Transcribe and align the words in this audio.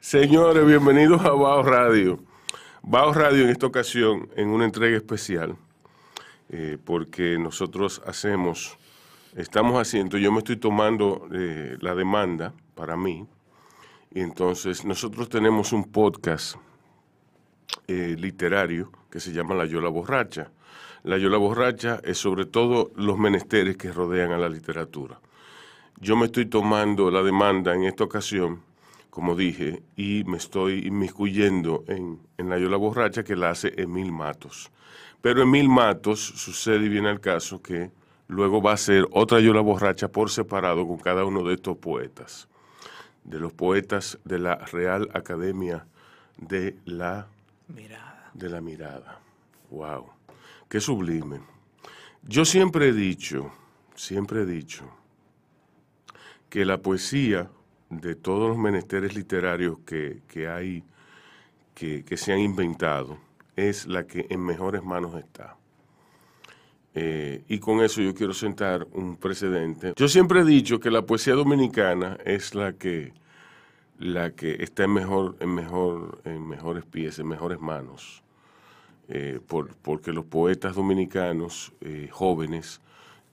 Señores, 0.00 0.66
bienvenidos 0.66 1.22
a 1.24 1.30
Bao 1.32 1.62
Radio. 1.62 2.20
Bao 2.82 3.12
Radio 3.12 3.44
en 3.44 3.50
esta 3.50 3.66
ocasión 3.66 4.28
en 4.36 4.48
una 4.48 4.64
entrega 4.64 4.96
especial, 4.96 5.56
eh, 6.48 6.78
porque 6.84 7.38
nosotros 7.38 8.00
hacemos, 8.06 8.78
estamos 9.36 9.80
haciendo, 9.80 10.18
yo 10.18 10.32
me 10.32 10.38
estoy 10.38 10.56
tomando 10.56 11.28
eh, 11.32 11.76
la 11.80 11.94
demanda 11.94 12.54
para 12.74 12.96
mí, 12.96 13.26
y 14.14 14.20
entonces 14.20 14.84
nosotros 14.84 15.28
tenemos 15.28 15.72
un 15.72 15.84
podcast 15.84 16.56
eh, 17.86 18.16
literario 18.18 18.90
que 19.10 19.20
se 19.20 19.32
llama 19.32 19.54
La 19.54 19.66
Yola 19.66 19.88
Borracha. 19.88 20.50
La 21.02 21.18
Yola 21.18 21.38
Borracha 21.38 22.00
es 22.04 22.18
sobre 22.18 22.46
todo 22.46 22.90
los 22.96 23.18
menesteres 23.18 23.76
que 23.76 23.92
rodean 23.92 24.32
a 24.32 24.38
la 24.38 24.48
literatura. 24.48 25.20
Yo 26.00 26.16
me 26.16 26.26
estoy 26.26 26.46
tomando 26.46 27.10
la 27.10 27.22
demanda 27.22 27.74
en 27.74 27.84
esta 27.84 28.04
ocasión, 28.04 28.62
como 29.10 29.34
dije, 29.34 29.82
y 29.96 30.24
me 30.24 30.36
estoy 30.36 30.86
inmiscuyendo 30.86 31.84
en, 31.88 32.20
en 32.36 32.48
La 32.48 32.58
Yola 32.58 32.76
Borracha 32.76 33.24
que 33.24 33.36
la 33.36 33.50
hace 33.50 33.72
Emil 33.76 34.12
Matos. 34.12 34.70
Pero 35.20 35.42
Emil 35.42 35.68
Matos 35.68 36.20
sucede 36.20 36.86
y 36.86 36.88
viene 36.88 37.08
al 37.08 37.20
caso 37.20 37.60
que 37.60 37.90
luego 38.28 38.62
va 38.62 38.72
a 38.72 38.76
ser 38.76 39.06
otra 39.10 39.40
Yola 39.40 39.60
Borracha 39.60 40.08
por 40.08 40.30
separado 40.30 40.86
con 40.86 40.98
cada 40.98 41.24
uno 41.24 41.42
de 41.42 41.54
estos 41.54 41.76
poetas, 41.78 42.48
de 43.24 43.40
los 43.40 43.52
poetas 43.52 44.18
de 44.24 44.38
la 44.38 44.56
Real 44.56 45.08
Academia 45.14 45.86
de 46.36 46.76
la 46.84 47.26
Mirada. 47.66 48.30
de 48.34 48.48
la 48.48 48.60
mirada. 48.60 49.20
Wow, 49.70 50.06
qué 50.68 50.80
sublime. 50.80 51.40
Yo 52.22 52.44
siempre 52.44 52.88
he 52.88 52.92
dicho, 52.92 53.50
siempre 53.94 54.42
he 54.42 54.46
dicho, 54.46 54.84
que 56.48 56.64
la 56.64 56.78
poesía 56.78 57.50
de 57.90 58.14
todos 58.14 58.48
los 58.48 58.58
menesteres 58.58 59.14
literarios 59.14 59.78
que, 59.86 60.20
que 60.28 60.48
hay, 60.48 60.84
que, 61.74 62.04
que 62.04 62.16
se 62.16 62.32
han 62.32 62.40
inventado, 62.40 63.18
es 63.56 63.86
la 63.86 64.06
que 64.06 64.26
en 64.28 64.40
mejores 64.44 64.82
manos 64.82 65.14
está. 65.14 65.56
Eh, 66.94 67.42
y 67.48 67.58
con 67.58 67.80
eso 67.80 68.00
yo 68.02 68.14
quiero 68.14 68.34
sentar 68.34 68.86
un 68.92 69.16
precedente. 69.16 69.92
Yo 69.96 70.08
siempre 70.08 70.40
he 70.40 70.44
dicho 70.44 70.80
que 70.80 70.90
la 70.90 71.02
poesía 71.02 71.34
dominicana 71.34 72.18
es 72.24 72.54
la 72.54 72.72
que 72.72 73.12
la 73.98 74.30
que 74.30 74.62
está 74.62 74.84
en 74.84 74.92
mejor, 74.92 75.36
en 75.40 75.52
mejor, 75.52 76.20
en 76.24 76.46
mejores 76.46 76.84
pies, 76.84 77.18
en 77.18 77.26
mejores 77.26 77.58
manos, 77.60 78.22
eh, 79.08 79.40
por- 79.44 79.74
porque 79.74 80.12
los 80.12 80.24
poetas 80.24 80.76
dominicanos 80.76 81.72
eh, 81.80 82.08
jóvenes 82.12 82.80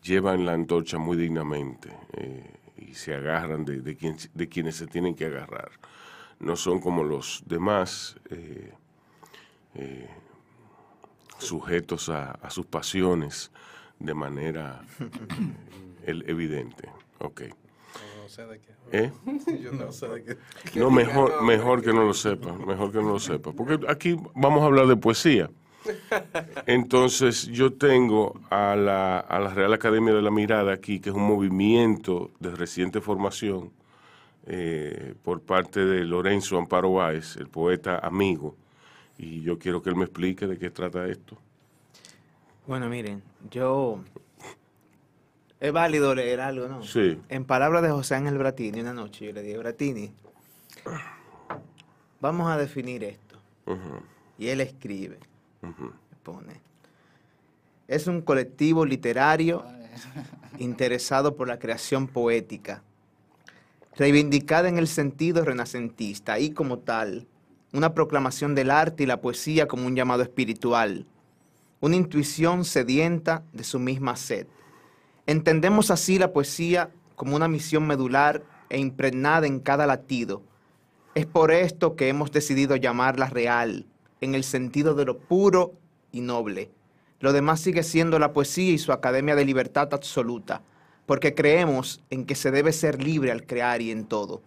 llevan 0.01 0.43
la 0.43 0.53
antorcha 0.53 0.97
muy 0.97 1.17
dignamente 1.17 1.89
y 2.77 2.93
se 2.95 3.13
agarran 3.13 3.65
de, 3.65 3.81
de, 3.81 3.95
quien- 3.95 4.17
de 4.33 4.47
quienes 4.49 4.75
se 4.75 4.87
tienen 4.87 5.15
que 5.15 5.25
agarrar. 5.25 5.71
No 6.39 6.55
son 6.55 6.79
como 6.79 7.03
los 7.03 7.43
demás 7.45 8.17
eh, 8.29 8.73
eh, 9.75 10.09
sujetos 11.39 12.09
a, 12.09 12.31
a 12.31 12.49
sus 12.49 12.65
pasiones 12.65 13.51
de 13.99 14.13
manera 14.13 14.81
eh, 14.99 15.05
el- 16.07 16.29
evidente. 16.29 16.89
Ok. 17.19 17.41
No 18.21 18.29
sé 18.29 18.45
de 18.45 18.59
qué. 18.59 18.75
¿Eh? 18.91 19.11
Yo 19.61 19.71
no 19.71 19.91
sé 19.91 20.07
de 20.09 20.23
qué. 20.23 20.37
No, 20.79 20.89
mejor, 20.91 21.41
mejor 21.43 21.81
que 21.81 21.93
no 21.93 22.03
lo 22.03 22.13
sepa, 22.13 22.51
mejor 22.53 22.91
que 22.91 22.97
no 22.97 23.09
lo 23.13 23.19
sepa. 23.19 23.51
Porque 23.53 23.79
aquí 23.87 24.17
vamos 24.35 24.61
a 24.61 24.65
hablar 24.65 24.87
de 24.87 24.97
poesía. 24.97 25.49
Entonces, 26.65 27.47
yo 27.47 27.73
tengo 27.73 28.39
a 28.49 28.75
la, 28.75 29.19
a 29.19 29.39
la 29.39 29.53
Real 29.53 29.73
Academia 29.73 30.13
de 30.13 30.21
la 30.21 30.31
Mirada 30.31 30.73
aquí, 30.73 30.99
que 30.99 31.09
es 31.09 31.15
un 31.15 31.23
movimiento 31.23 32.31
de 32.39 32.51
reciente 32.51 33.01
formación 33.01 33.71
eh, 34.47 35.15
por 35.23 35.41
parte 35.41 35.83
de 35.83 36.03
Lorenzo 36.03 36.57
Amparo 36.57 36.93
Báez, 36.93 37.35
el 37.37 37.47
poeta 37.47 37.97
amigo. 37.99 38.55
Y 39.17 39.41
yo 39.41 39.57
quiero 39.57 39.81
que 39.81 39.89
él 39.89 39.95
me 39.95 40.03
explique 40.03 40.45
de 40.45 40.57
qué 40.57 40.69
trata 40.69 41.07
esto. 41.07 41.37
Bueno, 42.67 42.89
miren, 42.89 43.23
yo... 43.49 43.99
Es 45.59 45.71
válido 45.71 46.13
leer 46.13 46.41
algo, 46.41 46.67
¿no? 46.67 46.83
Sí. 46.83 47.17
En 47.29 47.45
palabras 47.45 47.81
de 47.81 47.89
José 47.89 48.15
Ángel 48.15 48.37
Bratini, 48.37 48.81
una 48.81 48.93
noche 48.93 49.25
yo 49.25 49.31
le 49.31 49.41
dije, 49.41 49.57
Bratini, 49.57 50.11
vamos 52.19 52.51
a 52.51 52.57
definir 52.57 53.03
esto. 53.03 53.39
Y 54.37 54.49
él 54.49 54.61
escribe, 54.61 55.17
pone, 56.23 56.61
es 57.87 58.07
un 58.07 58.21
colectivo 58.21 58.85
literario 58.85 59.63
interesado 60.59 61.35
por 61.35 61.47
la 61.47 61.59
creación 61.59 62.07
poética, 62.07 62.83
reivindicada 63.95 64.67
en 64.69 64.77
el 64.77 64.87
sentido 64.87 65.43
renacentista 65.45 66.39
y 66.39 66.51
como 66.51 66.79
tal, 66.79 67.27
una 67.73 67.93
proclamación 67.93 68.55
del 68.55 68.71
arte 68.71 69.03
y 69.03 69.05
la 69.05 69.21
poesía 69.21 69.67
como 69.67 69.85
un 69.85 69.95
llamado 69.95 70.23
espiritual, 70.23 71.05
una 71.81 71.95
intuición 71.95 72.65
sedienta 72.65 73.43
de 73.53 73.63
su 73.63 73.79
misma 73.79 74.15
sed. 74.15 74.47
Entendemos 75.27 75.91
así 75.91 76.17
la 76.17 76.31
poesía 76.31 76.89
como 77.15 77.35
una 77.35 77.47
misión 77.47 77.85
medular 77.85 78.43
e 78.69 78.79
impregnada 78.79 79.47
en 79.47 79.59
cada 79.59 79.85
latido. 79.87 80.41
Es 81.15 81.25
por 81.25 81.51
esto 81.51 81.95
que 81.95 82.09
hemos 82.09 82.31
decidido 82.31 82.75
llamarla 82.75 83.27
real, 83.27 83.85
en 84.21 84.35
el 84.35 84.43
sentido 84.43 84.95
de 84.95 85.05
lo 85.05 85.17
puro 85.17 85.73
y 86.11 86.21
noble. 86.21 86.69
Lo 87.19 87.33
demás 87.33 87.59
sigue 87.59 87.83
siendo 87.83 88.19
la 88.19 88.33
poesía 88.33 88.71
y 88.71 88.77
su 88.77 88.91
academia 88.91 89.35
de 89.35 89.45
libertad 89.45 89.93
absoluta, 89.93 90.61
porque 91.05 91.33
creemos 91.33 92.03
en 92.09 92.25
que 92.25 92.35
se 92.35 92.51
debe 92.51 92.73
ser 92.73 93.01
libre 93.01 93.31
al 93.31 93.45
crear 93.45 93.81
y 93.81 93.91
en 93.91 94.05
todo. 94.05 94.41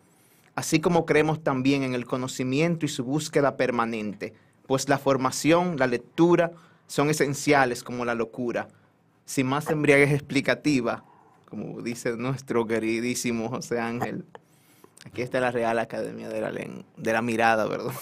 Así 0.55 0.81
como 0.81 1.07
creemos 1.07 1.43
también 1.43 1.83
en 1.83 1.95
el 1.95 2.05
conocimiento 2.05 2.85
y 2.85 2.89
su 2.89 3.05
búsqueda 3.05 3.57
permanente, 3.57 4.35
pues 4.67 4.89
la 4.89 4.99
formación, 4.99 5.77
la 5.79 5.87
lectura, 5.87 6.53
son 6.87 7.11
esenciales 7.11 7.83
como 7.83 8.05
la 8.05 8.15
locura. 8.15 8.69
Sin 9.25 9.47
más 9.47 9.71
embriaguez 9.71 10.13
explicativa, 10.13 11.05
como 11.49 11.81
dice 11.81 12.17
nuestro 12.17 12.67
queridísimo 12.67 13.49
José 13.49 13.79
Ángel, 13.79 14.25
aquí 15.05 15.23
está 15.23 15.41
la 15.41 15.51
Real 15.51 15.79
Academia 15.79 16.29
de 16.29 16.41
la, 16.41 16.51
de 16.51 17.13
la 17.13 17.23
Mirada, 17.23 17.67
¿verdad? 17.67 17.93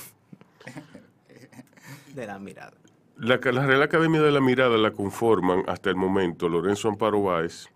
De 2.17 2.27
la 2.27 2.39
Mirada. 2.39 2.73
La, 3.19 3.39
la 3.43 3.67
Real 3.67 3.83
Academia 3.83 4.23
de 4.23 4.33
la 4.33 4.41
Mirada 4.41 4.79
la 4.79 4.91
conforman 4.91 5.65
hasta 5.67 5.91
el 5.91 5.97
momento 5.97 6.49
Lorenzo 6.49 6.89
Amparo 6.89 7.23
Báez, 7.23 7.67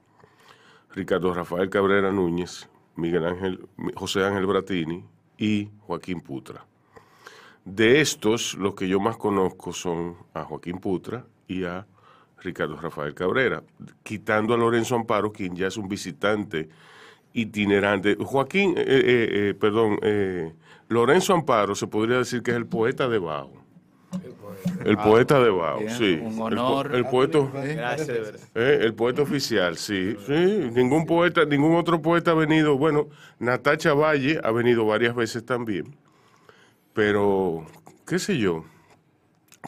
Ricardo 0.94 1.34
Rafael 1.34 1.68
Cabrera 1.68 2.10
Núñez, 2.10 2.66
Miguel 2.96 3.26
Ángel, 3.26 3.68
José 3.94 4.24
Ángel 4.24 4.46
Bratini 4.46 5.04
y 5.36 5.68
Joaquín 5.80 6.22
Putra. 6.22 6.64
De 7.66 8.00
estos, 8.00 8.54
los 8.54 8.74
que 8.74 8.88
yo 8.88 8.98
más 8.98 9.18
conozco 9.18 9.74
son 9.74 10.16
a 10.32 10.42
Joaquín 10.44 10.78
Putra 10.78 11.26
y 11.46 11.64
a 11.64 11.86
Ricardo 12.38 12.76
Rafael 12.76 13.14
Cabrera, 13.14 13.62
quitando 14.02 14.54
a 14.54 14.56
Lorenzo 14.56 14.94
Amparo, 14.94 15.32
quien 15.32 15.54
ya 15.54 15.66
es 15.66 15.76
un 15.76 15.86
visitante 15.86 16.70
itinerante. 17.34 18.16
Joaquín, 18.18 18.72
eh, 18.78 18.84
eh, 18.86 19.28
eh, 19.32 19.54
perdón, 19.54 19.98
eh, 20.00 20.54
Lorenzo 20.88 21.34
Amparo 21.34 21.74
se 21.74 21.88
podría 21.88 22.16
decir 22.16 22.42
que 22.42 22.52
es 22.52 22.56
el 22.56 22.66
poeta 22.66 23.06
de 23.06 23.18
Bajo. 23.18 23.60
El 24.84 24.96
poeta 24.96 25.42
de 25.42 25.50
Bao, 25.50 25.80
sí. 25.88 26.18
un 26.20 26.32
El 26.32 26.36
po- 26.36 26.44
honor. 26.44 26.94
El, 26.94 27.04
poeta, 27.06 27.38
Gracias, 27.52 28.06
de 28.08 28.20
verdad. 28.20 28.40
eh, 28.54 28.78
el 28.82 28.94
poeta 28.94 29.22
oficial, 29.22 29.76
sí, 29.76 30.16
sí. 30.26 30.32
Ningún 30.72 31.06
poeta, 31.06 31.44
ningún 31.44 31.76
otro 31.76 32.00
poeta 32.02 32.32
ha 32.32 32.34
venido. 32.34 32.76
Bueno, 32.76 33.08
Natacha 33.38 33.94
Valle 33.94 34.40
ha 34.42 34.50
venido 34.50 34.84
varias 34.86 35.14
veces 35.14 35.44
también. 35.44 35.94
Pero, 36.92 37.66
qué 38.06 38.18
sé 38.18 38.38
yo. 38.38 38.64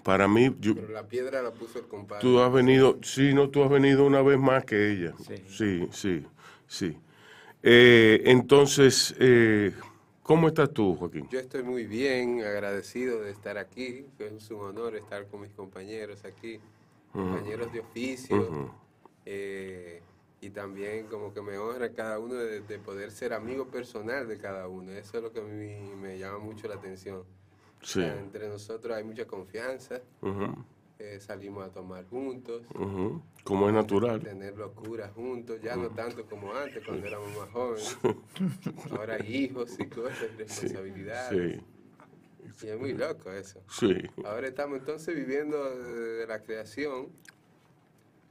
Para 0.02 0.26
mí, 0.26 0.54
yo- 0.58 0.74
Pero 0.74 0.88
la 0.88 1.06
piedra 1.06 1.42
la 1.42 1.52
puso 1.52 1.78
el 1.78 1.86
compadre. 1.86 2.22
tú 2.22 2.40
has 2.40 2.52
venido, 2.52 2.98
sí, 3.02 3.34
no, 3.34 3.50
tú 3.50 3.62
has 3.62 3.70
venido 3.70 4.04
una 4.06 4.22
vez 4.22 4.38
más 4.38 4.64
que 4.64 4.90
ella. 4.92 5.12
Sí. 5.26 5.34
Sí, 5.48 5.88
sí, 5.92 6.26
sí. 6.66 6.96
Eh, 7.62 8.22
entonces, 8.24 9.14
eh, 9.20 9.72
¿cómo 10.22 10.48
estás 10.48 10.72
tú, 10.72 10.94
Joaquín? 10.96 11.28
Yo 11.30 11.38
estoy 11.38 11.62
muy 11.62 11.86
bien, 11.86 12.40
agradecido 12.42 13.20
de 13.22 13.30
estar 13.30 13.58
aquí. 13.58 14.06
Es 14.18 14.50
un 14.50 14.60
honor 14.60 14.96
estar 14.96 15.26
con 15.26 15.40
mis 15.42 15.52
compañeros 15.52 16.24
aquí, 16.24 16.60
compañeros 17.12 17.72
de 17.72 17.80
oficio. 17.80 18.40
Ujú. 18.40 18.70
eh, 19.24 20.02
y 20.40 20.50
también 20.50 21.06
como 21.06 21.32
que 21.32 21.40
me 21.40 21.56
honra 21.56 21.92
cada 21.92 22.18
uno 22.18 22.34
de, 22.34 22.62
de 22.62 22.78
poder 22.80 23.12
ser 23.12 23.32
amigo 23.32 23.68
personal 23.68 24.26
de 24.26 24.38
cada 24.38 24.66
uno. 24.66 24.90
Eso 24.90 25.18
es 25.18 25.22
lo 25.22 25.32
que 25.32 25.38
a 25.38 25.44
mí 25.44 25.94
me 25.94 26.18
llama 26.18 26.38
mucho 26.38 26.66
la 26.66 26.74
atención. 26.74 27.22
Sí. 27.80 28.00
O 28.00 28.02
sea, 28.02 28.18
entre 28.18 28.48
nosotros 28.48 28.96
hay 28.96 29.04
mucha 29.04 29.24
confianza. 29.24 30.00
Ujú, 30.20 30.52
eh, 31.02 31.20
salimos 31.20 31.64
a 31.64 31.70
tomar 31.72 32.06
juntos. 32.08 32.62
Como 33.44 33.68
es 33.68 33.74
natural. 33.74 34.20
tener 34.22 34.56
locuras 34.56 35.12
juntos, 35.12 35.60
ya 35.62 35.74
no 35.76 35.90
tanto 35.90 36.24
como 36.26 36.54
antes, 36.54 36.84
cuando 36.86 37.06
éramos 37.06 37.36
más 37.36 37.48
jóvenes. 37.50 37.98
Ahora 38.90 39.16
hay 39.20 39.36
hijos 39.44 39.76
y 39.78 39.86
cosas, 39.86 40.36
responsabilidades. 40.38 41.60
sí, 42.50 42.66
Y 42.66 42.68
es 42.68 42.78
muy 42.78 42.92
loco 42.94 43.32
eso. 43.32 43.60
sí. 43.68 43.94
Ahora 44.24 44.46
estamos 44.48 44.78
entonces 44.78 45.14
viviendo 45.14 45.58
de, 45.76 45.92
de 46.18 46.26
la 46.26 46.40
creación, 46.42 47.08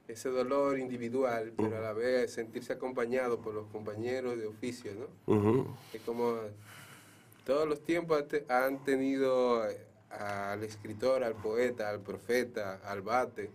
ese 0.08 0.30
dolor 0.30 0.78
individual, 0.80 1.54
pero 1.56 1.78
a 1.78 1.82
la 1.82 1.94
vez 1.94 2.34
sentirse 2.34 2.74
acompañado 2.74 3.40
por 3.40 3.54
los 3.54 3.68
compañeros 3.68 4.38
de 4.38 4.46
oficio, 4.48 4.92
¿no? 5.28 5.78
Es 5.94 6.02
como 6.02 6.36
todos 7.46 7.68
los 7.68 7.82
tiempos 7.82 8.24
han 8.50 8.84
tenido 8.84 9.68
eh, 9.70 9.78
al 10.20 10.64
escritor, 10.64 11.24
al 11.24 11.36
poeta, 11.36 11.90
al 11.90 12.02
profeta, 12.02 12.82
al 12.84 13.02
bate, 13.02 13.52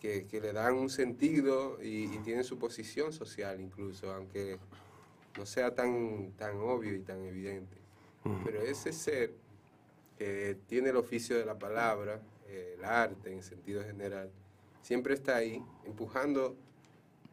que, 0.00 0.26
que 0.26 0.40
le 0.40 0.52
dan 0.52 0.74
un 0.74 0.90
sentido 0.90 1.78
y, 1.82 2.04
y 2.04 2.18
tienen 2.18 2.44
su 2.44 2.58
posición 2.58 3.12
social 3.12 3.60
incluso, 3.60 4.12
aunque 4.12 4.58
no 5.36 5.46
sea 5.46 5.74
tan, 5.74 6.32
tan 6.32 6.56
obvio 6.58 6.94
y 6.94 7.00
tan 7.00 7.24
evidente. 7.24 7.76
Pero 8.44 8.62
ese 8.62 8.92
ser 8.92 9.34
que 10.18 10.56
tiene 10.66 10.90
el 10.90 10.96
oficio 10.96 11.36
de 11.36 11.44
la 11.44 11.58
palabra, 11.58 12.20
el 12.48 12.84
arte 12.84 13.32
en 13.32 13.42
sentido 13.42 13.82
general, 13.82 14.30
siempre 14.82 15.14
está 15.14 15.36
ahí, 15.36 15.62
empujando 15.84 16.56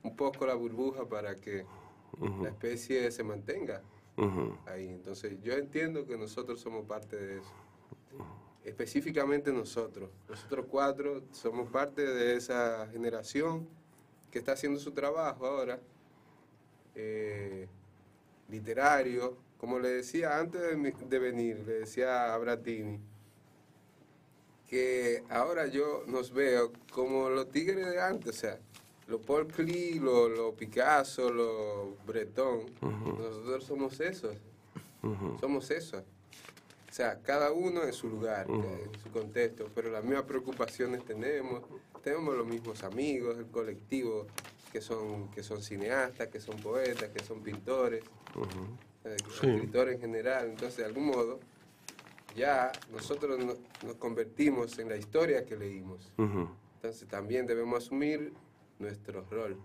un 0.04 0.15
poco 0.15 0.45
la 0.45 0.56
burbuja 0.56 1.06
para 1.07 1.36
que 1.36 1.65
la 2.42 2.50
especie 2.50 3.12
se 3.12 3.24
mantenga 3.24 3.81
ahí. 4.65 4.88
Entonces 4.88 5.39
yo 5.42 5.54
entiendo 5.54 6.06
que 6.06 6.18
nosotros 6.18 6.59
somos 6.59 6.86
parte 6.86 7.15
de 7.15 7.38
eso. 7.39 7.51
Específicamente 8.63 9.52
nosotros. 9.52 10.10
Nosotros 10.30 10.66
cuatro 10.69 11.24
somos 11.31 11.69
parte 11.72 12.06
de 12.06 12.36
esa 12.36 12.88
generación 12.92 13.68
que 14.30 14.40
está 14.40 14.52
haciendo 14.54 14.80
su 14.80 14.92
trabajo 14.92 15.46
ahora. 15.46 15.80
eh, 16.96 17.68
literario. 18.50 19.38
Como 19.58 19.80
le 19.80 19.90
decía 19.90 20.38
antes 20.38 20.60
de, 20.62 20.75
mi- 20.75 20.92
de 20.92 21.19
venir, 21.19 21.63
le 21.66 21.80
decía 21.81 22.34
a 22.34 22.38
Bratini, 22.38 23.00
que 24.68 25.24
ahora 25.30 25.68
yo 25.68 26.04
nos 26.07 26.31
veo 26.31 26.72
como 26.94 27.30
los 27.30 27.50
tigres 27.50 27.86
de 27.88 28.02
antes, 28.02 28.30
o 28.36 28.40
sea, 28.40 28.60
los 29.07 29.22
Paul 29.22 29.48
Klee, 29.48 30.00
los, 30.00 30.31
los 30.31 30.54
Picasso, 30.56 31.30
los 31.31 32.04
Breton, 32.06 32.66
nosotros 32.81 33.64
somos 33.66 34.00
esos, 34.00 34.36
somos 35.40 35.69
esos. 35.72 36.04
O 36.92 36.94
sea, 36.94 37.22
cada 37.22 37.54
uno 37.54 37.84
en 37.84 37.94
su 37.94 38.10
lugar, 38.10 38.48
en 38.50 38.92
su 39.02 39.10
contexto, 39.12 39.70
pero 39.74 39.90
las 39.90 40.04
mismas 40.04 40.24
preocupaciones 40.24 41.06
tenemos, 41.06 41.62
tenemos 42.04 42.36
los 42.36 42.46
mismos 42.46 42.84
amigos, 42.84 43.38
el 43.38 43.46
colectivo, 43.48 44.28
que 44.74 44.82
son, 44.82 45.30
que 45.32 45.42
son 45.42 45.62
cineastas, 45.64 46.28
que 46.28 46.42
son 46.42 46.58
poetas, 46.60 47.10
que 47.10 47.24
son 47.24 47.42
pintores, 47.42 48.04
eh, 49.06 49.16
Sí. 49.40 49.48
escritores 49.48 49.96
en 49.96 50.02
general. 50.02 50.50
Entonces, 50.50 50.78
de 50.80 50.86
algún 50.86 51.06
modo, 51.06 51.40
ya 52.36 52.74
nosotros 52.92 53.40
no- 53.40 53.56
nos 53.88 53.96
convertimos 53.96 54.78
en 54.78 54.90
la 54.90 54.98
historia 54.98 55.46
que 55.46 55.56
leímos. 55.56 56.12
Entonces 56.18 57.08
también 57.08 57.46
debemos 57.48 57.86
asumir 57.86 58.34
nuestro 58.80 59.24
rol, 59.32 59.58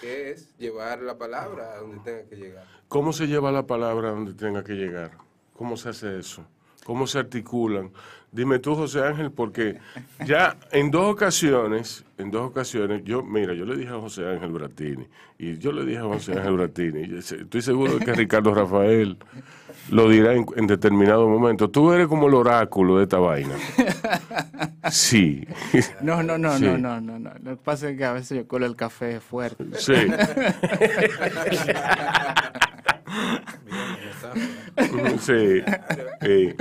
que 0.00 0.30
es 0.32 0.56
llevar 0.58 1.02
la 1.02 1.16
palabra 1.18 1.74
a 1.74 1.78
donde 1.78 1.98
tenga 2.00 2.24
que 2.28 2.34
llegar. 2.36 2.66
¿Cómo 2.88 3.12
se 3.12 3.26
lleva 3.28 3.52
la 3.52 3.64
palabra 3.66 4.10
donde 4.10 4.34
tenga 4.34 4.64
que 4.64 4.72
llegar? 4.74 5.12
¿Cómo 5.58 5.76
se 5.76 5.88
hace 5.88 6.16
eso? 6.20 6.44
¿Cómo 6.84 7.06
se 7.08 7.18
articulan? 7.18 7.90
Dime 8.30 8.58
tú, 8.60 8.74
José 8.76 9.02
Ángel, 9.04 9.32
porque 9.32 9.78
ya 10.24 10.56
en 10.70 10.90
dos 10.92 11.10
ocasiones, 11.12 12.04
en 12.16 12.30
dos 12.30 12.46
ocasiones, 12.48 13.02
yo, 13.04 13.22
mira, 13.24 13.54
yo 13.54 13.64
le 13.64 13.74
dije 13.76 13.88
a 13.90 13.98
José 13.98 14.24
Ángel 14.28 14.50
Bratini, 14.52 15.06
y 15.38 15.58
yo 15.58 15.72
le 15.72 15.84
dije 15.84 15.98
a 15.98 16.02
José 16.04 16.32
Ángel 16.38 16.52
Bratini, 16.52 17.00
y 17.08 17.16
estoy 17.18 17.60
seguro 17.60 17.98
de 17.98 18.04
que 18.04 18.12
Ricardo 18.12 18.54
Rafael 18.54 19.16
lo 19.90 20.08
dirá 20.08 20.32
en, 20.34 20.46
en 20.56 20.66
determinado 20.68 21.26
momento. 21.28 21.68
Tú 21.70 21.90
eres 21.92 22.06
como 22.06 22.28
el 22.28 22.34
oráculo 22.34 22.98
de 22.98 23.02
esta 23.04 23.18
vaina. 23.18 23.54
Sí, 24.90 25.44
No, 26.02 26.22
no, 26.22 26.38
no, 26.38 26.56
Sí. 26.56 26.64
no, 26.66 26.78
no, 26.78 27.00
no, 27.00 27.18
no. 27.18 27.30
Lo 27.42 27.50
que 27.56 27.62
pasa 27.62 27.90
es 27.90 27.96
que 27.98 28.04
a 28.04 28.12
veces 28.12 28.38
yo 28.38 28.46
colo 28.46 28.66
el 28.66 28.76
café 28.76 29.18
fuerte. 29.20 29.64
sí. 29.78 29.92
Sí, 35.20 35.60
sí. 36.22 36.54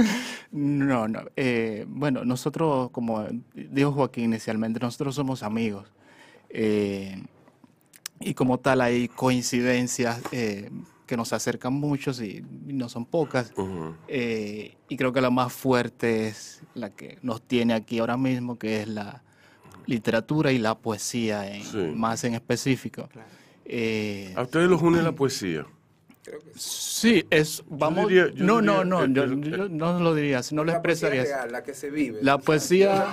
No, 0.51 1.07
no. 1.07 1.21
eh, 1.35 1.85
bueno, 1.87 2.23
nosotros, 2.25 2.89
como 2.91 3.25
dijo 3.53 3.91
Joaquín 3.91 4.25
inicialmente, 4.25 4.79
nosotros 4.79 5.15
somos 5.15 5.43
amigos. 5.43 5.91
Eh, 6.49 7.21
y 8.19 8.33
como 8.33 8.59
tal 8.59 8.81
hay 8.81 9.07
coincidencias 9.09 10.21
eh, 10.31 10.71
que 11.05 11.15
nos 11.17 11.33
acercan 11.33 11.73
muchos 11.73 12.21
y 12.21 12.43
no 12.65 12.89
son 12.89 13.05
pocas. 13.05 13.53
Eh, 14.07 14.75
y 14.89 14.97
creo 14.97 15.13
que 15.13 15.21
la 15.21 15.29
más 15.29 15.53
fuerte 15.53 16.27
es 16.27 16.61
la 16.73 16.89
que 16.89 17.17
nos 17.21 17.41
tiene 17.41 17.73
aquí 17.73 17.99
ahora 17.99 18.17
mismo, 18.17 18.57
que 18.57 18.81
es 18.81 18.87
la 18.87 19.23
literatura 19.85 20.51
y 20.51 20.57
la 20.57 20.77
poesía, 20.77 21.49
en- 21.53 21.63
Sí. 21.63 21.77
más 21.95 22.23
en 22.23 22.33
específico. 22.33 23.07
Eh, 23.65 24.33
A 24.35 24.41
ustedes 24.43 24.69
los 24.69 24.81
une 24.81 25.01
la 25.01 25.11
poesía. 25.11 25.65
Creo 26.27 26.39
que 26.41 26.51
sí. 26.55 26.59
sí, 26.59 27.25
es, 27.29 27.63
vamos, 27.69 28.09
diría- 28.09 28.27
yo 28.33 28.43
no, 28.43 28.59
diría 28.59 28.83
no, 28.83 28.83
no, 28.83 29.05
yo, 29.05 29.25
no 29.69 29.99
lo 30.01 30.13
diría, 30.13 30.41
no 30.51 30.63
lo 30.65 30.73
La 30.73 30.81
poesía 30.81 31.07
expresaría. 31.07 31.23
real, 31.23 31.51
la 31.53 31.63
que 31.63 31.73
se 31.73 31.89
vive. 31.89 32.19
La 32.21 32.37
poesía- 32.37 33.07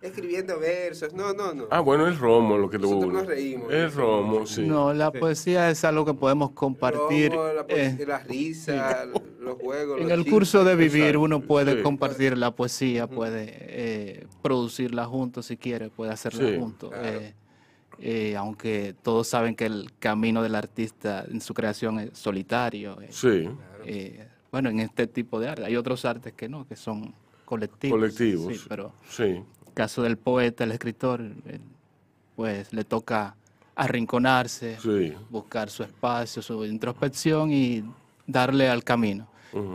escribiendo 0.00 0.58
versos. 0.58 1.12
No, 1.12 1.32
no, 1.34 1.52
no. 1.52 1.66
Ah, 1.70 1.80
bueno, 1.80 2.08
es 2.08 2.18
Romo 2.18 2.56
lo 2.56 2.70
que 2.70 2.78
lo 2.78 2.84
Nosotros 2.88 3.10
une. 3.10 3.18
nos 3.18 3.26
reímos. 3.26 3.72
Es 3.72 3.94
Romo, 3.94 4.46
sí. 4.46 4.62
No, 4.66 4.94
la 4.94 5.10
poesía 5.12 5.70
es 5.70 5.84
algo 5.84 6.04
que 6.06 6.14
podemos 6.14 6.52
compartir. 6.52 7.32
Romo, 7.32 7.52
la, 7.52 7.66
poesía, 7.66 7.96
eh, 8.00 8.06
la 8.06 8.18
risa, 8.20 9.04
los 9.38 9.54
juegos. 9.58 9.98
en 9.98 10.04
los 10.04 10.12
el 10.12 10.18
chistes. 10.20 10.32
curso 10.32 10.64
de 10.64 10.76
vivir 10.76 11.02
Exacto, 11.02 11.20
uno 11.20 11.40
puede 11.40 11.76
sí. 11.76 11.82
compartir 11.82 12.38
la 12.38 12.52
poesía, 12.54 13.06
puede 13.06 13.48
eh, 13.58 14.26
producirla 14.42 15.04
juntos 15.04 15.46
si 15.46 15.56
quiere, 15.56 15.90
puede 15.90 16.12
hacerla 16.12 16.48
Sí, 16.48 16.56
juntos. 16.58 16.90
claro. 16.90 17.06
eh, 17.06 17.34
eh, 18.00 18.36
aunque 18.36 18.94
todos 19.02 19.28
saben 19.28 19.54
que 19.54 19.66
el 19.66 19.92
camino 19.98 20.42
del 20.42 20.54
artista 20.54 21.24
en 21.30 21.40
su 21.40 21.52
creación 21.54 22.00
es 22.00 22.10
solitario. 22.18 23.00
eh, 23.00 23.08
Sí, 23.10 23.48
eh, 23.84 24.26
bueno, 24.50 24.68
en 24.70 24.80
este 24.80 25.06
tipo 25.06 25.38
de 25.38 25.48
arte. 25.48 25.64
Hay 25.64 25.76
otros 25.76 26.04
artes 26.04 26.32
que 26.32 26.48
no, 26.48 26.66
que 26.66 26.76
son 26.76 27.14
colectivos. 27.44 27.96
colectivos. 27.98 28.54
Sí, 28.56 28.64
pero 28.68 28.92
Sí, 29.08 29.22
el 29.22 29.44
caso 29.74 30.02
del 30.02 30.16
poeta, 30.16 30.64
el 30.64 30.72
escritor, 30.72 31.20
eh, 31.46 31.58
pues 32.36 32.72
le 32.72 32.84
toca 32.84 33.36
arrinconarse, 33.76 34.78
sí. 34.80 35.14
buscar 35.30 35.70
su 35.70 35.82
espacio, 35.82 36.42
su 36.42 36.64
introspección 36.64 37.50
y 37.52 37.84
darle 38.26 38.68
al 38.68 38.84
camino. 38.84 39.28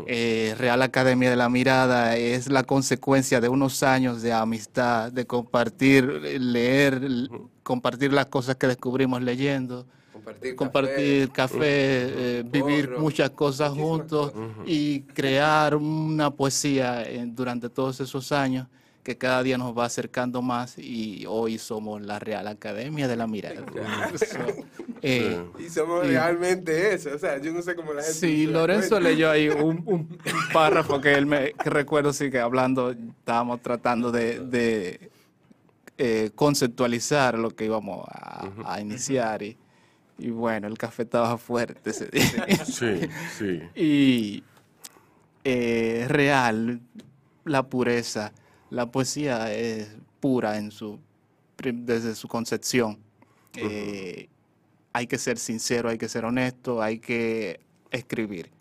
Eh, 0.07 0.55
Real 0.57 0.81
Academia 0.83 1.29
de 1.29 1.35
la 1.35 1.49
Mirada 1.49 2.15
es 2.15 2.49
la 2.49 2.63
consecuencia 2.63 3.41
de 3.41 3.49
unos 3.49 3.83
años 3.83 4.21
de 4.21 4.31
amistad, 4.31 5.11
de 5.11 5.25
compartir, 5.25 6.05
leer, 6.39 7.01
compartir 7.69 8.13
las 8.13 8.27
cosas 8.27 8.55
que 8.57 8.67
descubrimos 8.67 9.21
leyendo, 9.23 9.87
Compartir, 10.13 10.55
compartir 10.55 11.31
café, 11.31 11.57
eh, 12.39 12.43
vivir 12.45 12.89
porro, 12.89 13.01
muchas 13.01 13.31
cosas 13.31 13.71
juntos 13.71 14.31
cosas. 14.31 14.49
y 14.67 15.01
crear 15.01 15.75
una 15.75 16.29
poesía 16.29 17.01
eh, 17.03 17.23
durante 17.27 17.69
todos 17.69 17.99
esos 17.99 18.31
años 18.31 18.67
que 19.03 19.17
cada 19.17 19.41
día 19.43 19.57
nos 19.57 19.75
va 19.77 19.85
acercando 19.85 20.41
más 20.43 20.77
y 20.77 21.25
hoy 21.27 21.57
somos 21.57 22.01
la 22.01 22.17
Real 22.19 22.47
Academia 22.47 23.07
de 23.07 23.15
la 23.15 23.25
Mirada. 23.27 23.65
So, 24.15 24.37
eh, 25.01 25.43
Y 25.59 25.69
somos 25.69 26.05
Y- 26.05 26.09
realmente 26.09 26.93
eso. 26.93 27.09
O 27.15 27.19
sea, 27.19 27.39
yo 27.39 27.51
no 27.51 27.61
sé 27.61 27.75
cómo 27.75 27.93
la 27.93 28.01
gente. 28.01 28.17
Sí, 28.17 28.45
Lorenzo 28.47 28.99
leyó 28.99 29.29
ahí 29.29 29.49
un, 29.49 29.83
un 29.85 30.17
párrafo 30.53 31.01
que 31.01 31.13
él 31.13 31.25
me 31.25 31.51
que 31.53 31.69
recuerdo 31.69 32.13
sí 32.13 32.29
que 32.31 32.39
hablando, 32.39 32.91
estábamos 32.91 33.61
tratando 33.61 34.11
de, 34.11 34.39
de, 34.39 35.11
eh, 35.97 36.31
conceptualizar 36.35 37.37
lo 37.39 37.51
que 37.51 37.65
íbamos 37.65 38.05
a, 38.09 38.51
a 38.65 38.81
iniciar 38.81 39.41
y, 39.43 39.57
y 40.17 40.29
bueno, 40.29 40.67
el 40.67 40.77
café 40.77 41.03
estaba 41.03 41.37
fuerte 41.37 41.89
ese 41.91 42.07
día. 42.07 42.65
Sí, 42.65 43.07
sí. 43.37 43.61
y 43.75 44.43
eh, 45.43 46.05
real, 46.07 46.81
la 47.43 47.63
pureza, 47.63 48.33
la 48.69 48.91
poesía 48.91 49.53
es 49.53 49.95
pura 50.19 50.57
en 50.57 50.71
su 50.71 50.99
desde 51.57 52.15
su 52.15 52.27
concepción. 52.27 52.99
Eh, 53.55 54.27
hay 54.91 55.07
que 55.07 55.17
ser 55.17 55.37
sincero, 55.37 55.89
hay 55.89 55.97
que 55.97 56.09
ser 56.09 56.25
honesto, 56.25 56.81
hay 56.81 56.99
que 56.99 57.59
escribir. 57.91 58.51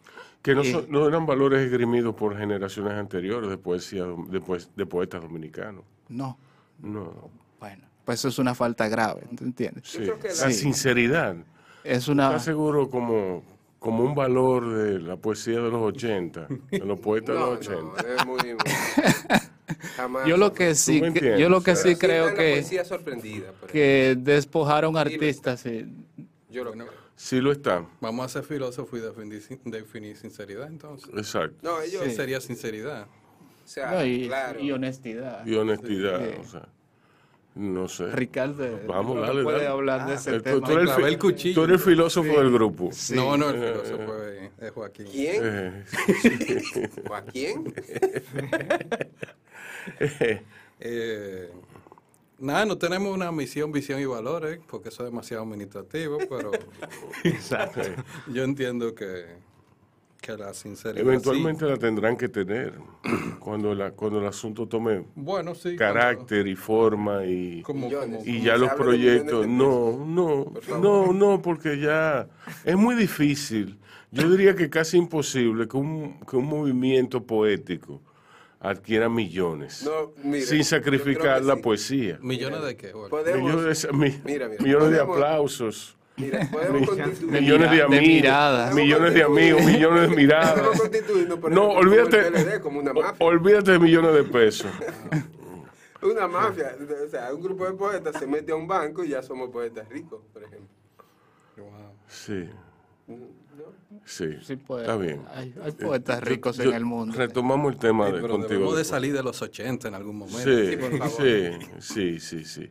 Que 0.42 0.54
no, 0.54 0.62
son- 0.62 0.86
no 0.90 1.08
eran 1.08 1.26
valores 1.26 1.60
esgrimidos 1.60 2.14
por 2.14 2.36
generaciones 2.36 2.92
anteriores 2.92 3.50
de 3.50 3.56
poesía, 3.58 4.04
de, 4.04 4.40
poes- 4.40 4.68
de 4.76 4.86
poetas 4.86 5.22
dominicanos. 5.22 5.84
No, 6.08 6.38
No. 6.80 7.30
bueno, 7.60 7.84
pues 8.04 8.18
eso 8.20 8.28
es 8.28 8.38
una 8.38 8.54
falta 8.54 8.88
grave, 8.88 9.22
¿tú 9.36 9.44
entiendes? 9.44 9.84
Sí. 9.88 9.98
creo 9.98 10.18
que 10.18 10.28
La 10.28 10.34
Sí. 10.34 10.52
sinceridad. 10.54 11.36
Es 11.82 12.08
una... 12.08 12.26
¿Estás 12.28 12.44
seguro 12.44 12.88
como, 12.90 13.42
como 13.78 14.04
un 14.04 14.14
valor 14.14 14.72
de 14.74 15.00
la 15.00 15.16
poesía 15.16 15.60
de 15.60 15.70
los 15.70 15.82
80, 15.94 16.46
de 16.70 16.78
los 16.78 16.98
poetas 17.00 17.34
No, 17.36 17.50
de 17.50 17.56
los 17.56 17.68
80? 17.68 18.02
no, 18.02 18.08
es 18.14 18.26
muy. 18.26 18.38
muy- 18.54 18.56
Jamás. 19.96 20.26
Yo 20.26 20.36
lo 20.36 20.52
que 20.52 20.74
sí, 20.74 21.00
que- 21.12 21.38
yo 21.38 21.48
lo 21.48 21.62
que 21.62 21.76
sí 21.76 21.96
creo 21.96 22.34
que, 22.34 22.64
que 23.70 24.16
despojaron 24.18 24.96
artistas, 24.96 25.60
sí. 25.60 25.86
Yo 26.50 26.64
lo 26.64 26.70
Bueno. 26.74 26.90
Sí 27.16 27.40
lo 27.40 27.52
está, 27.52 27.86
Vamos 28.00 28.26
a 28.26 28.28
ser 28.28 28.42
filósofos 28.44 28.98
y 28.98 29.02
definir, 29.02 29.40
definir 29.64 30.16
sinceridad 30.16 30.66
entonces. 30.66 31.08
exacto. 31.16 31.56
No, 31.62 31.80
ellos. 31.80 32.02
¿Qué 32.02 32.10
Sí. 32.10 32.16
sería 32.16 32.40
sinceridad? 32.40 33.06
O 33.64 33.66
sea, 33.66 33.90
No, 33.92 34.04
y, 34.04 34.26
claro. 34.28 34.60
y 34.60 34.70
honestidad. 34.72 35.46
Y 35.46 35.54
honestidad, 35.54 36.20
Sí. 36.20 36.36
o 36.40 36.44
sea. 36.44 36.68
No 37.56 37.86
sé. 37.86 38.10
Ricardo, 38.10 38.80
Vamos, 38.88 39.14
no 39.14 39.22
dale, 39.22 39.44
puede 39.44 39.58
dale. 39.58 39.68
hablar 39.68 40.08
de 40.08 40.14
ese 40.14 40.30
Eh, 40.36 40.38
tú, 40.38 40.42
tema. 40.42 40.66
tú 40.66 40.72
eres 40.72 40.98
el, 40.98 41.18
cuchillo. 41.20 41.54
tú 41.54 41.62
eres 41.64 41.80
el 41.80 41.86
filósofo 41.92 42.38
del 42.40 42.52
grupo. 42.52 42.90
No, 43.14 43.36
no, 43.36 43.50
el 43.50 43.60
filósofo 43.60 44.22
es, 44.24 44.50
es 44.60 44.70
Joaquín. 44.72 45.06
¿Quién? 45.06 45.42
Eh. 45.44 45.84
Eh, 50.80 51.50
nada, 52.38 52.66
no 52.66 52.76
tenemos 52.76 53.14
una 53.14 53.30
misión, 53.30 53.70
visión 53.70 54.00
y 54.00 54.04
valores, 54.06 54.58
porque 54.68 54.88
eso 54.88 55.04
es 55.04 55.10
demasiado 55.10 55.44
administrativo, 55.44 56.18
pero 56.28 56.50
yo 58.32 58.42
entiendo 58.42 58.94
que, 58.94 59.24
que 60.24 60.36
la 60.38 60.54
sinceridad. 60.54 61.02
eventualmente 61.06 61.64
sí. 61.66 61.70
la 61.70 61.76
tendrán 61.76 62.16
que 62.16 62.28
tener 62.30 62.72
cuando, 63.40 63.74
la, 63.74 63.90
cuando 63.90 64.20
el 64.20 64.26
asunto 64.26 64.66
tome 64.66 65.04
Bueno, 65.14 65.54
sí. 65.54 65.76
carácter 65.76 66.46
y 66.46 66.56
forma 66.56 67.24
y, 67.26 67.60
Como, 67.62 67.86
Millones. 67.86 68.26
y 68.26 68.32
como 68.34 68.44
ya 68.44 68.56
los 68.56 68.70
proyectos. 68.72 69.46
No, 69.46 70.04
no, 70.06 70.52
no, 70.80 71.12
no, 71.12 71.42
porque 71.42 71.78
ya 71.78 72.26
es 72.64 72.76
muy 72.76 72.94
difícil. 72.94 73.78
Yo 74.10 74.30
diría 74.30 74.54
que 74.54 74.70
casi 74.70 74.96
imposible 74.96 75.68
que 75.68 75.76
un, 75.76 76.20
que 76.20 76.36
un 76.36 76.46
movimiento 76.46 77.22
poético 77.24 78.00
adquiera 78.60 79.10
millones 79.10 79.82
No, 79.84 80.12
mire, 80.22 80.46
sin 80.46 80.64
sacrificar 80.64 81.42
la 81.42 81.56
sí. 81.56 81.60
poesía. 81.60 82.18
¿Millones 82.22 82.62
de 82.62 82.76
qué? 82.76 82.92
Bueno, 82.92 83.08
Podemos, 83.10 83.42
Millones, 83.52 83.88
mi- 83.92 84.20
Mira, 84.24 84.48
mira, 84.48 84.62
millones 84.62 84.90
de 84.90 85.00
aplausos. 85.00 85.96
Mira, 86.16 86.48
podemos 86.52 86.88
constituir. 86.88 87.40
millones 87.40 87.70
de 87.70 87.76
de 87.76 87.82
amigos, 87.82 88.06
miradas. 88.06 88.74
millones 88.74 89.14
de 89.14 89.22
amigos, 89.22 89.62
millones 89.64 90.10
de 90.10 90.16
miradas. 90.16 90.62
No, 91.50 91.68
olvídate, 91.70 92.60
Como 92.60 92.80
una 92.80 92.92
mafia. 92.92 93.14
olvídate 93.26 93.72
de 93.72 93.78
millones 93.78 94.14
de 94.14 94.24
pesos. 94.24 94.70
Una 96.02 96.28
mafia. 96.28 96.76
O 97.06 97.08
sea, 97.08 97.32
un 97.32 97.40
grupo 97.42 97.64
de 97.64 97.72
poetas 97.72 98.16
se 98.18 98.26
mete 98.26 98.52
a 98.52 98.56
un 98.56 98.66
banco 98.68 99.02
y 99.02 99.08
ya 99.08 99.22
somos 99.22 99.48
poetas 99.48 99.88
ricos, 99.88 100.20
por 100.34 100.44
ejemplo. 100.44 100.68
wow. 101.56 101.70
Sí, 102.06 102.46
¿No? 103.56 104.00
sí, 104.04 104.26
Sí, 104.42 104.52
está 104.54 104.96
bien. 104.96 105.24
Hay, 105.32 105.54
hay 105.62 105.72
poetas 105.72 106.22
ricos 106.22 106.56
yo- 106.56 106.64
en 106.70 106.74
el 106.74 106.84
mundo. 106.84 107.16
Retomamos 107.16 107.72
el 107.72 107.78
tema 107.78 108.06
Sí, 108.06 108.12
de, 108.12 108.20
pero 108.20 108.32
contigo. 108.34 108.48
debemos 108.52 108.76
de 108.76 108.84
salir 108.84 109.12
de 109.12 109.22
los 109.22 109.40
80 109.42 109.88
en 109.88 109.94
algún 109.94 110.16
momento. 110.16 110.38
Sí, 110.50 110.76
por 110.76 110.98
favor. 110.98 111.10
sí, 111.10 111.50
sí, 111.80 112.20
sí, 112.20 112.44
sí. 112.44 112.70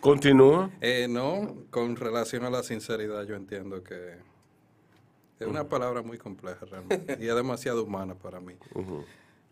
Continúa. 0.00 0.70
Eh, 0.80 1.06
no, 1.08 1.56
con 1.70 1.96
relación 1.96 2.44
a 2.44 2.50
la 2.50 2.62
sinceridad, 2.62 3.24
yo 3.26 3.34
entiendo 3.36 3.82
que 3.82 4.16
es 5.40 5.46
una 5.46 5.68
palabra 5.68 6.02
muy 6.02 6.18
compleja 6.18 6.64
realmente 6.66 7.16
y 7.20 7.26
es 7.28 7.34
demasiado 7.34 7.84
humana 7.84 8.14
para 8.14 8.40
mí. 8.40 8.54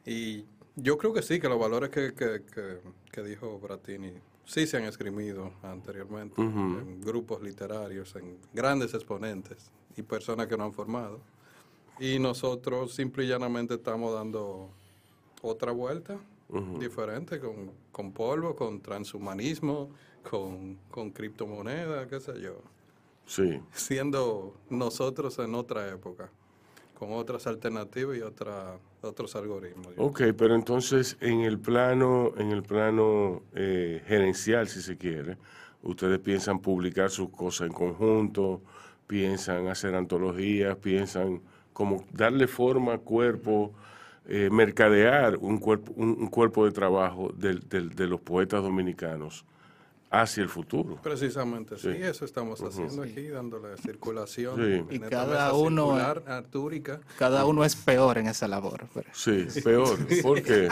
Y 0.04 0.44
yo 0.76 0.98
creo 0.98 1.12
que 1.12 1.22
sí, 1.22 1.38
que 1.40 1.48
los 1.48 1.58
valores 1.58 1.90
que, 1.90 2.12
que, 2.14 2.42
que, 2.52 2.78
que 3.10 3.22
dijo 3.22 3.58
Bratini 3.58 4.12
sí 4.44 4.66
se 4.66 4.76
han 4.76 4.84
esgrimido 4.84 5.52
anteriormente 5.62 6.40
en 6.40 7.00
grupos 7.00 7.42
literarios, 7.42 8.14
en 8.16 8.36
grandes 8.52 8.92
exponentes 8.94 9.70
y 9.96 10.02
personas 10.02 10.46
que 10.46 10.56
no 10.56 10.64
han 10.64 10.72
formado. 10.72 11.20
Y 11.98 12.18
nosotros 12.18 12.94
simple 12.94 13.24
y 13.24 13.28
llanamente 13.28 13.74
estamos 13.74 14.14
dando 14.14 14.70
otra 15.42 15.72
vuelta 15.72 16.18
diferente, 16.78 17.40
con, 17.40 17.70
con 17.90 18.12
polvo, 18.12 18.54
con 18.54 18.80
transhumanismo, 18.80 19.88
con, 20.28 20.76
con 20.90 21.10
criptomonedas, 21.10 22.06
qué 22.08 22.20
sé 22.20 22.40
yo. 22.42 22.60
Sí, 23.24 23.60
Siendo 23.72 24.54
nosotros 24.68 25.38
en 25.38 25.54
otra 25.54 25.88
época, 25.88 26.30
con 26.98 27.12
otras 27.12 27.46
alternativas 27.46 28.18
y 28.18 28.20
otra, 28.20 28.78
otros 29.00 29.34
algoritmos. 29.34 29.94
ok, 29.96 30.22
pero 30.36 30.54
entonces 30.54 31.16
en 31.20 31.40
el 31.40 31.58
plano, 31.58 32.32
en 32.36 32.50
el 32.50 32.62
plano 32.62 33.42
eh, 33.54 34.02
gerencial, 34.06 34.68
si 34.68 34.82
se 34.82 34.98
quiere, 34.98 35.38
ustedes 35.82 36.18
piensan 36.18 36.58
publicar 36.60 37.10
sus 37.10 37.30
cosas 37.30 37.68
en 37.68 37.72
conjunto, 37.72 38.60
piensan 39.06 39.68
hacer 39.68 39.94
antologías, 39.94 40.76
piensan 40.76 41.40
como 41.72 42.04
darle 42.12 42.46
forma, 42.46 42.98
cuerpo, 42.98 43.72
eh, 44.28 44.48
mercadear 44.50 45.36
un 45.36 45.58
cuerpo, 45.58 45.92
un, 45.96 46.10
un 46.10 46.26
cuerpo 46.28 46.64
de 46.64 46.72
trabajo 46.72 47.32
del- 47.36 47.60
del- 47.68 47.90
de 47.90 48.06
los 48.06 48.20
poetas 48.20 48.62
dominicanos 48.62 49.44
hacia 50.10 50.42
el 50.42 50.50
futuro. 50.50 50.98
Precisamente, 51.02 51.76
sí, 51.78 51.90
Sí. 51.92 51.98
eso 52.02 52.26
estamos 52.26 52.62
haciendo 52.62 53.02
aquí, 53.02 53.28
dándole 53.28 53.76
circulación. 53.78 54.56
Sí. 54.90 54.96
Y 54.96 54.98
cada 55.00 55.54
uno- 55.54 55.94
artúrica. 55.94 57.00
Cada 57.18 57.46
uno 57.46 57.64
es 57.64 57.74
peor 57.74 58.18
en 58.18 58.26
esa 58.28 58.46
labor. 58.46 58.86
pero- 58.92 59.08
Sí, 59.14 59.46
peor. 59.64 59.98
¿Por 60.22 60.42
qué? 60.42 60.68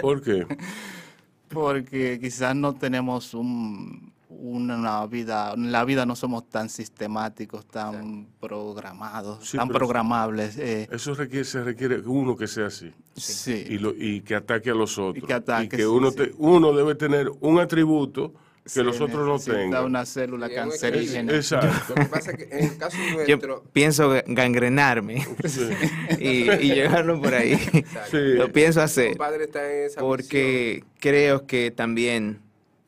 ¿Por 0.00 0.22
qué? 0.22 0.46
Porque 1.48 2.18
quizás 2.20 2.54
no 2.56 2.74
tenemos 2.76 3.34
un, 3.34 4.09
una 4.42 5.06
vida, 5.06 5.52
en 5.54 5.70
la 5.70 5.84
vida 5.84 6.06
no 6.06 6.16
somos 6.16 6.48
tan 6.48 6.68
sistemáticos, 6.68 7.66
tan 7.66 8.26
programados, 8.40 9.46
Sí, 9.48 9.56
tan 9.58 9.68
programables. 9.68 10.56
eh, 10.58 10.88
Eso 10.90 11.14
requiere, 11.14 11.44
se 11.44 11.62
requiere 11.62 12.00
uno 12.00 12.36
que 12.36 12.46
sea 12.46 12.66
así. 12.66 12.92
sí. 13.16 13.64
Y, 13.68 13.78
lo- 13.78 13.94
y 13.96 14.22
que 14.22 14.34
ataque 14.34 14.70
a 14.70 14.74
los 14.74 14.98
otros. 14.98 15.26
que 15.26 15.32
ataque, 15.34 15.76
sí, 15.76 15.82
uno, 15.84 16.10
sí. 16.10 16.16
te- 16.16 16.32
uno 16.38 16.72
debe 16.72 16.94
tener 16.94 17.30
un 17.40 17.58
atributo 17.60 18.32
que 18.72 18.82
los 18.84 19.00
otros 19.00 19.26
no 19.26 19.38
tengan. 19.54 19.84
una 19.84 20.06
célula 20.06 20.48
cancerígena. 20.48 21.32
Exacto. 21.34 21.94
Lo 21.94 21.94
que 21.96 22.04
pasa 22.04 22.30
es 22.32 22.36
que 22.36 22.44
en 22.58 22.64
el 22.66 22.76
caso 22.78 22.96
Yo 23.26 23.36
nuestro, 23.36 23.64
pienso 23.72 24.10
gangrenarme 24.26 25.26
Sí. 25.44 25.68
y, 26.20 26.50
y 26.50 26.74
llevarlo 26.74 27.20
por 27.20 27.34
ahí. 27.34 27.52
exacto, 27.54 28.10
Sí. 28.12 28.18
Lo 28.36 28.52
pienso 28.52 28.80
mi 28.80 28.84
hacer. 28.84 29.08
compadre 29.10 29.44
está 29.44 29.70
en 29.70 29.86
esa 29.86 30.00
porque 30.00 30.84
creo 31.00 31.46
que 31.46 31.70
también 31.72 32.40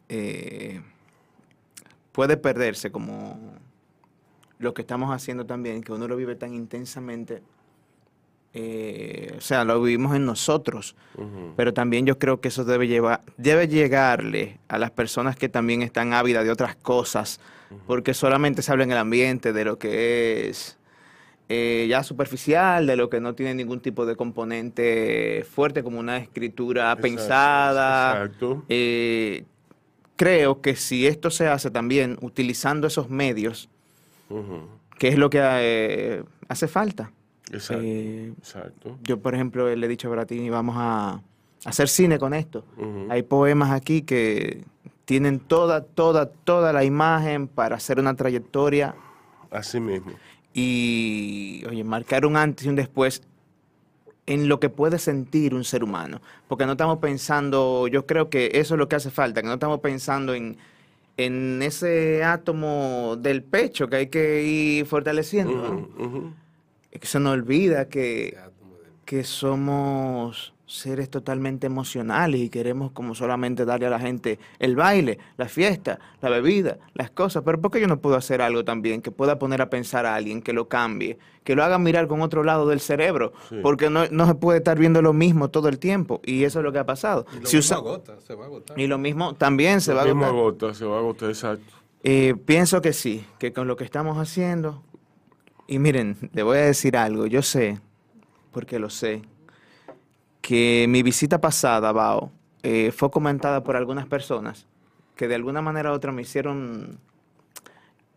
eh, 0.08 0.82
puede 2.12 2.36
perderse 2.36 2.92
como 2.92 3.38
lo 4.58 4.74
que 4.74 4.82
estamos 4.82 5.10
haciendo 5.10 5.44
también, 5.44 5.82
que 5.82 5.92
uno 5.92 6.06
lo 6.06 6.16
vive 6.16 6.36
tan 6.36 6.54
intensamente, 6.54 7.42
eh, 8.54 9.34
o 9.36 9.40
sea, 9.40 9.64
lo 9.64 9.80
vivimos 9.82 10.14
en 10.14 10.24
nosotros, 10.26 10.94
pero 11.56 11.74
también 11.74 12.06
yo 12.06 12.18
creo 12.18 12.40
que 12.40 12.48
eso 12.48 12.64
debe, 12.64 12.86
llevar, 12.86 13.22
debe 13.38 13.66
llegarle 13.66 14.58
a 14.68 14.78
las 14.78 14.90
personas 14.90 15.36
que 15.36 15.48
también 15.48 15.82
están 15.82 16.12
ávidas 16.12 16.44
de 16.44 16.50
otras 16.50 16.76
cosas, 16.76 17.40
porque 17.86 18.12
solamente 18.12 18.60
se 18.62 18.70
habla 18.70 18.84
en 18.84 18.92
el 18.92 18.98
ambiente 18.98 19.52
de 19.52 19.64
lo 19.64 19.78
que 19.78 20.50
es 20.50 20.78
eh, 21.48 21.86
ya 21.88 22.02
superficial, 22.02 22.86
de 22.86 22.96
lo 22.96 23.10
que 23.10 23.20
no 23.20 23.34
tiene 23.34 23.54
ningún 23.54 23.80
tipo 23.80 24.06
de 24.06 24.16
componente 24.16 25.44
fuerte, 25.50 25.82
como 25.82 25.98
una 25.98 26.18
escritura 26.18 26.84
Exacto, 26.84 27.02
pensada. 27.02 28.24
Exacto. 28.24 28.64
Eh, 28.68 29.44
creo 30.16 30.60
que 30.60 30.76
si 30.76 31.06
esto 31.06 31.30
se 31.30 31.48
hace 31.48 31.70
también 31.70 32.18
utilizando 32.20 32.86
esos 32.86 33.08
medios, 33.10 33.68
Ujú. 34.28 34.68
que 34.98 35.08
es 35.08 35.18
lo 35.18 35.30
que 35.30 35.40
eh, 35.42 36.24
hace 36.48 36.68
falta. 36.68 37.12
Exacto. 37.50 37.82
Eh, 37.84 38.32
Exacto. 38.38 38.98
yo, 39.02 39.20
por 39.20 39.34
ejemplo, 39.34 39.74
le 39.74 39.86
he 39.86 39.88
dicho 39.88 40.08
a 40.08 40.10
Bratini, 40.12 40.48
vamos 40.50 40.76
a 40.78 41.20
hacer 41.64 41.88
cine 41.88 42.18
con 42.18 42.32
esto. 42.34 42.64
Hay 43.10 43.22
poemas 43.22 43.70
aquí 43.70 44.02
que 44.02 44.64
tienen 45.04 45.38
toda, 45.40 45.82
toda, 45.84 46.26
toda 46.30 46.72
la 46.72 46.84
imagen 46.84 47.48
para 47.48 47.76
hacer 47.76 47.98
una 47.98 48.14
trayectoria 48.14 48.94
Así 49.50 49.80
mismo. 49.80 50.12
y, 50.54 51.62
oye, 51.68 51.84
marcar 51.84 52.24
un 52.24 52.36
antes 52.36 52.64
y 52.66 52.68
un 52.68 52.76
después 52.76 53.22
en 54.26 54.48
lo 54.48 54.60
que 54.60 54.68
puede 54.68 54.98
sentir 54.98 55.54
un 55.54 55.64
ser 55.64 55.82
humano. 55.84 56.20
Porque 56.48 56.66
no 56.66 56.72
estamos 56.72 56.98
pensando, 56.98 57.88
yo 57.88 58.06
creo 58.06 58.30
que 58.30 58.50
eso 58.54 58.74
es 58.74 58.78
lo 58.78 58.88
que 58.88 58.96
hace 58.96 59.10
falta, 59.10 59.42
que 59.42 59.48
no 59.48 59.54
estamos 59.54 59.80
pensando 59.80 60.34
en, 60.34 60.56
en 61.16 61.62
ese 61.62 62.24
átomo 62.24 63.16
del 63.16 63.42
pecho 63.42 63.88
que 63.88 63.96
hay 63.96 64.06
que 64.08 64.42
ir 64.42 64.86
fortaleciendo. 64.86 65.88
Es 66.90 67.00
que 67.00 67.06
se 67.06 67.20
nos 67.20 67.32
olvida 67.32 67.88
que, 67.88 68.36
que 69.04 69.24
somos 69.24 70.54
seres 70.72 71.10
totalmente 71.10 71.66
emocionales 71.66 72.40
y 72.40 72.48
queremos 72.48 72.92
como 72.92 73.14
solamente 73.14 73.64
darle 73.64 73.86
a 73.86 73.90
la 73.90 74.00
gente 74.00 74.38
el 74.58 74.74
baile, 74.76 75.18
la 75.36 75.48
fiesta, 75.48 75.98
la 76.20 76.28
bebida, 76.30 76.78
las 76.94 77.10
cosas. 77.10 77.42
Pero 77.44 77.60
¿por 77.60 77.70
qué 77.70 77.80
yo 77.80 77.86
no 77.88 78.00
puedo 78.00 78.16
hacer 78.16 78.40
algo 78.42 78.64
también 78.64 79.02
que 79.02 79.10
pueda 79.10 79.38
poner 79.38 79.60
a 79.62 79.68
pensar 79.70 80.06
a 80.06 80.14
alguien, 80.14 80.40
que 80.42 80.52
lo 80.52 80.68
cambie, 80.68 81.18
que 81.44 81.54
lo 81.54 81.62
haga 81.62 81.78
mirar 81.78 82.06
con 82.08 82.22
otro 82.22 82.42
lado 82.42 82.66
del 82.68 82.80
cerebro? 82.80 83.32
Sí. 83.48 83.56
Porque 83.62 83.90
no, 83.90 84.06
no 84.10 84.26
se 84.26 84.34
puede 84.34 84.58
estar 84.58 84.78
viendo 84.78 85.02
lo 85.02 85.12
mismo 85.12 85.50
todo 85.50 85.68
el 85.68 85.78
tiempo 85.78 86.20
y 86.24 86.44
eso 86.44 86.60
es 86.60 86.64
lo 86.64 86.72
que 86.72 86.78
ha 86.78 86.86
pasado. 86.86 87.26
Y 87.36 87.40
lo 87.40 87.46
Si 87.46 87.56
mismo 87.56 87.58
usa- 87.58 87.76
agota, 87.76 88.20
se 88.20 88.34
va 88.34 88.44
a 88.44 88.46
agotar. 88.46 88.78
y 88.80 88.86
lo 88.86 88.98
mismo 88.98 89.34
también 89.34 89.80
se 89.80 89.92
va 89.92 90.02
a 90.02 90.04
Lo 90.06 90.14
mismo 90.14 90.24
agotar. 90.26 90.68
agota, 90.70 90.74
se 90.78 90.84
va 90.86 90.96
a 90.96 90.98
agotar, 91.00 91.28
exacto. 91.28 91.72
Eh, 92.04 92.34
pienso 92.46 92.80
que 92.82 92.92
sí, 92.92 93.24
que 93.38 93.52
con 93.52 93.68
lo 93.68 93.76
que 93.76 93.84
estamos 93.84 94.18
haciendo, 94.18 94.82
y 95.68 95.78
miren, 95.78 96.16
le 96.32 96.42
voy 96.42 96.58
a 96.58 96.62
decir 96.62 96.96
algo, 96.96 97.26
yo 97.26 97.42
sé, 97.42 97.78
porque 98.50 98.78
lo 98.78 98.90
sé, 98.90 99.22
que 100.42 100.84
mi 100.88 101.02
visita 101.02 101.40
pasada 101.40 101.88
a 101.88 101.92
Bao 101.92 102.30
eh, 102.62 102.92
fue 102.92 103.10
comentada 103.10 103.64
por 103.64 103.76
algunas 103.76 104.06
personas 104.06 104.66
que 105.16 105.28
de 105.28 105.34
alguna 105.34 105.62
manera 105.62 105.92
u 105.92 105.94
otra 105.94 106.12
me 106.12 106.22
hicieron 106.22 106.98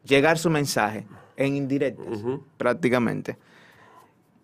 llegar 0.03 0.37
su 0.37 0.49
mensaje 0.49 1.07
en 1.37 1.55
indirectas, 1.55 2.19
prácticamente, 2.57 3.37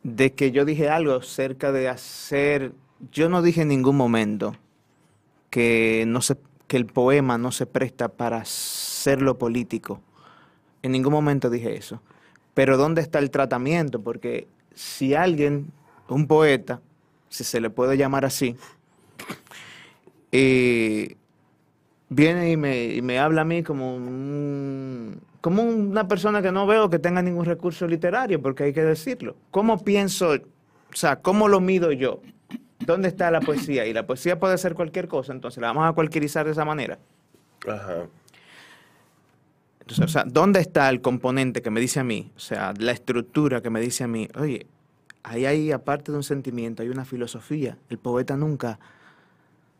de 0.03 0.33
que 0.33 0.51
yo 0.51 0.63
dije 0.63 0.89
algo 0.89 1.21
cerca 1.21 1.71
de 1.71 1.89
hacer, 1.89 2.71
yo 3.11 3.29
no 3.29 3.41
dije 3.41 3.61
en 3.61 3.69
ningún 3.69 3.97
momento 3.97 4.55
que 5.49 6.05
no 6.07 6.21
se 6.21 6.37
que 6.71 6.77
el 6.77 6.85
poema 6.85 7.37
no 7.37 7.51
se 7.51 7.65
presta 7.65 8.07
para 8.07 8.45
ser 8.45 9.21
lo 9.21 9.37
político. 9.37 9.99
En 10.81 10.93
ningún 10.93 11.11
momento 11.11 11.49
dije 11.49 11.75
eso. 11.75 12.01
Pero 12.53 12.77
¿dónde 12.77 13.01
está 13.01 13.19
el 13.19 13.29
tratamiento? 13.29 14.01
Porque 14.01 14.47
si 14.73 15.13
alguien, 15.13 15.73
un 16.07 16.27
poeta, 16.27 16.79
si 17.31 17.43
se 17.45 17.61
le 17.61 17.69
puede 17.69 17.97
llamar 17.97 18.25
así, 18.25 18.55
eh, 20.31 21.15
viene 22.09 22.51
y 22.51 22.57
me, 22.57 23.01
me, 23.01 23.19
habla 23.19 23.41
a 23.41 23.45
mí 23.45 23.63
como, 23.63 23.97
como 25.39 25.63
una 25.63 26.07
persona 26.07 26.41
que 26.41 26.51
no 26.51 26.67
veo 26.67 26.89
que 26.89 26.99
tenga 26.99 27.21
ningún 27.21 27.45
recurso 27.45 27.87
literario, 27.87 28.41
porque 28.41 28.65
hay 28.65 28.73
que 28.73 28.83
decirlo. 28.83 29.37
¿Cómo 29.49 29.83
pienso, 29.83 30.33
o 30.33 30.39
sea, 30.93 31.21
cómo 31.21 31.47
lo 31.47 31.61
mido 31.61 31.93
yo? 31.93 32.21
¿Dónde 32.79 33.07
está 33.07 33.31
la 33.31 33.39
poesía? 33.39 33.85
Y 33.85 33.93
la 33.93 34.05
poesía 34.05 34.37
puede 34.37 34.57
ser 34.57 34.75
cualquier 34.75 35.07
cosa, 35.07 35.31
entonces 35.31 35.61
la 35.61 35.67
vamos 35.67 35.89
a 35.89 35.93
cualquierizar 35.93 36.45
de 36.45 36.51
esa 36.51 36.65
manera. 36.65 36.99
Ajá. 37.65 38.07
Entonces, 39.79 40.05
o 40.05 40.09
sea, 40.09 40.25
¿dónde 40.27 40.59
está 40.59 40.89
el 40.89 40.99
componente 40.99 41.61
que 41.61 41.69
me 41.69 41.79
dice 41.79 42.01
a 42.01 42.03
mí? 42.03 42.31
O 42.35 42.39
sea, 42.39 42.73
la 42.77 42.91
estructura 42.91 43.61
que 43.61 43.69
me 43.69 43.79
dice 43.79 44.03
a 44.03 44.07
mí, 44.07 44.27
oye, 44.37 44.67
ahí 45.23 45.45
hay, 45.45 45.71
aparte 45.71 46.11
de 46.11 46.17
un 46.17 46.23
sentimiento, 46.23 46.83
hay 46.83 46.89
una 46.89 47.05
filosofía. 47.05 47.77
El 47.89 47.97
poeta 47.97 48.37
nunca 48.37 48.79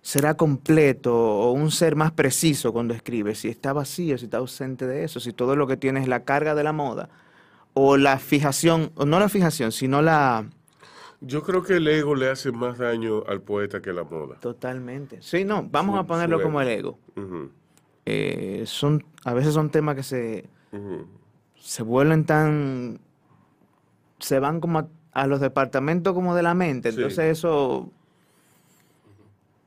será 0.01 0.35
completo 0.35 1.15
o 1.15 1.51
un 1.51 1.71
ser 1.71 1.95
más 1.95 2.11
preciso 2.11 2.73
cuando 2.73 2.93
escribe, 2.93 3.35
si 3.35 3.49
está 3.49 3.71
vacío, 3.71 4.17
si 4.17 4.25
está 4.25 4.37
ausente 4.37 4.87
de 4.87 5.03
eso, 5.03 5.19
si 5.19 5.31
todo 5.31 5.55
lo 5.55 5.67
que 5.67 5.77
tiene 5.77 5.99
es 5.99 6.07
la 6.07 6.23
carga 6.23 6.55
de 6.55 6.63
la 6.63 6.73
moda, 6.73 7.09
o 7.73 7.97
la 7.97 8.17
fijación, 8.17 8.91
o 8.95 9.05
no 9.05 9.19
la 9.19 9.29
fijación, 9.29 9.71
sino 9.71 10.01
la... 10.01 10.49
Yo 11.21 11.43
creo 11.43 11.61
que 11.61 11.77
el 11.77 11.87
ego 11.87 12.15
le 12.15 12.31
hace 12.31 12.51
más 12.51 12.79
daño 12.79 13.23
al 13.27 13.41
poeta 13.41 13.79
que 13.79 13.93
la 13.93 14.03
moda. 14.03 14.37
Totalmente. 14.39 15.21
Sí, 15.21 15.45
no, 15.45 15.67
vamos 15.69 15.99
a 15.99 16.03
ponerlo 16.03 16.41
como 16.41 16.59
el 16.61 16.67
ego. 16.67 16.97
Eh, 18.07 18.63
son, 18.65 19.05
a 19.23 19.35
veces 19.35 19.53
son 19.53 19.69
temas 19.69 19.95
que 19.95 20.01
se, 20.01 20.49
se 21.55 21.83
vuelven 21.83 22.25
tan... 22.25 22.99
se 24.17 24.39
van 24.39 24.59
como 24.59 24.79
a, 24.79 24.87
los 25.27 25.39
departamentos 25.39 26.13
como 26.13 26.35
de 26.35 26.43
la 26.43 26.53
mente, 26.53 26.89
entonces 26.89 27.37
eso 27.37 27.91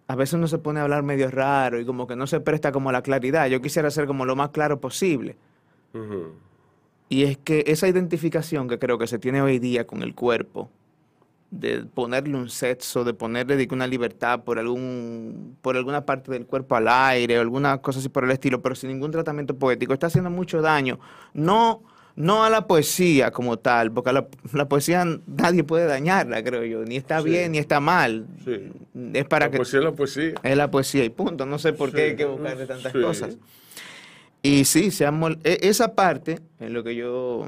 a 0.06 0.16
veces 0.16 0.34
uno 0.34 0.48
se 0.48 0.58
pone 0.58 0.80
a 0.80 0.82
hablar 0.82 1.02
medio 1.02 1.30
raro 1.30 1.80
y 1.80 1.84
como 1.84 2.06
que 2.06 2.16
no 2.16 2.26
se 2.26 2.40
presta 2.40 2.72
como 2.72 2.92
la 2.92 3.02
claridad. 3.02 3.46
Yo 3.48 3.62
quisiera 3.62 3.90
ser 3.90 4.06
como 4.06 4.24
lo 4.24 4.36
más 4.36 4.50
claro 4.50 4.80
posible. 4.80 5.36
Y 7.08 7.24
es 7.24 7.38
que 7.38 7.64
esa 7.66 7.88
identificación 7.88 8.68
que 8.68 8.78
creo 8.78 8.98
que 8.98 9.06
se 9.06 9.18
tiene 9.18 9.40
hoy 9.40 9.58
día 9.58 9.86
con 9.86 10.02
el 10.02 10.14
cuerpo, 10.14 10.70
de 11.50 11.84
ponerle 11.84 12.36
un 12.36 12.50
sexo, 12.50 13.04
de 13.04 13.14
ponerle 13.14 13.68
una 13.70 13.86
libertad 13.86 14.42
por, 14.42 14.58
algún, 14.58 15.56
por 15.62 15.76
alguna 15.76 16.04
parte 16.04 16.32
del 16.32 16.46
cuerpo 16.46 16.74
al 16.74 16.88
aire 16.88 17.38
o 17.38 17.40
alguna 17.40 17.78
cosa 17.78 18.00
así 18.00 18.08
por 18.08 18.24
el 18.24 18.32
estilo, 18.32 18.60
pero 18.60 18.74
sin 18.74 18.90
ningún 18.90 19.12
tratamiento 19.12 19.56
poético, 19.56 19.92
está 19.92 20.08
haciendo 20.08 20.30
mucho 20.30 20.60
daño. 20.60 20.98
No 21.32 21.82
no 22.16 22.44
a 22.44 22.50
la 22.50 22.66
poesía 22.66 23.30
como 23.30 23.58
tal, 23.58 23.90
porque 23.92 24.12
la, 24.12 24.68
poesía 24.68 25.04
nadie 25.26 25.64
puede 25.64 25.86
dañarla, 25.86 26.42
creo 26.44 26.64
yo, 26.64 26.84
ni 26.84 26.96
está 26.96 27.20
bien 27.20 27.52
ni 27.52 27.58
está 27.58 27.80
mal. 27.80 28.26
Es 29.12 29.24
para 29.24 29.46
la 29.46 29.50
que 29.50 29.56
poesía 29.58 29.78
es 29.80 29.84
la 29.84 29.92
poesía. 29.92 30.34
Es 30.42 30.56
la 30.56 30.70
poesía 30.70 31.04
y 31.04 31.10
punto, 31.10 31.46
no 31.46 31.58
sé 31.58 31.72
por 31.72 31.92
qué 31.92 32.02
hay 32.02 32.16
que 32.16 32.24
buscarle 32.24 32.66
tantas 32.66 32.92
cosas. 32.92 33.36
Y 34.42 34.64
sí, 34.64 34.90
se 34.90 35.06
e, 35.06 35.58
esa 35.62 35.94
parte 35.94 36.38
es 36.60 36.70
lo 36.70 36.84
que 36.84 36.94
yo 36.94 37.46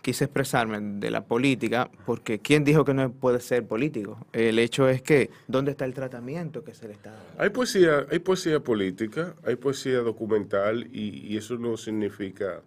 quise 0.00 0.24
expresarme 0.24 0.80
de 0.80 1.10
la 1.12 1.24
política, 1.24 1.88
porque 2.06 2.40
¿quién 2.40 2.64
dijo 2.64 2.84
que 2.84 2.94
no 2.94 3.12
puede 3.12 3.38
ser 3.38 3.64
político? 3.64 4.18
El 4.32 4.58
hecho 4.58 4.88
es 4.88 5.02
que, 5.02 5.30
¿dónde 5.46 5.70
está 5.72 5.84
el 5.84 5.94
tratamiento 5.94 6.64
que 6.64 6.74
se 6.74 6.88
le 6.88 6.94
está 6.94 7.12
dando? 7.12 7.26
Hay 7.38 7.50
poesía, 7.50 8.06
hay 8.10 8.18
poesía 8.18 8.58
política, 8.58 9.36
hay 9.44 9.54
poesía 9.54 9.98
documental, 9.98 10.88
y 10.92 11.36
eso 11.36 11.56
no 11.56 11.76
significa 11.76 12.62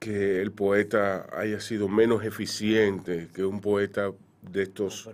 que 0.00 0.40
el 0.40 0.50
poeta 0.50 1.26
haya 1.36 1.60
sido 1.60 1.86
menos 1.86 2.24
eficiente 2.24 3.28
que 3.34 3.44
un 3.44 3.60
poeta 3.60 4.10
de 4.42 4.62
estos 4.62 5.08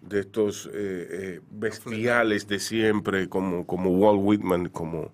de 0.00 0.20
estos 0.20 0.66
eh, 0.66 0.70
eh, 0.74 1.40
bestiales 1.50 2.48
de 2.48 2.58
siempre 2.58 3.28
como 3.28 3.66
como 3.66 3.90
Walt 3.90 4.20
Whitman 4.22 4.70
como 4.70 5.12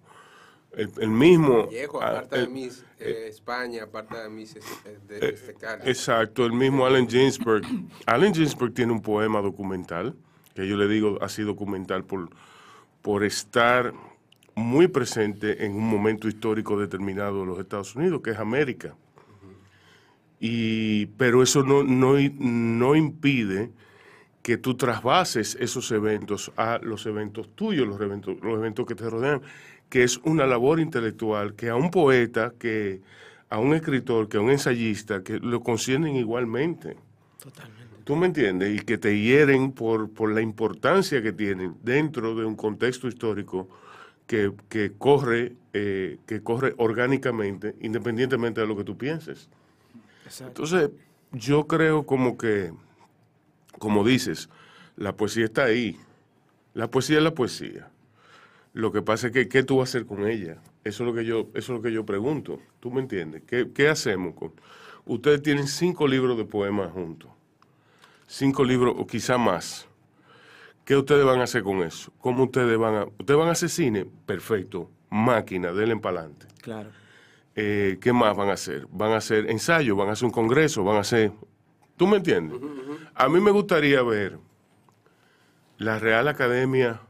el, 0.72 1.08
mismo 1.08 1.66
Viejo, 1.66 2.00
ah, 2.00 2.10
aparte 2.10 2.42
de 2.42 2.46
mis 2.46 2.84
eh, 3.00 3.26
España 3.28 3.82
aparte 3.82 4.16
de 4.16 4.28
mis 4.28 4.54
de, 4.54 4.60
este 5.18 5.56
exacto 5.84 6.46
el 6.46 6.52
mismo 6.52 6.86
Allen 6.86 7.08
Ginsberg. 7.08 7.64
Allen 8.06 8.32
Ginsberg 8.32 8.72
tiene 8.72 8.92
un 8.92 9.02
poema 9.02 9.40
documental 9.40 10.14
que 10.54 10.68
yo 10.68 10.76
le 10.76 10.86
digo 10.86 11.18
así 11.20 11.42
documental 11.42 12.04
por 12.04 12.30
por 13.02 13.24
estar 13.24 13.92
muy 14.54 14.88
presente 14.88 15.64
en 15.64 15.74
un 15.74 15.88
momento 15.88 16.28
histórico 16.28 16.78
determinado 16.78 17.40
de 17.40 17.46
los 17.46 17.58
Estados 17.58 17.94
Unidos, 17.94 18.20
que 18.22 18.30
es 18.30 18.38
América. 18.38 18.94
Y, 20.38 21.06
pero 21.18 21.42
eso 21.42 21.62
no, 21.62 21.82
no, 21.82 22.14
no 22.38 22.96
impide 22.96 23.70
que 24.42 24.56
tú 24.56 24.74
trasvases 24.74 25.56
esos 25.60 25.90
eventos 25.92 26.50
a 26.56 26.78
los 26.82 27.04
eventos 27.06 27.54
tuyos, 27.54 27.86
los 27.86 28.00
eventos, 28.00 28.36
los 28.42 28.58
eventos 28.58 28.86
que 28.86 28.94
te 28.94 29.08
rodean, 29.08 29.42
que 29.90 30.02
es 30.02 30.18
una 30.24 30.46
labor 30.46 30.80
intelectual 30.80 31.54
que 31.54 31.68
a 31.68 31.76
un 31.76 31.90
poeta, 31.90 32.54
que 32.58 33.02
a 33.50 33.58
un 33.58 33.74
escritor, 33.74 34.28
que 34.28 34.38
a 34.38 34.40
un 34.40 34.50
ensayista, 34.50 35.22
que 35.22 35.38
lo 35.38 35.60
concienden 35.62 36.16
igualmente. 36.16 36.96
Totalmente. 37.42 37.80
¿Tú 38.04 38.16
me 38.16 38.26
entiendes? 38.26 38.80
Y 38.80 38.84
que 38.84 38.96
te 38.96 39.20
hieren 39.20 39.72
por, 39.72 40.10
por 40.10 40.32
la 40.32 40.40
importancia 40.40 41.22
que 41.22 41.32
tienen 41.32 41.76
dentro 41.82 42.34
de 42.34 42.44
un 42.46 42.56
contexto 42.56 43.08
histórico 43.08 43.68
que, 44.68 44.92
corre, 44.96 45.56
eh, 45.72 46.18
que 46.24 46.40
corre 46.40 46.74
orgánicamente, 46.76 47.74
independientemente 47.80 48.60
de 48.60 48.66
lo 48.68 48.76
que 48.76 48.84
tú 48.84 48.96
pienses. 48.96 49.48
Entonces, 50.40 50.90
yo 51.32 51.66
creo 51.66 52.06
como 52.06 52.38
que, 52.38 52.72
como 53.80 54.04
dices, 54.04 54.48
la 54.96 55.16
poesía 55.16 55.46
está 55.46 55.64
ahí. 55.64 55.98
La 56.74 56.88
poesía 56.88 57.18
es 57.18 57.24
la 57.24 57.34
poesía. 57.34 57.90
Lo 58.72 58.92
que 58.92 59.02
pasa 59.02 59.26
es 59.26 59.32
que, 59.32 59.48
¿qué 59.48 59.64
tú 59.64 59.78
vas 59.78 59.88
a 59.88 59.90
hacer 59.90 60.06
con 60.06 60.24
ella? 60.24 60.58
Eso 60.84 61.02
es 61.02 61.08
lo 61.08 61.12
que 61.12 61.24
yo, 61.24 61.48
eso 61.54 61.72
es 61.72 61.78
lo 61.78 61.82
que 61.82 61.92
yo 61.92 62.06
pregunto. 62.06 62.60
¿Tú 62.78 62.92
me 62.92 63.00
entiendes? 63.00 63.42
¿Qué, 63.46 63.72
qué 63.74 63.88
hacemos 63.88 64.34
con...? 64.34 64.52
Ustedes 65.06 65.42
tienen 65.42 65.66
cinco 65.66 66.06
libros 66.06 66.38
de 66.38 66.44
poemas 66.44 66.92
juntos. 66.92 67.32
Cinco 68.28 68.62
libros, 68.62 68.94
o 68.96 69.08
quizá 69.08 69.38
más. 69.38 69.88
¿Qué 70.90 70.96
ustedes 70.96 71.24
van 71.24 71.38
a 71.38 71.44
hacer 71.44 71.62
con 71.62 71.84
eso? 71.84 72.12
¿Cómo 72.18 72.42
ustedes 72.42 72.76
van 72.76 72.94
a... 72.96 73.04
¿Ustedes 73.04 73.38
van 73.38 73.46
a 73.46 73.52
hacer 73.52 73.68
cine? 73.68 74.04
Perfecto. 74.26 74.90
Máquina, 75.08 75.70
denle 75.70 75.96
para 75.98 76.18
adelante. 76.18 76.48
Claro. 76.60 76.90
Eh, 77.54 77.98
¿Qué 78.00 78.12
más 78.12 78.36
van 78.36 78.48
a 78.48 78.54
hacer? 78.54 78.88
Van 78.90 79.12
a 79.12 79.18
hacer 79.18 79.48
ensayos, 79.48 79.96
van 79.96 80.08
a 80.08 80.12
hacer 80.14 80.24
un 80.26 80.32
congreso, 80.32 80.82
van 80.82 80.96
a 80.96 81.00
hacer... 81.02 81.30
¿Tú 81.96 82.08
me 82.08 82.16
entiendes? 82.16 82.58
A 83.14 83.28
mí 83.28 83.40
me 83.40 83.52
gustaría 83.52 84.02
ver 84.02 84.40
la 85.78 86.00
Real 86.00 86.26
Academia 86.26 87.00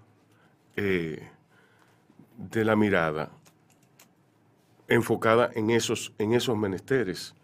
eh, 0.77 1.27
de 2.37 2.65
la 2.67 2.77
Mirada 2.77 3.31
enfocada 4.89 5.49
en 5.55 5.71
esos, 5.71 6.13
en 6.19 6.35
esos 6.35 6.55
menesteres 6.55 7.35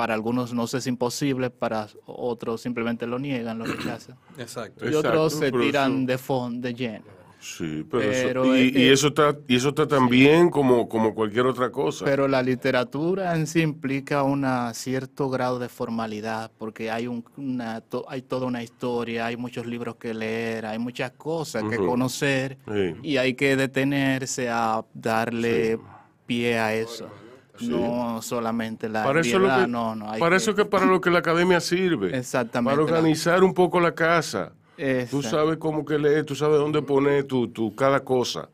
para 0.00 0.14
algunos 0.14 0.54
no 0.54 0.64
es 0.64 0.86
imposible, 0.86 1.50
para 1.50 1.86
otros 2.06 2.62
simplemente 2.62 3.06
lo 3.06 3.18
niegan, 3.18 3.58
lo 3.58 3.66
rechazan. 3.66 4.16
Exacto. 4.38 4.88
Y 4.88 4.94
otros 4.94 5.34
se 5.34 5.52
tiran 5.52 6.06
de 6.06 6.16
fondo, 6.16 6.66
de 6.66 6.72
lleno. 6.72 7.04
Sí, 7.38 7.86
pero, 7.90 8.10
eso, 8.10 8.56
y, 8.56 8.88
eso 8.88 9.08
está 9.08 9.36
y 9.46 9.56
eso 9.56 9.68
está 9.68 9.86
también 9.86 10.48
como, 10.48 10.88
como 10.88 11.14
cualquier 11.14 11.44
otra 11.44 11.70
cosa. 11.70 12.06
Pero 12.06 12.28
la 12.28 12.42
literatura 12.42 13.36
en 13.36 13.46
sí 13.46 13.60
implica 13.60 14.22
un 14.22 14.46
cierto 14.72 15.28
grado 15.28 15.58
de 15.58 15.68
formalidad, 15.68 16.50
porque 16.56 16.90
hay 16.90 17.06
una 17.06 17.84
hay 18.08 18.22
toda 18.22 18.46
una 18.46 18.62
historia, 18.62 19.26
hay 19.26 19.36
muchos 19.36 19.66
libros 19.66 19.96
que 19.96 20.14
leer, 20.14 20.64
hay 20.64 20.78
muchas 20.78 21.10
cosas 21.10 21.64
que 21.64 21.76
conocer 21.76 22.56
y 23.02 23.18
hay 23.18 23.34
que 23.34 23.54
detenerse 23.54 24.48
a 24.48 24.82
darle 24.94 25.78
pie 26.24 26.58
a 26.58 26.74
eso. 26.74 27.10
No 27.68 28.22
solamente 28.22 28.88
la 28.88 29.04
para 29.04 29.20
eso 29.20 29.40
que, 29.40 29.66
no, 29.66 29.94
no. 29.94 30.12
para 30.18 30.36
eso 30.36 30.54
que 30.54 30.64
para 30.64 30.86
lo 30.86 31.00
que 31.00 31.10
la 31.10 31.18
academia 31.20 31.60
sirve. 31.60 32.16
Exactamente. 32.16 32.76
Para 32.76 32.84
organizar 32.84 33.42
un 33.42 33.54
poco 33.54 33.80
la 33.80 33.94
casa. 33.94 34.52
Tú 35.10 35.22
sabes 35.22 35.58
cómo 35.58 35.84
que 35.84 35.98
leer, 35.98 36.24
tú 36.24 36.34
sabes 36.34 36.58
dónde 36.58 36.80
poner 36.80 37.24
tu, 37.24 37.48
tu 37.48 37.74
cada 37.74 38.00
cosa. 38.00 38.48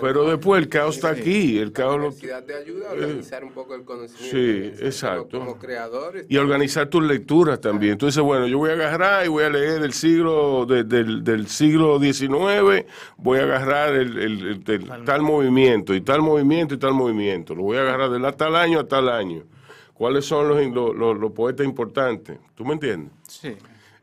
Pero 0.00 0.28
después 0.28 0.62
el 0.62 0.68
caos 0.68 0.96
está 0.96 1.10
aquí. 1.10 1.58
El 1.58 1.72
caos 1.72 1.92
la 1.92 2.06
universidad 2.06 2.44
te 2.44 2.54
ayuda 2.54 2.90
a 2.90 2.94
eh, 2.94 3.04
organizar 3.04 3.44
un 3.44 3.52
poco 3.52 3.74
el 3.74 3.84
conocimiento. 3.84 4.36
Sí, 4.36 4.84
exacto. 4.84 5.38
Como 5.38 5.58
creadores. 5.58 6.26
Y 6.28 6.36
organizar 6.36 6.88
tus 6.88 7.02
lecturas 7.02 7.60
también. 7.60 7.92
Entonces, 7.92 8.22
bueno, 8.22 8.46
yo 8.46 8.58
voy 8.58 8.70
a 8.70 8.74
agarrar 8.74 9.24
y 9.24 9.28
voy 9.28 9.44
a 9.44 9.50
leer 9.50 9.80
del 9.80 9.92
siglo 9.92 10.66
del, 10.66 11.22
del, 11.24 11.46
siglo 11.48 11.98
XIX, 12.00 12.84
voy 13.16 13.38
a 13.38 13.42
agarrar 13.42 13.94
el, 13.94 14.62
tal 15.04 15.22
movimiento 15.22 15.94
y 15.94 16.00
tal 16.00 16.22
movimiento 16.22 16.74
y 16.74 16.78
tal 16.78 16.92
movimiento. 16.92 17.54
Lo 17.54 17.62
voy 17.62 17.76
a 17.76 17.82
agarrar 17.82 18.10
de 18.10 18.32
tal 18.32 18.56
año 18.56 18.80
a 18.80 18.88
tal 18.88 19.08
año. 19.08 19.44
¿Cuáles 19.92 20.24
son 20.24 20.48
los, 20.48 20.96
los, 20.96 21.18
los, 21.18 21.32
poetas 21.32 21.64
importantes? 21.64 22.38
¿Tú 22.54 22.64
me 22.64 22.74
entiendes? 22.74 23.12
Sí. 23.28 23.56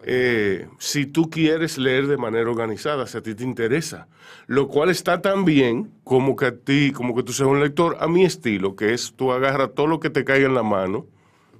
Eh, 0.03 0.67
si 0.79 1.05
tú 1.05 1.29
quieres 1.29 1.77
leer 1.77 2.07
de 2.07 2.17
manera 2.17 2.49
organizada, 2.49 3.05
si 3.07 3.17
a 3.17 3.21
ti 3.21 3.35
te 3.35 3.43
interesa. 3.43 4.07
Lo 4.47 4.67
cual 4.67 4.89
está 4.89 5.21
tan 5.21 5.45
bien 5.45 5.91
como 6.03 6.35
que 6.35 6.45
a 6.47 6.55
ti, 6.55 6.91
como 6.91 7.15
que 7.15 7.23
tú 7.23 7.31
seas 7.33 7.49
un 7.49 7.59
lector 7.61 7.97
a 7.99 8.07
mi 8.07 8.23
estilo, 8.25 8.75
que 8.75 8.93
es 8.93 9.13
tú 9.15 9.31
agarras 9.31 9.71
todo 9.75 9.87
lo 9.87 9.99
que 9.99 10.09
te 10.09 10.23
caiga 10.25 10.47
en 10.47 10.55
la 10.55 10.63
mano 10.63 11.05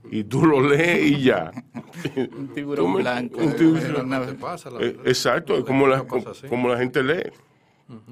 y 0.09 0.23
tú 0.23 0.45
lo 0.45 0.61
lees 0.67 1.05
y 1.11 1.23
ya. 1.23 1.51
Un 2.37 2.51
tiburón 2.53 2.93
blanco. 2.95 3.37
un 3.39 3.55
tiburón- 3.55 3.81
Pero 3.81 4.03
no 4.03 4.21
te 4.25 4.33
pasa, 4.33 4.69
la 4.71 4.81
Eh, 4.81 4.97
exacto, 5.05 5.55
es 5.57 5.63
como 5.63 5.87
la, 5.87 6.03
como 6.49 6.67
la 6.69 6.77
gente 6.77 7.03
lee. 7.03 7.29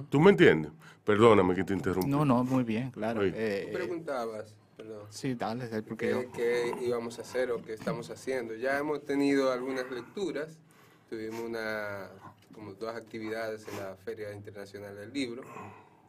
¿Tú 0.10 0.20
me 0.20 0.32
entiendes? 0.32 0.72
Perdóname 1.04 1.56
que 1.56 1.64
te 1.64 1.74
interrumpí. 1.74 2.10
No, 2.10 2.24
no, 2.24 2.44
muy 2.44 2.64
bien, 2.64 2.92
claro. 2.92 3.22
Eh, 3.24 3.64
Tú 3.66 3.74
preguntabas, 3.74 4.56
perdón, 4.80 5.08
sí, 5.10 5.34
dale, 5.36 5.66
es 5.66 5.84
porque 5.84 6.10
yo... 6.10 6.32
qué, 6.32 6.74
qué 6.80 6.86
íbamos 6.86 7.20
a 7.20 7.24
hacer 7.24 7.52
o 7.52 7.62
qué 7.62 7.74
estamos 7.74 8.10
haciendo. 8.10 8.56
Ya 8.56 8.78
hemos 8.78 9.04
tenido 9.04 9.52
algunas 9.52 9.92
lecturas, 9.92 10.58
tuvimos 11.10 11.42
una, 11.42 12.10
como 12.54 12.74
dos 12.76 12.96
actividades 12.96 13.68
en 13.68 13.76
la 13.78 13.98
Feria 13.98 14.32
Internacional 14.34 14.96
del 14.96 15.12
Libro 15.12 15.42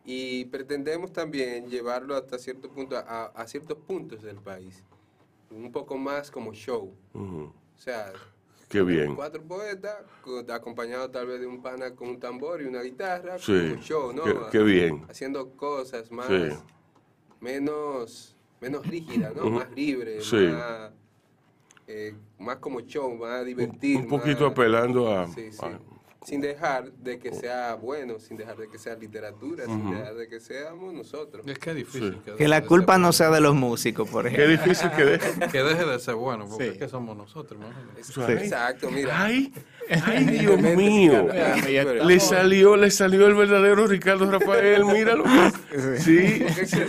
y 0.04 0.44
pretendemos 0.46 1.12
también 1.12 1.68
llevarlo 1.68 2.14
hasta 2.14 2.38
cierto 2.38 2.70
punto 2.70 2.96
a, 2.96 3.26
a 3.26 3.46
ciertos 3.48 3.76
puntos 3.78 4.22
del 4.22 4.36
país, 4.36 4.84
un 5.50 5.72
poco 5.72 5.98
más 5.98 6.30
como 6.30 6.52
show. 6.54 6.94
Ujú. 7.14 7.52
O 7.74 7.78
sea, 7.78 8.12
Qué 8.68 8.82
bien. 8.82 9.16
cuatro 9.16 9.42
poetas, 9.42 9.96
co- 10.22 10.44
acompañado 10.52 11.10
tal 11.10 11.26
vez 11.26 11.40
de 11.40 11.46
un 11.48 11.60
pana 11.60 11.90
con 11.96 12.08
un 12.10 12.20
tambor 12.20 12.62
y 12.62 12.66
una 12.66 12.82
guitarra, 12.82 13.36
Sí, 13.36 13.74
show, 13.80 14.12
¿no? 14.12 14.22
qué- 14.22 14.36
qué 14.52 14.58
bien. 14.62 15.04
Haciendo 15.08 15.50
cosas 15.56 16.12
más, 16.12 16.28
Sí. 16.28 16.56
menos, 17.40 18.36
menos 18.60 18.86
rígidas, 18.86 19.34
¿no? 19.34 19.50
Más 19.50 19.70
libres, 19.74 20.24
Sí. 20.24 20.36
más, 20.36 20.90
eh, 21.86 22.14
más 22.38 22.56
como 22.56 22.80
show, 22.82 23.14
más 23.16 23.44
divertir. 23.44 23.96
Un 23.98 24.08
poquito 24.08 24.44
más- 24.44 24.52
apelando 24.52 25.12
a... 25.16 25.26
Sí, 25.28 25.50
sí. 25.50 25.58
a- 25.62 25.80
Sin 26.22 26.42
dejar 26.42 26.92
de 26.92 27.18
que 27.18 27.32
sea 27.32 27.74
bueno, 27.76 28.18
sin 28.18 28.36
dejar 28.36 28.56
de 28.58 28.68
que 28.68 28.78
sea 28.78 28.94
literatura, 28.94 29.64
sin 29.64 29.90
dejar 29.90 30.14
de 30.14 30.28
que 30.28 30.38
seamos 30.38 30.92
nosotros. 30.92 31.46
Es 31.46 31.58
que 31.58 31.70
es 31.70 31.76
difícil. 31.76 32.18
Que 32.36 32.46
la 32.46 32.62
culpa 32.62 32.98
no 32.98 33.10
sea 33.12 33.30
de 33.30 33.40
los 33.40 33.54
músicos, 33.54 34.06
por 34.08 34.28
Qué 34.28 34.34
ejemplo. 34.44 34.64
difícil 34.64 34.90
que 34.90 35.04
deje. 35.04 35.30
Que 35.52 35.62
deje 35.62 35.84
de 35.86 35.98
ser 35.98 36.16
bueno, 36.16 36.46
porque 36.46 36.64
Sí. 36.64 36.70
es 36.72 36.78
que 36.78 36.88
somos 36.88 37.16
nosotros, 37.16 37.58
Sí. 38.02 38.20
Exacto, 38.28 38.90
mira. 38.90 39.22
Ay, 39.24 39.50
ay, 40.06 40.24
Dios 40.26 40.60
mío. 40.60 41.26
Le 42.04 42.20
salió, 42.20 42.76
le 42.76 42.90
salió 42.90 43.26
el 43.26 43.34
verdadero 43.34 43.86
Ricardo 43.86 44.30
Rafael, 44.30 44.84
míralo. 44.84 45.24
Sí, 45.98 46.44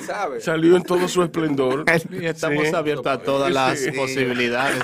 sabe. 0.05 0.41
salió 0.41 0.75
en 0.75 0.83
todo 0.83 1.07
su 1.07 1.23
esplendor. 1.23 1.85
Y 2.11 2.25
estamos 2.25 2.67
Sí. 2.67 2.75
abiertos 2.75 3.07
a 3.07 3.17
todas 3.19 3.51
las 3.51 3.79
Sí. 3.79 3.91
posibilidades. 3.91 4.83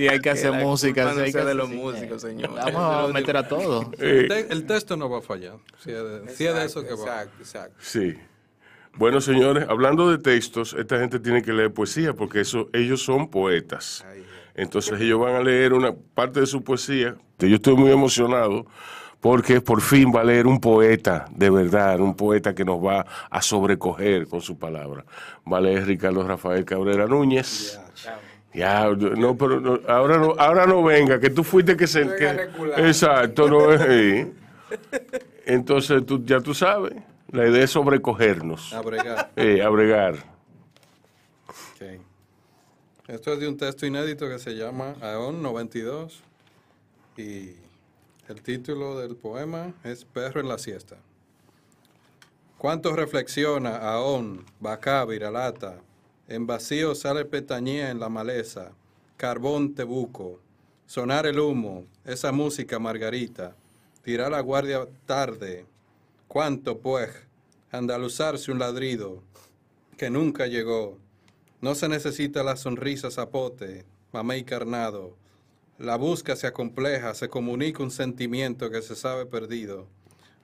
Si 0.00 0.08
hay 0.08 0.20
que 0.20 0.30
hacer 0.30 0.52
música, 0.52 1.12
no 1.14 1.20
hay 1.20 1.32
que 1.32 1.44
de 1.44 1.54
los 1.54 1.68
sí. 1.68 1.74
músicos, 1.74 2.22
señor. 2.22 2.50
Vamos 2.54 3.10
a 3.10 3.12
meter 3.12 3.36
a 3.36 3.46
todos. 3.48 3.86
Eh, 3.98 4.20
El, 4.22 4.28
te- 4.28 4.52
el 4.52 4.66
texto 4.66 4.96
no 4.96 5.08
va 5.10 5.18
a 5.18 5.22
fallar. 5.22 5.56
Si 5.78 5.90
es 5.90 6.02
de, 6.02 6.28
si 6.34 6.46
es 6.46 6.54
de 6.54 6.64
eso 6.64 6.82
que 6.82 6.94
va. 6.94 7.00
Exacto, 7.00 7.36
exacto. 7.40 7.74
Sí. 7.80 8.14
Bueno, 8.96 9.20
señores, 9.20 9.66
hablando 9.68 10.10
de 10.10 10.18
textos, 10.18 10.74
esta 10.78 10.98
gente 10.98 11.20
tiene 11.20 11.42
que 11.42 11.52
leer 11.52 11.72
poesía 11.72 12.12
porque 12.12 12.40
eso, 12.40 12.68
ellos 12.72 13.02
son 13.02 13.28
poetas. 13.28 14.04
Entonces 14.54 15.00
ellos 15.00 15.20
van 15.20 15.36
a 15.36 15.40
leer 15.42 15.72
una 15.72 15.94
parte 15.94 16.40
de 16.40 16.46
su 16.46 16.62
poesía. 16.64 17.14
Yo 17.38 17.54
estoy 17.54 17.76
muy 17.76 17.90
emocionado 17.92 18.66
porque 19.20 19.60
por 19.60 19.80
fin 19.80 20.12
va 20.14 20.22
a 20.22 20.24
leer 20.24 20.46
un 20.46 20.60
poeta, 20.60 21.26
de 21.30 21.50
verdad, 21.50 22.00
un 22.00 22.16
poeta 22.16 22.54
que 22.54 22.64
nos 22.64 22.84
va 22.84 23.06
a 23.30 23.42
sobrecoger 23.42 24.26
con 24.26 24.40
su 24.40 24.58
palabra. 24.58 25.04
Va 25.50 25.58
a 25.58 25.60
leer 25.60 25.86
Ricardo 25.86 26.26
Rafael 26.26 26.64
Cabrera 26.64 27.06
Núñez. 27.06 27.78
Ya, 28.52 28.88
no, 28.90 29.36
pero 29.36 29.60
no, 29.60 29.78
ahora 29.88 30.18
no, 30.18 30.34
ahora 30.36 30.66
no 30.66 30.82
venga, 30.82 31.20
que 31.20 31.30
tú 31.30 31.44
fuiste 31.44 31.76
que 31.76 31.86
se... 31.86 32.02
Que- 32.16 32.48
exacto, 32.88 33.48
no 33.48 33.72
es. 33.72 34.26
Entonces 35.46 36.04
tú, 36.04 36.24
ya 36.24 36.40
tú 36.40 36.52
sabes, 36.54 36.94
la 37.30 37.46
idea 37.46 37.62
es 37.64 37.70
sobrecogernos, 37.70 38.72
A 38.72 38.80
bregar. 38.82 39.30
eh, 39.36 39.62
a 39.62 39.68
bregar. 39.68 40.14
Ok. 41.46 42.00
Esto 43.08 43.32
es 43.32 43.40
de 43.40 43.48
un 43.48 43.56
texto 43.56 43.86
inédito 43.86 44.28
que 44.28 44.38
se 44.38 44.54
llama 44.56 44.94
Aón 45.00 45.42
92 45.42 46.22
y 47.16 47.50
el 48.28 48.42
título 48.42 48.98
del 48.98 49.16
poema 49.16 49.72
es 49.84 50.04
Perro 50.04 50.40
en 50.40 50.48
la 50.48 50.58
siesta. 50.58 50.96
¿Cuánto 52.58 52.94
reflexiona 52.94 53.76
Aón, 53.78 54.44
Bacá, 54.60 55.04
Viralata? 55.04 55.76
En 56.30 56.46
vacío 56.46 56.94
sale 56.94 57.24
petañía 57.24 57.90
en 57.90 57.98
la 57.98 58.08
maleza, 58.08 58.70
carbón 59.16 59.74
te 59.74 59.82
buco, 59.82 60.38
sonar 60.86 61.26
el 61.26 61.40
humo, 61.40 61.86
esa 62.04 62.30
música 62.30 62.78
margarita, 62.78 63.56
tirar 64.04 64.30
la 64.30 64.38
guardia 64.38 64.86
tarde, 65.06 65.66
cuánto 66.28 66.78
pues, 66.78 67.10
andaluzarse 67.72 68.52
un 68.52 68.60
ladrido, 68.60 69.24
que 69.96 70.08
nunca 70.08 70.46
llegó. 70.46 70.98
No 71.60 71.74
se 71.74 71.88
necesita 71.88 72.44
la 72.44 72.56
sonrisa 72.56 73.10
zapote, 73.10 73.84
mamey 74.12 74.44
carnado. 74.44 75.16
La 75.78 75.96
busca 75.96 76.36
se 76.36 76.46
acompleja, 76.46 77.12
se 77.14 77.28
comunica 77.28 77.82
un 77.82 77.90
sentimiento 77.90 78.70
que 78.70 78.82
se 78.82 78.94
sabe 78.94 79.26
perdido. 79.26 79.88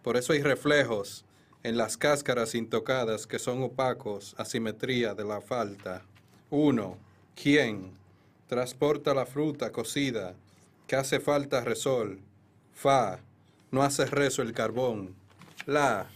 Por 0.02 0.16
eso 0.16 0.32
hay 0.32 0.42
reflejos 0.42 1.24
en 1.66 1.76
las 1.76 1.96
cáscaras 1.96 2.54
intocadas 2.54 3.26
que 3.26 3.40
son 3.40 3.60
opacos, 3.60 4.36
asimetría 4.38 5.14
de 5.14 5.24
la 5.24 5.40
falta. 5.40 6.04
Uno, 6.48 6.96
¿quién? 7.34 7.90
Transporta 8.46 9.12
la 9.12 9.26
fruta 9.26 9.72
cocida, 9.72 10.36
que 10.86 10.94
hace 10.94 11.18
falta 11.18 11.64
resol. 11.64 12.20
Fa, 12.72 13.18
no 13.72 13.82
hace 13.82 14.04
rezo 14.04 14.42
el 14.42 14.52
carbón. 14.52 15.16
La, 15.66 16.06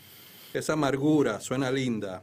esa 0.54 0.74
amargura 0.74 1.40
suena 1.40 1.72
linda. 1.72 2.22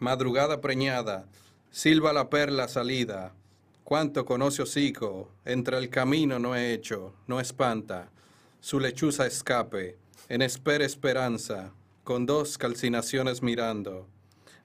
Madrugada 0.00 0.60
preñada, 0.60 1.26
silba 1.70 2.12
la 2.12 2.30
perla 2.30 2.66
salida. 2.66 3.32
Cuánto 3.84 4.24
conoce 4.24 4.62
hocico, 4.62 5.30
entre 5.44 5.78
el 5.78 5.88
camino 5.88 6.40
no 6.40 6.56
he 6.56 6.72
hecho, 6.72 7.14
no 7.28 7.38
espanta. 7.38 8.08
Su 8.58 8.80
lechuza 8.80 9.24
escape, 9.24 9.96
en 10.28 10.42
espera 10.42 10.84
esperanza, 10.84 11.72
con 12.04 12.26
dos 12.26 12.58
calcinaciones 12.58 13.42
mirando. 13.42 14.06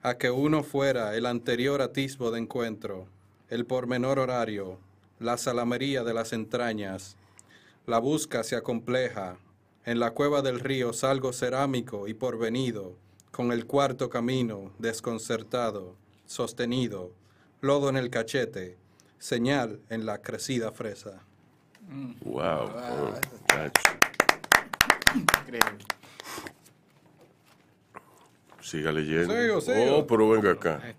A 0.02 0.18
que 0.18 0.30
uno 0.30 0.62
fuera 0.62 1.16
el 1.16 1.26
anterior 1.26 1.80
atisbo 1.82 2.30
de 2.30 2.38
encuentro, 2.38 3.06
el 3.48 3.66
pormenor 3.66 4.18
horario, 4.18 4.78
la 5.18 5.38
salamería 5.38 6.04
de 6.04 6.14
las 6.14 6.32
entrañas. 6.32 7.16
La 7.86 7.98
busca 7.98 8.44
se 8.44 8.56
acompleja, 8.56 9.38
en 9.86 9.98
la 9.98 10.12
cueva 10.12 10.42
del 10.42 10.60
río 10.60 10.92
salgo 10.92 11.32
cerámico 11.32 12.08
y 12.08 12.14
porvenido, 12.14 12.94
con 13.30 13.52
el 13.52 13.66
cuarto 13.66 14.10
camino 14.10 14.72
desconcertado, 14.78 15.96
sostenido, 16.26 17.12
lodo 17.62 17.88
en 17.88 17.96
el 17.96 18.10
cachete, 18.10 18.76
señal 19.18 19.80
en 19.88 20.04
la 20.04 20.18
crecida 20.18 20.72
fresa. 20.72 21.22
Wow. 22.22 22.42
oh, 22.42 23.14
chacho. 23.48 23.82
Increíble. 25.14 25.99
Siga 28.60 28.92
leyendo. 28.92 29.34
Sigo, 29.34 29.60
sigo. 29.60 29.96
Oh, 29.98 30.06
pero 30.06 30.28
venga 30.30 30.52
acá. 30.52 30.80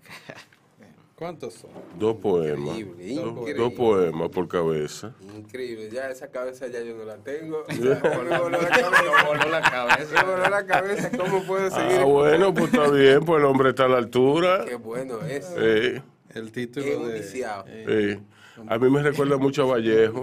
¿Cuántos 1.14 1.54
son? 1.54 1.70
Dos 2.00 2.16
poemas. 2.16 2.76
Increíble, 2.78 3.14
Dos, 3.14 3.28
increíble. 3.32 3.54
dos 3.62 3.72
poemas 3.74 4.28
por 4.30 4.48
cabeza. 4.48 5.14
Increíble, 5.36 5.88
ya 5.92 6.10
esa 6.10 6.28
cabeza 6.32 6.66
ya 6.66 6.80
yo 6.82 6.96
no 6.96 7.04
la 7.04 7.16
tengo. 7.18 7.64
Me 7.68 8.38
voló 8.38 8.50
la 8.50 8.58
cabeza. 8.68 9.24
Voló 9.28 9.48
la 9.48 9.60
cabeza. 9.62 10.24
Voló 10.24 10.48
la 10.50 10.66
cabeza, 10.66 11.10
¿cómo 11.16 11.44
puedo 11.44 11.70
seguir? 11.70 11.98
Ah, 12.00 12.04
bueno, 12.04 12.52
pues 12.52 12.72
está 12.74 12.90
bien, 12.90 13.20
pues 13.24 13.38
el 13.38 13.44
hombre 13.44 13.68
está 13.68 13.84
a 13.84 13.88
la 13.88 13.98
altura. 13.98 14.64
Qué 14.64 14.74
bueno 14.74 15.20
es. 15.24 15.48
Eh, 15.56 16.02
El 16.34 16.50
título 16.50 16.98
un 17.02 17.08
de 17.08 17.20
eh. 17.68 18.20
A 18.66 18.78
mí 18.78 18.90
me 18.90 19.02
recuerda 19.02 19.36
mucho 19.38 19.62
a 19.62 19.66
Vallejo. 19.66 20.22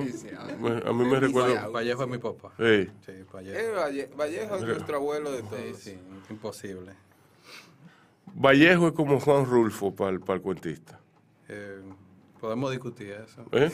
A 0.85 0.91
mí 0.93 1.05
me 1.05 1.19
recuerda. 1.19 1.67
Vallejo 1.69 2.03
es 2.03 2.09
mi 2.09 2.17
papá. 2.17 2.51
Eh, 2.59 2.89
Sí, 3.05 3.11
Eh, 3.13 3.25
Vallejo. 3.31 3.75
Valle- 3.79 4.09
Vallejo 4.17 4.55
es 4.57 4.61
nuestro 4.63 4.97
abuelo 4.97 5.31
de 5.31 5.37
Sí, 5.39 5.45
todos. 5.49 5.77
sí, 5.79 5.97
imposible. 6.29 6.91
Vallejo 8.35 8.87
es 8.87 8.93
como 8.93 9.19
Juan 9.19 9.45
Rulfo 9.45 9.93
para 9.95 10.11
el, 10.11 10.19
para 10.19 10.35
el 10.35 10.41
cuentista. 10.41 10.99
Eh, 11.47 11.81
podemos 12.39 12.71
discutir 12.71 13.11
eso. 13.11 13.43
¿Eh? 13.51 13.69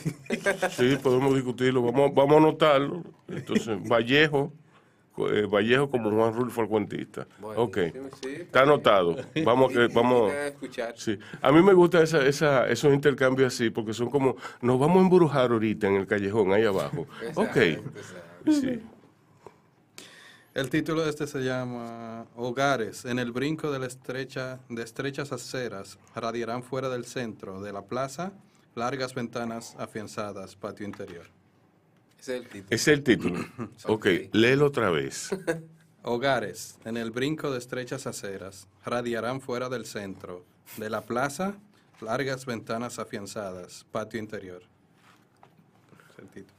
Sí, 0.70 0.96
podemos 1.02 1.34
discutirlo. 1.34 1.82
Vamos, 1.82 2.14
vamos 2.14 2.34
a 2.34 2.38
anotarlo. 2.38 3.02
Entonces, 3.28 3.78
Vallejo, 3.88 4.52
eh, 5.18 5.46
Vallejo 5.50 5.90
como 5.90 6.10
Juan 6.10 6.34
Rulfo 6.34 6.62
el 6.62 6.68
cuentista. 6.68 7.26
Ok. 7.40 7.76
Buenísimo, 7.76 8.08
sí, 8.22 8.28
Está 8.40 8.62
anotado. 8.62 9.16
Vamos 9.44 9.72
que, 9.72 9.86
vamos. 9.94 10.32
a 10.32 10.48
escuchar. 10.48 10.94
Sí. 10.96 11.18
A 11.40 11.52
mí 11.52 11.62
me 11.62 11.72
gustan 11.72 12.02
esa, 12.02 12.24
esa, 12.26 12.68
esos 12.68 12.92
intercambios 12.92 13.54
así, 13.54 13.70
porque 13.70 13.92
son 13.92 14.10
como, 14.10 14.36
nos 14.60 14.78
vamos 14.78 14.98
a 14.98 15.00
embrujar 15.00 15.52
ahorita 15.52 15.86
en 15.86 15.96
el 15.96 16.06
callejón, 16.06 16.52
ahí 16.52 16.64
abajo. 16.64 17.06
Ok. 17.34 17.56
Exacto, 17.56 17.90
exacto. 17.98 18.52
Sí. 18.52 18.80
El 20.56 20.70
título 20.70 21.04
de 21.04 21.10
este 21.10 21.26
se 21.26 21.40
llama 21.40 22.24
Hogares 22.34 23.04
en 23.04 23.18
el 23.18 23.30
brinco 23.30 23.70
de 23.70 23.78
la 23.78 23.86
estrecha 23.88 24.58
de 24.70 24.82
estrechas 24.84 25.30
aceras 25.30 25.98
radiarán 26.14 26.62
fuera 26.62 26.88
del 26.88 27.04
centro 27.04 27.60
de 27.60 27.74
la 27.74 27.82
plaza 27.82 28.32
largas 28.74 29.12
ventanas 29.12 29.76
afianzadas 29.78 30.56
patio 30.56 30.86
interior. 30.86 31.26
Es 32.18 32.30
el 32.30 32.48
título. 32.48 32.66
Es 32.70 32.88
el 32.88 33.02
título. 33.02 33.44
ok, 33.84 34.06
léelo 34.32 34.64
otra 34.64 34.88
vez. 34.88 35.28
Hogares, 36.02 36.78
en 36.86 36.96
el 36.96 37.10
brinco 37.10 37.50
de 37.50 37.58
estrechas 37.58 38.06
aceras, 38.06 38.66
radiarán 38.82 39.42
fuera 39.42 39.68
del 39.68 39.84
centro. 39.84 40.46
De 40.78 40.88
la 40.88 41.02
plaza, 41.02 41.54
largas 42.00 42.46
ventanas 42.46 42.98
afianzadas, 42.98 43.84
patio 43.92 44.18
interior. 44.18 44.62
Es 46.12 46.18
el 46.18 46.28
título. 46.30 46.55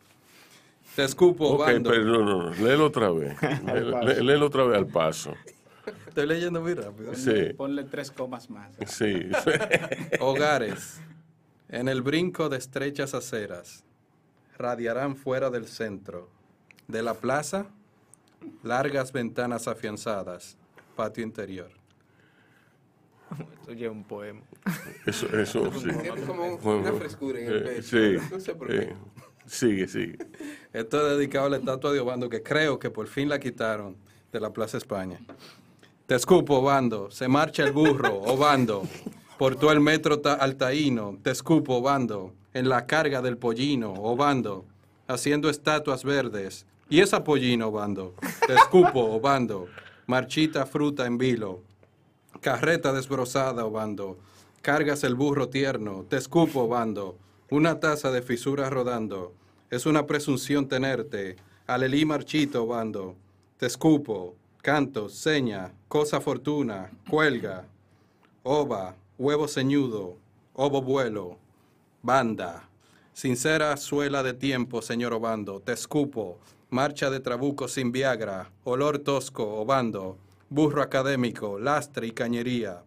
Te 0.98 1.04
escupo, 1.04 1.50
Ok, 1.50 1.60
bando. 1.60 1.92
pero 1.92 2.04
no, 2.06 2.26
no, 2.26 2.44
no, 2.50 2.56
léelo 2.56 2.88
otra 2.88 3.12
vez. 3.12 3.40
Lé- 3.66 3.84
lé- 4.16 4.24
léelo 4.24 4.48
otra 4.48 4.64
vez 4.64 4.78
al 4.80 4.88
paso. 4.88 5.32
Estoy 6.08 6.26
leyendo 6.26 6.60
muy 6.60 6.74
rápido. 6.74 7.14
Sí, 7.14 7.54
Ponle 7.56 7.84
tres 7.84 8.10
comas 8.10 8.50
más. 8.50 8.72
sí. 8.88 9.30
Hogares, 10.20 11.00
en 11.70 11.88
el 11.88 12.02
brinco 12.02 12.50
de 12.50 12.58
estrechas 12.58 13.14
aceras, 13.14 13.84
radiarán 14.58 15.16
fuera 15.16 15.52
del 15.52 15.68
centro. 15.68 16.32
De 16.88 17.04
la 17.04 17.14
plaza, 17.14 17.68
largas 18.64 19.12
ventanas 19.12 19.68
afianzadas, 19.68 20.58
patio 20.96 21.24
interior. 21.24 21.70
Esto 23.60 23.74
ya 23.74 23.86
es 23.86 23.92
un 23.92 24.04
poema. 24.04 24.42
Eso, 25.06 25.28
eso, 25.38 25.72
sí. 25.74 25.90
Tiene 26.02 26.22
como 26.22 26.58
Bueno, 26.58 26.80
una 26.80 26.94
frescura 26.94 27.40
en 27.40 27.48
el 27.50 27.58
eh, 27.58 27.62
pecho. 27.62 27.84
Sí. 27.84 28.18
No 28.32 28.40
sé 28.40 28.56
por 28.56 28.68
qué. 28.70 28.78
eh, 28.78 28.96
Sigue, 29.48 29.88
sigue. 29.88 30.18
Esto 30.74 31.08
es 31.10 31.18
dedicado 31.18 31.48
a 31.48 31.50
la 31.50 31.58
estatua 31.58 31.92
de 31.94 32.00
Obando, 32.00 32.30
que 32.30 32.44
creo 32.44 32.78
que 32.80 32.90
por 32.90 33.08
fin 33.08 33.30
la 33.30 33.40
quitaron 33.40 33.96
de 34.32 34.40
la 34.40 34.52
Plaza 34.52 34.78
España. 34.78 35.20
Te 36.06 36.16
escupo, 36.16 36.58
Obando, 36.60 37.10
se 37.12 37.28
marcha 37.28 37.64
el 37.64 37.72
burro, 37.72 38.16
Obando, 38.22 38.84
por 39.38 39.56
todo 39.56 39.72
el 39.72 39.80
metro 39.80 40.20
ta- 40.20 40.34
altaíno, 40.36 41.18
te 41.24 41.32
escupo, 41.32 41.76
Obando, 41.78 42.34
en 42.54 42.70
la 42.70 42.86
carga 42.86 43.22
del 43.22 43.38
pollino, 43.38 43.94
Obando, 43.94 44.66
haciendo 45.08 45.50
estatuas 45.50 46.04
verdes. 46.04 46.66
Y 46.90 47.02
esa 47.02 47.24
pollino, 47.24 47.68
Obando, 47.68 48.16
te 48.46 48.54
escupo, 48.54 49.02
Obando, 49.02 49.68
marchita 50.08 50.66
fruta 50.66 51.06
en 51.06 51.18
vilo, 51.18 51.62
carreta 52.42 52.94
desbrozada, 52.94 53.66
Obando, 53.66 54.18
cargas 54.62 55.04
el 55.04 55.16
burro 55.16 55.50
tierno, 55.50 56.06
te 56.08 56.18
escupo, 56.18 56.62
Obando, 56.64 57.18
una 57.50 57.80
taza 57.80 58.12
de 58.12 58.22
fisuras 58.22 58.70
rodando, 58.70 59.34
es 59.70 59.86
una 59.86 60.06
presunción 60.06 60.68
tenerte, 60.68 61.38
alelí 61.66 62.04
marchito, 62.04 62.64
Obando, 62.64 63.16
te 63.58 63.68
escupo, 63.68 64.36
canto, 64.62 65.08
seña, 65.08 65.72
cosa 65.88 66.20
fortuna, 66.20 66.92
cuelga, 67.10 67.66
ova, 68.44 68.96
huevo 69.18 69.48
ceñudo, 69.48 70.18
ovo 70.54 70.82
vuelo, 70.82 71.38
banda, 72.02 72.68
sincera 73.14 73.78
suela 73.78 74.24
de 74.24 74.34
tiempo, 74.34 74.82
señor 74.82 75.14
Obando, 75.14 75.62
te 75.62 75.72
escupo, 75.72 76.40
marcha 76.70 77.10
de 77.10 77.22
trabuco 77.22 77.70
sin 77.70 77.94
Viagra, 77.94 78.52
olor 78.66 79.00
tosco, 79.00 79.56
Obando, 79.56 80.18
burro 80.50 80.82
académico, 80.82 81.60
lastre 81.60 82.08
y 82.08 82.12
cañería, 82.12 82.84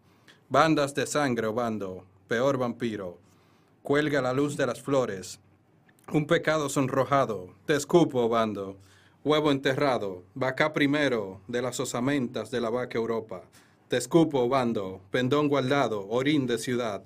bandas 0.50 0.94
de 0.94 1.06
sangre, 1.06 1.46
Obando, 1.46 2.04
peor 2.28 2.58
vampiro, 2.58 3.16
cuelga 3.82 4.20
la 4.20 4.32
luz 4.32 4.56
de 4.56 4.66
las 4.66 4.80
flores, 4.80 5.40
un 6.12 6.26
pecado 6.26 6.68
sonrojado, 6.68 7.54
te 7.66 7.76
escupo, 7.76 8.22
Obando, 8.22 8.76
huevo 9.24 9.50
enterrado, 9.50 10.22
vaca 10.34 10.72
primero 10.72 11.40
de 11.48 11.62
las 11.62 11.78
osamentas 11.80 12.50
de 12.50 12.60
la 12.60 12.70
vaca 12.70 12.98
Europa, 12.98 13.42
te 13.88 13.96
escupo, 13.96 14.40
Obando, 14.40 15.00
pendón 15.10 15.48
guardado, 15.48 16.06
orín 16.08 16.46
de 16.46 16.58
ciudad, 16.58 17.02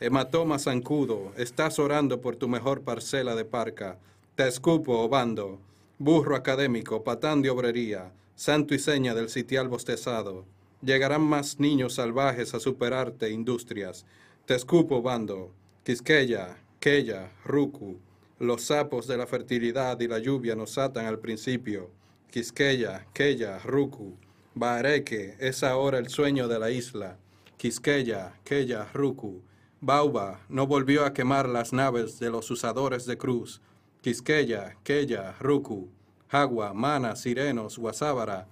Hematoma 0.00 0.60
zancudo, 0.60 1.32
estás 1.36 1.80
orando 1.80 2.20
por 2.20 2.36
tu 2.36 2.46
mejor 2.46 2.82
parcela 2.82 3.34
de 3.34 3.44
parca. 3.44 3.98
Te 4.36 4.46
escupo, 4.46 5.00
Obando, 5.00 5.58
burro 5.98 6.36
académico, 6.36 7.02
patán 7.02 7.42
de 7.42 7.50
obrería, 7.50 8.12
santo 8.36 8.76
y 8.76 8.78
seña 8.78 9.12
del 9.16 9.28
sitial 9.28 9.66
bostezado. 9.66 10.44
Llegarán 10.82 11.22
más 11.22 11.58
niños 11.58 11.94
salvajes 11.94 12.54
a 12.54 12.60
superarte, 12.60 13.30
industrias. 13.30 14.06
Te 14.46 14.54
escupo, 14.54 14.98
Obando, 14.98 15.50
Quisqueya, 15.88 16.58
Queya, 16.80 17.32
Rucu. 17.46 17.98
Los 18.38 18.66
sapos 18.66 19.06
de 19.06 19.16
la 19.16 19.26
fertilidad 19.26 19.98
y 20.00 20.06
la 20.06 20.18
lluvia 20.18 20.54
nos 20.54 20.76
atan 20.76 21.06
al 21.06 21.18
principio. 21.18 21.90
Quisqueya, 22.30 23.06
Queya, 23.14 23.58
Rucu. 23.60 24.18
Bareque 24.54 25.38
es 25.40 25.62
ahora 25.62 25.96
el 25.96 26.10
sueño 26.10 26.46
de 26.46 26.58
la 26.58 26.70
isla. 26.70 27.16
Quisqueya, 27.56 28.38
Queya, 28.44 28.86
Rucu. 28.92 29.42
Bauba 29.80 30.44
no 30.50 30.66
volvió 30.66 31.06
a 31.06 31.14
quemar 31.14 31.48
las 31.48 31.72
naves 31.72 32.18
de 32.18 32.28
los 32.28 32.50
usadores 32.50 33.06
de 33.06 33.16
cruz. 33.16 33.62
Quisqueya, 34.02 34.76
Queya, 34.84 35.36
Rucu. 35.40 35.88
Jagua, 36.30 36.74
Mana, 36.74 37.16
Sirenos, 37.16 37.78
Guasábara. 37.78 38.46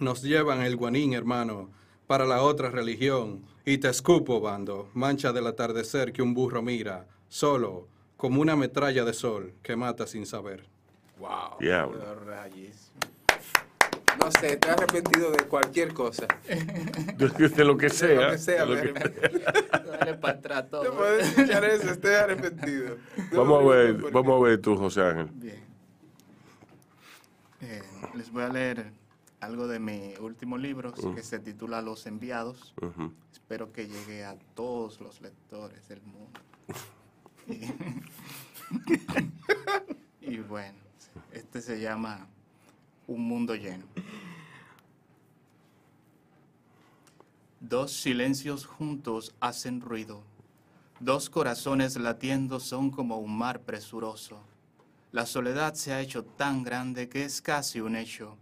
Nos 0.00 0.22
llevan 0.22 0.62
el 0.62 0.76
guanín, 0.76 1.12
hermano, 1.12 1.68
para 2.08 2.24
la 2.24 2.42
otra 2.42 2.70
religión. 2.70 3.44
Y 3.64 3.78
te 3.78 3.88
escupo, 3.88 4.40
bando, 4.40 4.90
mancha 4.94 5.32
del 5.32 5.46
atardecer 5.46 6.12
que 6.12 6.22
un 6.22 6.34
burro 6.34 6.62
mira, 6.62 7.06
solo, 7.28 7.86
como 8.16 8.40
una 8.40 8.56
metralla 8.56 9.04
de 9.04 9.12
sol 9.12 9.54
que 9.62 9.76
mata 9.76 10.06
sin 10.08 10.26
saber. 10.26 10.66
Wow. 11.18 11.58
Diablo. 11.60 11.98
No 14.18 14.32
sé, 14.32 14.54
estoy 14.54 14.72
arrepentido 14.72 15.30
de 15.30 15.44
cualquier 15.44 15.92
cosa. 15.94 16.26
De, 17.16 17.48
de 17.50 17.64
lo 17.64 17.76
que 17.76 17.88
sea. 17.90 18.22
Lo 18.26 18.30
que 18.32 18.38
sea, 18.38 18.64
de 18.64 18.74
lo 18.74 18.82
que- 18.82 18.88
arrepiento. 18.90 19.90
Dale 19.90 20.14
para 20.14 20.38
atrás 20.38 20.70
todo. 20.70 20.84
No 20.84 20.92
puedo 20.94 21.18
escuchar 21.18 21.64
eso, 21.66 21.90
estoy 21.90 22.14
arrepentido. 22.14 22.96
No 23.32 23.38
Vamos 23.44 23.62
a 23.64 23.76
ver, 23.76 23.94
vamos 24.10 24.40
a 24.40 24.44
ver 24.48 24.60
tú, 24.60 24.76
José 24.76 25.02
Ángel. 25.02 25.28
Bien. 25.34 25.62
Eh, 27.60 27.82
les 28.14 28.32
voy 28.32 28.42
a 28.44 28.48
leer 28.48 28.92
algo 29.40 29.66
de 29.68 29.78
mi 29.78 30.14
último 30.20 30.58
libro 30.58 30.92
que 30.92 31.22
se 31.22 31.38
titula 31.38 31.82
Los 31.82 32.06
Enviados. 32.06 32.74
Espero 33.32 33.72
que 33.72 33.86
llegue 33.86 34.24
a 34.24 34.36
todos 34.54 35.00
los 35.00 35.20
lectores 35.20 35.88
del 35.88 36.02
mundo. 36.02 36.40
Y, 37.48 37.64
y 40.34 40.38
bueno, 40.40 40.76
este 41.32 41.62
se 41.62 41.80
llama 41.80 42.26
Un 43.06 43.26
mundo 43.26 43.54
lleno. 43.54 43.86
Dos 47.60 47.92
silencios 47.92 48.66
juntos 48.66 49.34
hacen 49.40 49.80
ruido. 49.80 50.22
Dos 51.00 51.30
corazones 51.30 51.96
latiendo 51.96 52.60
son 52.60 52.90
como 52.90 53.18
un 53.18 53.38
mar 53.38 53.62
presuroso. 53.62 54.40
La 55.10 55.24
soledad 55.24 55.72
se 55.74 55.92
ha 55.92 56.00
hecho 56.00 56.24
tan 56.24 56.62
grande 56.62 57.08
que 57.08 57.24
es 57.24 57.40
casi 57.40 57.80
un 57.80 57.96
hecho, 57.96 58.36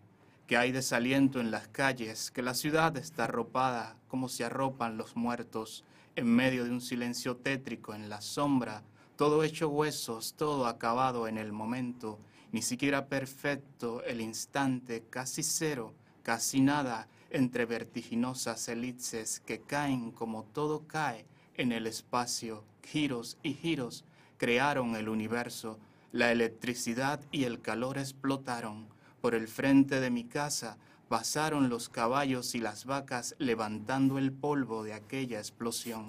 que 0.47 0.57
hay 0.57 0.73
desaliento 0.73 1.41
en 1.41 1.51
las 1.51 1.69
calles, 1.69 2.31
que 2.31 2.43
la 2.43 2.55
ciudad 2.55 2.97
está 2.97 3.25
arropada 3.25 3.97
como 4.09 4.29
se 4.29 4.45
arropan 4.45 4.97
los 4.97 5.17
muertos, 5.17 5.85
en 6.15 6.27
medio 6.27 6.65
de 6.65 6.71
un 6.71 6.81
silencio 6.81 7.37
tétrico 7.37 7.95
en 7.95 8.09
la 8.09 8.21
sombra, 8.21 8.83
todo 9.17 9.45
hecho 9.45 9.69
huesos, 9.69 10.35
todo 10.35 10.67
acabado 10.67 11.29
en 11.29 11.37
el 11.37 11.53
momento, 11.53 12.19
ni 12.53 12.63
siquiera 12.63 13.07
perfecto 13.07 14.03
el 14.05 14.21
instante, 14.21 15.05
casi 15.11 15.43
cero, 15.43 15.95
casi 16.23 16.61
nada, 16.61 17.09
entre 17.31 17.67
vertiginosas 17.67 18.69
elipses 18.69 19.41
que 19.41 19.61
caen 19.61 20.11
como 20.13 20.45
todo 20.45 20.87
cae 20.87 21.27
en 21.57 21.73
el 21.73 21.87
espacio, 21.87 22.65
giros 22.83 23.37
y 23.43 23.55
giros 23.55 24.05
crearon 24.39 24.97
el 24.97 25.09
universo, 25.09 25.79
la 26.13 26.31
electricidad 26.31 27.21
y 27.31 27.45
el 27.45 27.61
calor 27.61 27.99
explotaron. 27.99 28.96
Por 29.27 29.35
el 29.35 29.49
frente 29.49 29.99
de 29.99 30.09
mi 30.09 30.23
casa 30.23 30.79
pasaron 31.09 31.69
los 31.69 31.89
caballos 31.89 32.55
y 32.55 32.61
las 32.61 32.85
vacas 32.85 33.35
levantando 33.41 34.19
el 34.19 34.31
polvo 34.31 34.85
de 34.85 34.95
aquella 34.95 35.41
explosión. 35.41 36.07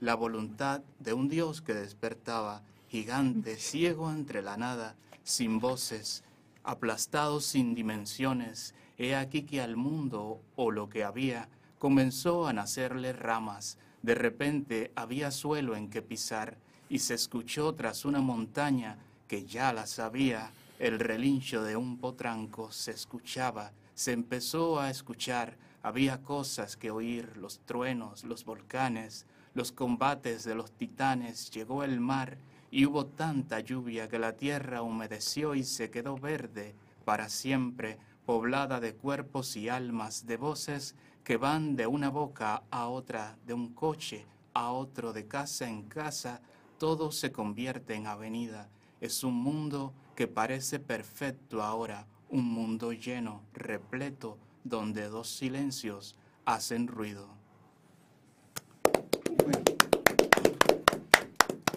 La 0.00 0.14
voluntad 0.14 0.82
de 0.98 1.14
un 1.14 1.30
Dios 1.30 1.62
que 1.62 1.72
despertaba, 1.72 2.60
gigante, 2.90 3.56
ciego 3.56 4.12
entre 4.12 4.42
la 4.42 4.58
nada, 4.58 4.96
sin 5.24 5.60
voces, 5.60 6.24
aplastado 6.62 7.40
sin 7.40 7.74
dimensiones. 7.74 8.74
He 8.98 9.16
aquí 9.16 9.44
que 9.44 9.62
al 9.62 9.76
mundo, 9.76 10.42
o 10.54 10.70
lo 10.70 10.90
que 10.90 11.04
había, 11.04 11.48
comenzó 11.78 12.46
a 12.46 12.52
nacerle 12.52 13.14
ramas. 13.14 13.78
De 14.02 14.14
repente 14.14 14.92
había 14.94 15.30
suelo 15.30 15.74
en 15.74 15.88
que 15.88 16.02
pisar, 16.02 16.58
y 16.90 16.98
se 16.98 17.14
escuchó 17.14 17.74
tras 17.74 18.04
una 18.04 18.20
montaña 18.20 18.98
que 19.26 19.46
ya 19.46 19.72
la 19.72 19.86
sabía, 19.86 20.50
el 20.78 21.00
relincho 21.00 21.64
de 21.64 21.76
un 21.76 21.98
potranco 21.98 22.70
se 22.70 22.92
escuchaba, 22.92 23.72
se 23.94 24.12
empezó 24.12 24.78
a 24.78 24.90
escuchar, 24.90 25.56
había 25.82 26.22
cosas 26.22 26.76
que 26.76 26.92
oír, 26.92 27.36
los 27.36 27.58
truenos, 27.60 28.22
los 28.22 28.44
volcanes, 28.44 29.26
los 29.54 29.72
combates 29.72 30.44
de 30.44 30.54
los 30.54 30.70
titanes, 30.70 31.50
llegó 31.50 31.82
el 31.82 31.98
mar 31.98 32.38
y 32.70 32.86
hubo 32.86 33.06
tanta 33.06 33.58
lluvia 33.58 34.08
que 34.08 34.20
la 34.20 34.36
tierra 34.36 34.82
humedeció 34.82 35.56
y 35.56 35.64
se 35.64 35.90
quedó 35.90 36.16
verde 36.16 36.76
para 37.04 37.28
siempre, 37.28 37.98
poblada 38.24 38.78
de 38.78 38.94
cuerpos 38.94 39.56
y 39.56 39.68
almas, 39.68 40.26
de 40.26 40.36
voces 40.36 40.94
que 41.24 41.38
van 41.38 41.74
de 41.74 41.88
una 41.88 42.08
boca 42.08 42.62
a 42.70 42.86
otra, 42.86 43.36
de 43.46 43.54
un 43.54 43.74
coche 43.74 44.26
a 44.54 44.70
otro, 44.70 45.12
de 45.12 45.26
casa 45.26 45.68
en 45.68 45.82
casa, 45.88 46.40
todo 46.78 47.10
se 47.10 47.32
convierte 47.32 47.94
en 47.94 48.06
avenida 48.06 48.68
Es 49.00 49.22
un 49.22 49.34
mundo 49.34 49.92
que 50.16 50.26
parece 50.26 50.80
perfecto 50.80 51.62
ahora, 51.62 52.06
un 52.28 52.44
mundo 52.44 52.92
lleno, 52.92 53.42
repleto, 53.54 54.38
donde 54.64 55.08
dos 55.08 55.28
silencios 55.28 56.16
hacen 56.44 56.88
ruido. 56.88 57.28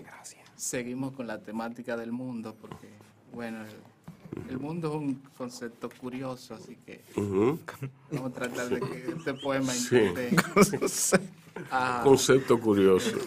Gracias. 0.03 0.49
Seguimos 0.55 1.13
con 1.13 1.27
la 1.27 1.39
temática 1.41 1.95
del 1.95 2.11
mundo 2.11 2.55
porque, 2.59 2.89
bueno, 3.33 3.63
el, 3.65 4.49
el 4.49 4.59
mundo 4.59 4.89
es 4.89 4.95
un 4.95 5.15
concepto 5.37 5.89
curioso, 5.89 6.55
así 6.55 6.77
que 6.85 7.03
vamos 8.11 8.31
a 8.31 8.33
tratar 8.33 8.69
de 8.69 8.79
que 8.79 9.11
este 9.17 9.33
poema 9.35 9.71
Sí. 9.73 9.99
ah, 11.71 12.01
Concepto 12.03 12.59
curioso. 12.59 13.17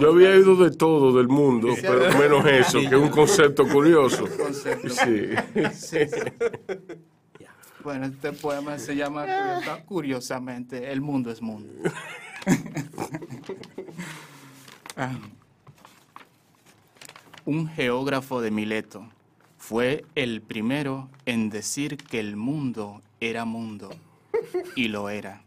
Yo 0.00 0.10
había 0.10 0.34
ido 0.36 0.56
de 0.56 0.70
todo 0.70 1.16
del 1.16 1.28
mundo, 1.28 1.68
pero 1.80 2.18
menos 2.18 2.46
eso, 2.46 2.78
que 2.80 2.86
es 2.86 2.92
un 2.94 3.08
concepto 3.10 3.66
curioso. 3.68 4.26
concepto. 4.36 4.88
Sí. 4.90 5.28
Sí, 5.74 5.98
sí. 6.06 6.76
Bueno, 7.84 8.06
este 8.06 8.32
poema 8.32 8.78
se 8.78 8.94
llama 8.94 9.24
curiosa- 9.26 9.84
curiosamente 9.84 10.92
El 10.92 11.00
mundo 11.00 11.30
es 11.30 11.42
mundo. 11.42 11.72
Ah. 14.96 15.18
Un 17.46 17.66
geógrafo 17.66 18.40
de 18.42 18.50
Mileto 18.50 19.08
fue 19.56 20.04
el 20.14 20.42
primero 20.42 21.08
en 21.24 21.48
decir 21.48 21.96
que 21.96 22.20
el 22.20 22.36
mundo 22.36 23.00
era 23.20 23.44
mundo, 23.46 23.90
y 24.76 24.88
lo 24.88 25.08
era. 25.08 25.42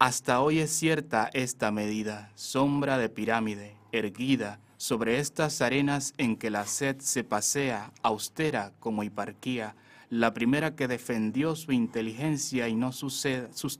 Hasta 0.00 0.40
hoy 0.42 0.60
es 0.60 0.70
cierta 0.70 1.28
esta 1.32 1.72
medida, 1.72 2.30
sombra 2.36 2.98
de 2.98 3.08
pirámide, 3.08 3.74
erguida 3.90 4.60
sobre 4.76 5.18
estas 5.18 5.60
arenas 5.60 6.14
en 6.18 6.36
que 6.36 6.50
la 6.50 6.66
sed 6.66 7.00
se 7.00 7.24
pasea, 7.24 7.92
austera 8.02 8.72
como 8.78 9.02
hiparquía, 9.02 9.74
la 10.08 10.34
primera 10.34 10.76
que 10.76 10.86
defendió 10.86 11.56
su 11.56 11.72
inteligencia 11.72 12.68
y 12.68 12.76
no 12.76 12.92
sus, 12.92 13.26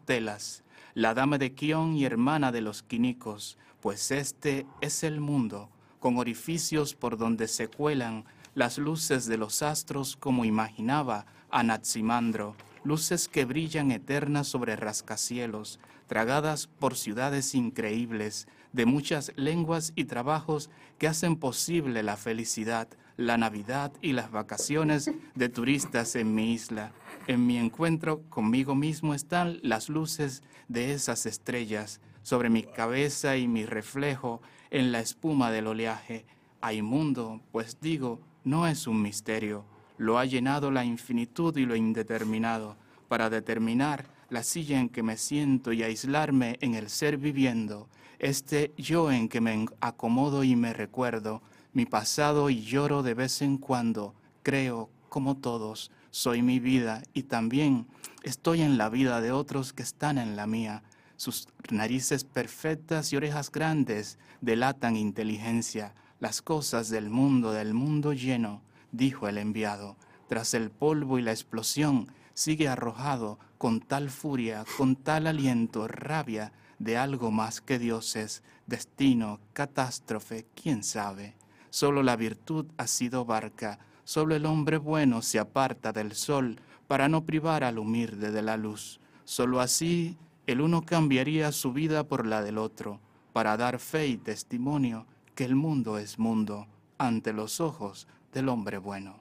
telas, 0.05 0.65
la 0.95 1.15
dama 1.15 1.39
de 1.39 1.55
Kion 1.55 1.95
y 1.95 2.05
hermana 2.05 2.51
de 2.51 2.63
los 2.63 2.83
quinicos, 2.83 3.57
pues 3.81 4.11
este 4.11 4.67
es 4.81 5.05
el 5.05 5.21
mundo, 5.21 5.69
con 6.01 6.17
orificios 6.17 6.97
por 6.97 7.17
donde 7.17 7.47
se 7.47 7.69
cuelan 7.69 8.25
las 8.57 8.77
luces 8.77 9.27
de 9.27 9.37
los 9.37 9.63
astros 9.63 10.17
como 10.17 10.45
imaginaba 10.45 11.27
Anaximandro, 11.53 12.57
luces 12.83 13.29
que 13.29 13.45
brillan 13.45 13.93
eternas 13.93 14.49
sobre 14.49 14.75
rascacielos, 14.75 15.79
tragadas 16.09 16.67
por 16.67 16.97
ciudades 16.97 17.55
increíbles, 17.55 18.49
de 18.73 18.87
muchas 18.87 19.33
lenguas 19.37 19.93
y 19.95 20.05
trabajos 20.05 20.71
que 20.99 21.07
hacen 21.07 21.37
posible 21.37 22.03
la 22.03 22.17
felicidad, 22.17 22.89
la 23.17 23.37
Navidad 23.37 23.93
y 24.03 24.13
las 24.13 24.31
vacaciones 24.31 25.11
de 25.35 25.49
turistas 25.49 26.17
en 26.17 26.35
mi 26.35 26.53
isla. 26.53 26.93
En 27.27 27.47
mi 27.47 27.59
encuentro 27.59 28.23
conmigo 28.29 28.75
mismo 28.75 29.15
están 29.15 29.61
las 29.63 29.89
luces 29.89 30.43
de 30.67 30.93
esas 30.93 31.27
estrellas 31.27 32.01
sobre 32.23 32.51
mi 32.51 32.63
cabeza 32.63 33.37
y 33.37 33.47
mi 33.47 33.65
reflejo 33.65 34.41
en 34.71 34.93
la 34.93 35.01
espuma 35.01 35.51
del 35.51 35.67
oleaje. 35.67 36.27
Hay 36.61 36.83
mundo, 36.83 37.41
pues 37.53 37.79
digo, 37.81 38.21
no 38.45 38.67
es 38.67 38.87
un 38.87 39.03
misterio. 39.03 39.65
Lo 39.99 40.19
ha 40.19 40.25
llenado 40.25 40.71
la 40.71 40.85
infinitud 40.85 41.57
y 41.57 41.67
lo 41.67 41.77
indeterminado 41.77 42.77
para 43.09 43.31
determinar 43.31 44.18
la 44.31 44.43
silla 44.43 44.81
en 44.81 44.89
que 44.89 45.03
me 45.03 45.17
siento 45.17 45.73
y 45.73 45.83
aislarme 45.83 46.59
en 46.61 46.75
el 46.75 46.91
ser 46.91 47.17
viviendo, 47.17 47.89
este 48.19 48.73
yo 48.77 49.11
en 49.11 49.29
que 49.29 49.41
me 49.41 49.67
acomodo 49.81 50.45
y 50.45 50.57
me 50.57 50.73
recuerdo, 50.73 51.43
mi 51.73 51.87
pasado 51.87 52.51
y 52.51 52.63
lloro 52.63 53.03
de 53.03 53.15
vez 53.15 53.43
en 53.43 53.59
cuando, 53.59 54.15
creo, 54.43 54.91
como 55.09 55.37
todos, 55.37 55.91
soy 56.11 56.43
mi 56.43 56.59
vida 56.59 57.03
y 57.13 57.25
también 57.25 57.87
estoy 58.23 58.63
en 58.63 58.79
la 58.79 58.89
vida 58.89 59.21
de 59.21 59.33
otros 59.33 59.73
que 59.73 59.83
están 59.83 60.19
en 60.19 60.37
la 60.37 60.47
mía. 60.47 60.83
Sus 61.17 61.49
narices 61.71 62.25
perfectas 62.25 63.13
y 63.13 63.17
orejas 63.17 63.51
grandes 63.51 64.19
delatan 64.41 64.97
inteligencia, 64.97 65.95
las 66.21 66.43
cosas 66.43 66.89
del 66.89 67.11
mundo, 67.11 67.53
del 67.53 67.75
mundo 67.75 68.13
lleno, 68.13 68.63
dijo 68.93 69.29
el 69.29 69.39
enviado. 69.39 69.97
Tras 70.29 70.55
el 70.55 70.71
polvo 70.71 71.19
y 71.19 71.23
la 71.23 71.31
explosión, 71.31 72.09
sigue 72.35 72.69
arrojado 72.69 73.39
con 73.59 73.81
tal 73.81 74.09
furia, 74.09 74.65
con 74.77 74.97
tal 74.97 75.27
aliento, 75.27 75.89
rabia 75.89 76.53
de 76.79 76.97
algo 76.97 77.31
más 77.31 77.61
que 77.61 77.79
dioses, 77.79 78.43
destino, 78.67 79.41
catástrofe, 79.53 80.47
quién 80.55 80.85
sabe. 80.85 81.35
Solo 81.71 82.03
la 82.03 82.17
virtud 82.17 82.67
ha 82.79 82.87
sido 82.87 83.25
barca, 83.25 83.81
solo 84.05 84.35
el 84.35 84.47
hombre 84.47 84.79
bueno 84.79 85.21
se 85.23 85.39
aparta 85.39 85.93
del 85.93 86.13
sol 86.15 86.61
para 86.87 87.09
no 87.09 87.25
privar 87.25 87.65
al 87.65 87.79
humilde 87.79 88.31
de 88.31 88.43
la 88.43 88.57
luz. 88.57 89.01
Solo 89.25 89.61
así 89.61 90.17
el 90.47 90.61
uno 90.61 90.83
cambiaría 90.83 91.53
su 91.53 91.73
vida 91.73 92.05
por 92.05 92.27
la 92.27 92.43
del 92.43 92.57
otro, 92.57 93.01
para 93.33 93.57
dar 93.57 93.79
fe 93.79 94.07
y 94.07 94.17
testimonio 94.17 95.07
que 95.35 95.45
el 95.45 95.55
mundo 95.55 95.99
es 95.99 96.19
mundo 96.19 96.67
ante 96.97 97.33
los 97.33 97.61
ojos 97.61 98.09
del 98.33 98.49
hombre 98.49 98.79
bueno. 98.79 99.21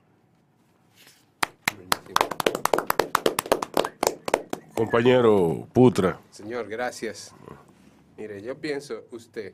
Compañero 4.87 5.67
Putra. 5.73 6.19
Señor, 6.29 6.67
gracias. 6.67 7.33
Mire, 8.15 8.43
yo 8.43 8.55
pienso, 8.59 9.05
usted, 9.11 9.53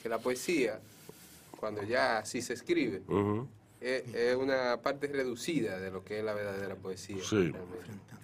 que 0.00 0.08
la 0.08 0.18
poesía, 0.18 0.78
cuando 1.58 1.82
ya 1.82 2.18
así 2.18 2.40
se 2.40 2.52
escribe, 2.52 3.02
Ujú. 3.08 3.48
es, 3.80 4.06
es 4.14 4.36
una 4.36 4.76
parte 4.82 5.08
reducida 5.08 5.80
de 5.80 5.90
lo 5.90 6.04
que 6.04 6.20
es 6.20 6.24
la 6.24 6.34
verdadera 6.34 6.76
poesía. 6.76 7.16
Sí. 7.28 7.52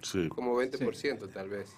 Sí, 0.01 0.29
Como 0.29 0.55
20% 0.61 1.29
tal 1.33 1.49
vez. 1.49 1.75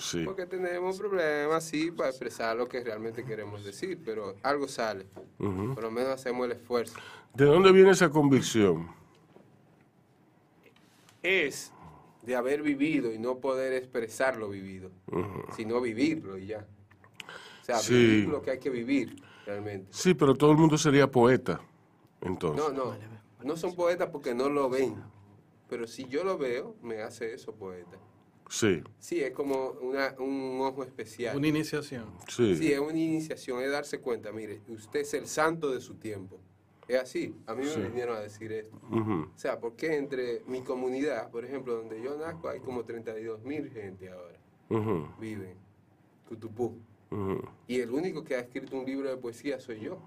sí. 0.00 0.24
Porque 0.24 0.46
tenemos 0.46 0.98
problemas, 0.98 1.62
sí, 1.62 1.92
para 1.92 2.08
expresar 2.10 2.56
lo 2.56 2.68
que 2.68 2.82
realmente 2.82 3.24
queremos 3.24 3.64
decir, 3.64 4.00
pero 4.04 4.34
algo 4.42 4.66
sale. 4.66 5.06
Por 5.38 5.82
lo 5.84 5.90
menos 5.92 6.10
hacemos 6.10 6.46
el 6.46 6.52
esfuerzo. 6.56 6.96
¿De 7.32 7.44
dónde 7.44 7.70
viene 7.70 7.90
esa 7.92 8.10
convicción? 8.10 8.88
Es 11.22 11.72
de 12.26 12.34
haber 12.36 12.60
vivido 12.62 13.12
y 13.12 13.18
no 13.18 13.38
poder 13.38 13.72
expresar 13.72 14.36
lo 14.36 14.48
vivido, 14.50 14.90
sino 15.56 15.80
vivirlo 15.80 16.36
y 16.36 16.46
ya. 16.48 16.66
O 17.62 17.64
sea, 17.64 17.78
Sí. 17.78 17.94
vivir 17.94 18.28
lo 18.28 18.42
que 18.42 18.50
hay 18.50 18.58
que 18.58 18.70
vivir 18.70 19.16
realmente. 19.46 19.88
Sí, 19.92 20.12
pero 20.14 20.34
todo 20.34 20.50
el 20.50 20.58
mundo 20.58 20.76
sería 20.76 21.10
poeta, 21.10 21.60
entonces. 22.20 22.62
No, 22.62 22.72
no, 22.72 22.96
no 23.44 23.56
son 23.56 23.74
poetas 23.76 24.08
porque 24.10 24.34
no 24.34 24.48
lo 24.48 24.68
ven, 24.68 24.96
pero 25.68 25.86
si 25.86 26.04
yo 26.06 26.24
lo 26.24 26.36
veo, 26.36 26.76
me 26.82 27.00
hace 27.02 27.32
eso 27.32 27.54
poeta. 27.54 27.96
Sí, 28.48 28.80
Sí, 29.00 29.20
es 29.20 29.32
como 29.32 29.70
una, 29.80 30.14
un 30.20 30.58
ojo 30.60 30.84
especial. 30.84 31.36
Una 31.36 31.48
iniciación. 31.48 32.12
sí. 32.28 32.54
Sí, 32.56 32.72
es 32.72 32.78
una 32.78 32.96
iniciación, 32.98 33.60
es 33.62 33.70
darse 33.70 34.00
cuenta, 34.00 34.30
mire, 34.32 34.60
usted 34.68 35.00
es 35.00 35.14
el 35.14 35.26
santo 35.26 35.70
de 35.72 35.80
su 35.80 35.94
tiempo. 35.94 36.40
Es 36.88 37.00
así, 37.02 37.34
a 37.46 37.54
mí 37.54 37.64
me 37.64 37.88
vinieron 37.88 38.16
a 38.16 38.20
decir 38.20 38.52
esto. 38.52 38.76
O 38.90 39.26
sea, 39.38 39.58
porque 39.58 39.96
entre 39.96 40.42
mi 40.46 40.62
comunidad, 40.62 41.30
por 41.30 41.44
ejemplo, 41.44 41.74
donde 41.76 42.00
yo 42.00 42.16
nazco, 42.16 42.48
hay 42.48 42.60
como 42.60 42.84
32 42.84 43.42
mil 43.42 43.68
gente 43.70 44.08
ahora, 44.10 44.38
Ujú. 44.70 45.08
viven, 45.20 45.56
Cutupú. 46.28 46.78
Y 47.66 47.80
el 47.80 47.90
único 47.90 48.22
que 48.22 48.36
ha 48.36 48.40
escrito 48.40 48.76
un 48.76 48.84
libro 48.84 49.08
de 49.08 49.16
poesía 49.16 49.58
soy 49.58 49.80
yo. 49.80 49.98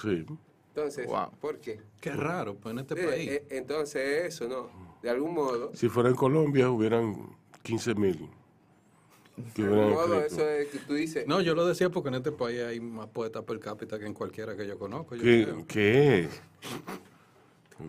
Sí. 0.00 0.26
Entonces, 0.68 1.06
Wow. 1.06 1.30
¿por 1.40 1.58
qué? 1.58 1.80
Qué 2.00 2.10
raro, 2.10 2.56
pues 2.56 2.72
en 2.72 2.78
este 2.80 2.94
Eh, 3.02 3.06
país. 3.08 3.28
eh, 3.30 3.46
entonces 3.50 4.24
eso, 4.26 4.48
¿no? 4.48 4.68
De 5.02 5.08
algún 5.10 5.34
modo, 5.34 5.70
Si 5.74 5.88
fuera 5.88 6.08
en 6.08 6.16
Colombia 6.16 6.68
hubieran 6.70 7.14
15 7.62 7.94
mil. 7.94 8.16
que 8.16 8.20
de 8.20 8.24
hubieran 8.24 8.26
algún 8.26 8.30
modo 9.36 10.18
escrito. 10.20 10.24
eso 10.42 10.48
es 10.48 10.68
que 10.68 10.78
tú 10.78 10.94
dices, 10.94 11.26
No, 11.26 11.40
yo 11.40 11.54
lo 11.54 11.66
decía 11.66 11.90
porque 11.90 12.08
en 12.08 12.14
este 12.16 12.32
país 12.32 12.60
hay 12.62 12.80
más 12.80 13.06
poetas 13.08 13.42
per 13.44 13.58
cápita 13.60 13.98
que 13.98 14.06
en 14.06 14.14
cualquiera 14.14 14.56
que 14.56 14.66
yo 14.66 14.78
conozco. 14.78 15.14
Yo 15.14 15.22
¿Qué? 15.22 15.42
creo. 15.44 15.66
¿Qué? 15.66 16.28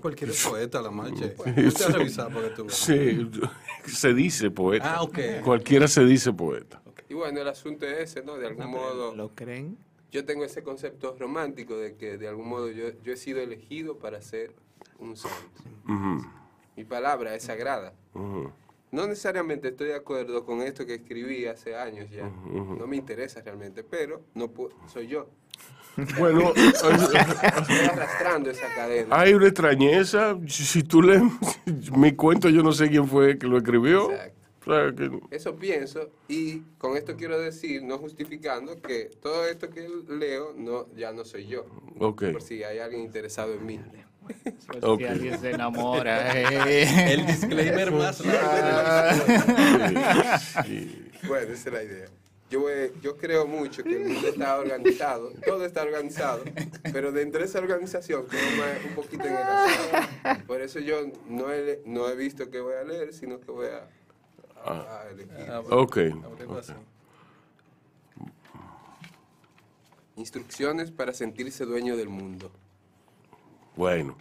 Cualquier 0.01 0.31
poeta, 0.49 0.81
la 0.81 0.91
marcha. 0.91 1.25
Usted 1.25 1.35
porque 1.37 2.49
tú. 2.55 2.69
Sí, 2.69 3.29
se 3.85 4.13
dice 4.13 4.51
poeta. 4.51 4.95
Ah, 4.95 5.03
ok. 5.03 5.17
Cualquiera 5.43 5.87
se 5.87 6.03
dice 6.03 6.33
poeta. 6.33 6.81
y 7.07 7.13
bueno, 7.13 7.39
el 7.39 7.47
asunto 7.47 7.85
es 7.85 8.11
ese, 8.11 8.23
¿no? 8.23 8.35
De 8.37 8.47
algún 8.47 8.69
modo, 8.69 9.15
¿Lo 9.15 9.29
creen? 9.33 9.77
yo 10.11 10.25
tengo 10.25 10.43
ese 10.43 10.61
concepto 10.61 11.15
romántico 11.17 11.77
de 11.77 11.95
que 11.95 12.17
de 12.17 12.27
algún 12.27 12.49
modo 12.49 12.69
yo, 12.69 12.89
yo 13.01 13.13
he 13.13 13.17
sido 13.17 13.39
elegido 13.39 13.97
para 13.97 14.21
ser 14.21 14.53
un 14.99 15.15
santo. 15.15 15.37
Ujú, 15.85 16.25
Mi 16.75 16.83
palabra 16.83 17.33
es 17.35 17.43
sagrada. 17.43 17.93
ujú. 18.13 18.51
No 18.91 19.05
necesariamente 19.07 19.67
estoy 19.69 19.87
de 19.89 19.95
acuerdo 19.95 20.45
con 20.45 20.61
esto 20.61 20.85
que 20.85 20.95
escribí 20.95 21.45
hace 21.45 21.75
años 21.75 22.09
ya. 22.09 22.29
No 22.29 22.87
me 22.87 22.95
interesa 22.95 23.41
realmente, 23.41 23.83
pero 23.83 24.21
no 24.33 24.53
pu- 24.53 24.71
soy 24.87 25.07
yo. 25.07 25.27
Bueno, 26.19 26.53
Estoy 26.55 27.75
arrastrando 27.91 28.51
esa 28.51 28.67
cadena. 28.75 29.19
hay 29.19 29.33
una 29.33 29.47
extrañeza. 29.47 30.37
Si 30.47 30.83
tú 30.83 31.01
lees 31.01 31.23
mi 31.97 32.11
cuento, 32.13 32.49
yo 32.49 32.61
no 32.61 32.71
sé 32.71 32.87
quién 32.89 33.07
fue 33.07 33.37
que 33.39 33.47
lo 33.47 33.57
escribió. 33.57 34.11
Exacto. 34.11 34.37
Eso 35.31 35.55
pienso 35.55 36.09
y 36.27 36.59
con 36.77 36.97
esto 36.97 37.15
quiero 37.15 37.39
decir, 37.39 37.81
no 37.83 37.97
justificando, 37.97 38.81
que 38.81 39.05
todo 39.21 39.45
esto 39.47 39.69
que 39.69 39.87
leo 40.09 40.53
no, 40.57 40.87
ya 40.93 41.13
no 41.13 41.23
soy 41.23 41.47
yo. 41.47 41.65
Ok. 41.99 42.25
Por 42.33 42.41
si 42.41 42.63
hay 42.63 42.79
alguien 42.79 43.01
interesado 43.03 43.53
en 43.53 43.65
mí. 43.65 43.79
Pues 44.27 44.97
Si 44.97 45.03
alguien 45.05 45.39
se 45.39 45.51
enamora. 45.51 46.31
eh. 46.69 47.13
El 47.13 47.25
disclaimer 47.25 47.91
más 47.91 48.19
largo 48.25 48.55
de 48.55 49.91
la 49.93 50.39
Sí. 50.65 51.09
Bueno, 51.27 51.53
esa 51.53 51.69
es 51.69 51.73
la 51.73 51.83
idea. 51.83 52.05
Yo, 52.49 52.69
eh, 52.69 52.93
yo 53.01 53.17
creo 53.17 53.45
mucho 53.45 53.83
que 53.83 54.01
el 54.01 54.07
mundo 54.07 54.29
está 54.29 54.57
organizado, 54.57 55.31
todo 55.45 55.65
está 55.65 55.83
organizado, 55.83 56.43
pero 56.93 57.11
dentro 57.11 57.41
de 57.41 57.45
esa 57.45 57.59
organización 57.59 58.25
quedó 58.25 58.41
más- 58.57 58.85
un 58.87 58.95
poquito 58.95 59.25
en 59.25 59.33
el 59.33 59.37
azar. 59.41 60.43
Por 60.45 60.61
eso 60.61 60.79
yo 60.79 61.01
no 61.27 61.51
he, 61.51 61.81
no 61.85 62.07
he 62.07 62.15
visto 62.15 62.49
que 62.49 62.61
voy 62.61 62.75
a 62.75 62.83
leer, 62.85 63.13
sino 63.13 63.41
que 63.41 63.51
voy 63.51 63.67
a, 63.67 63.85
a- 64.63 65.01
a 65.01 65.09
elegir. 65.09 65.33
Ah. 65.49 65.61
Instrucciones 70.15 70.89
para 70.91 71.13
sentirse 71.13 71.65
dueño 71.65 71.95
del 71.97 72.09
mundo. 72.09 72.49
Bueno. 73.77 74.17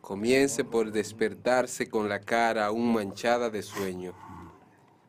Comience 0.00 0.64
por 0.64 0.90
despertarse 0.90 1.88
con 1.88 2.08
la 2.08 2.18
cara 2.18 2.66
aún 2.66 2.92
manchada 2.92 3.50
de 3.50 3.62
sueño. 3.62 4.14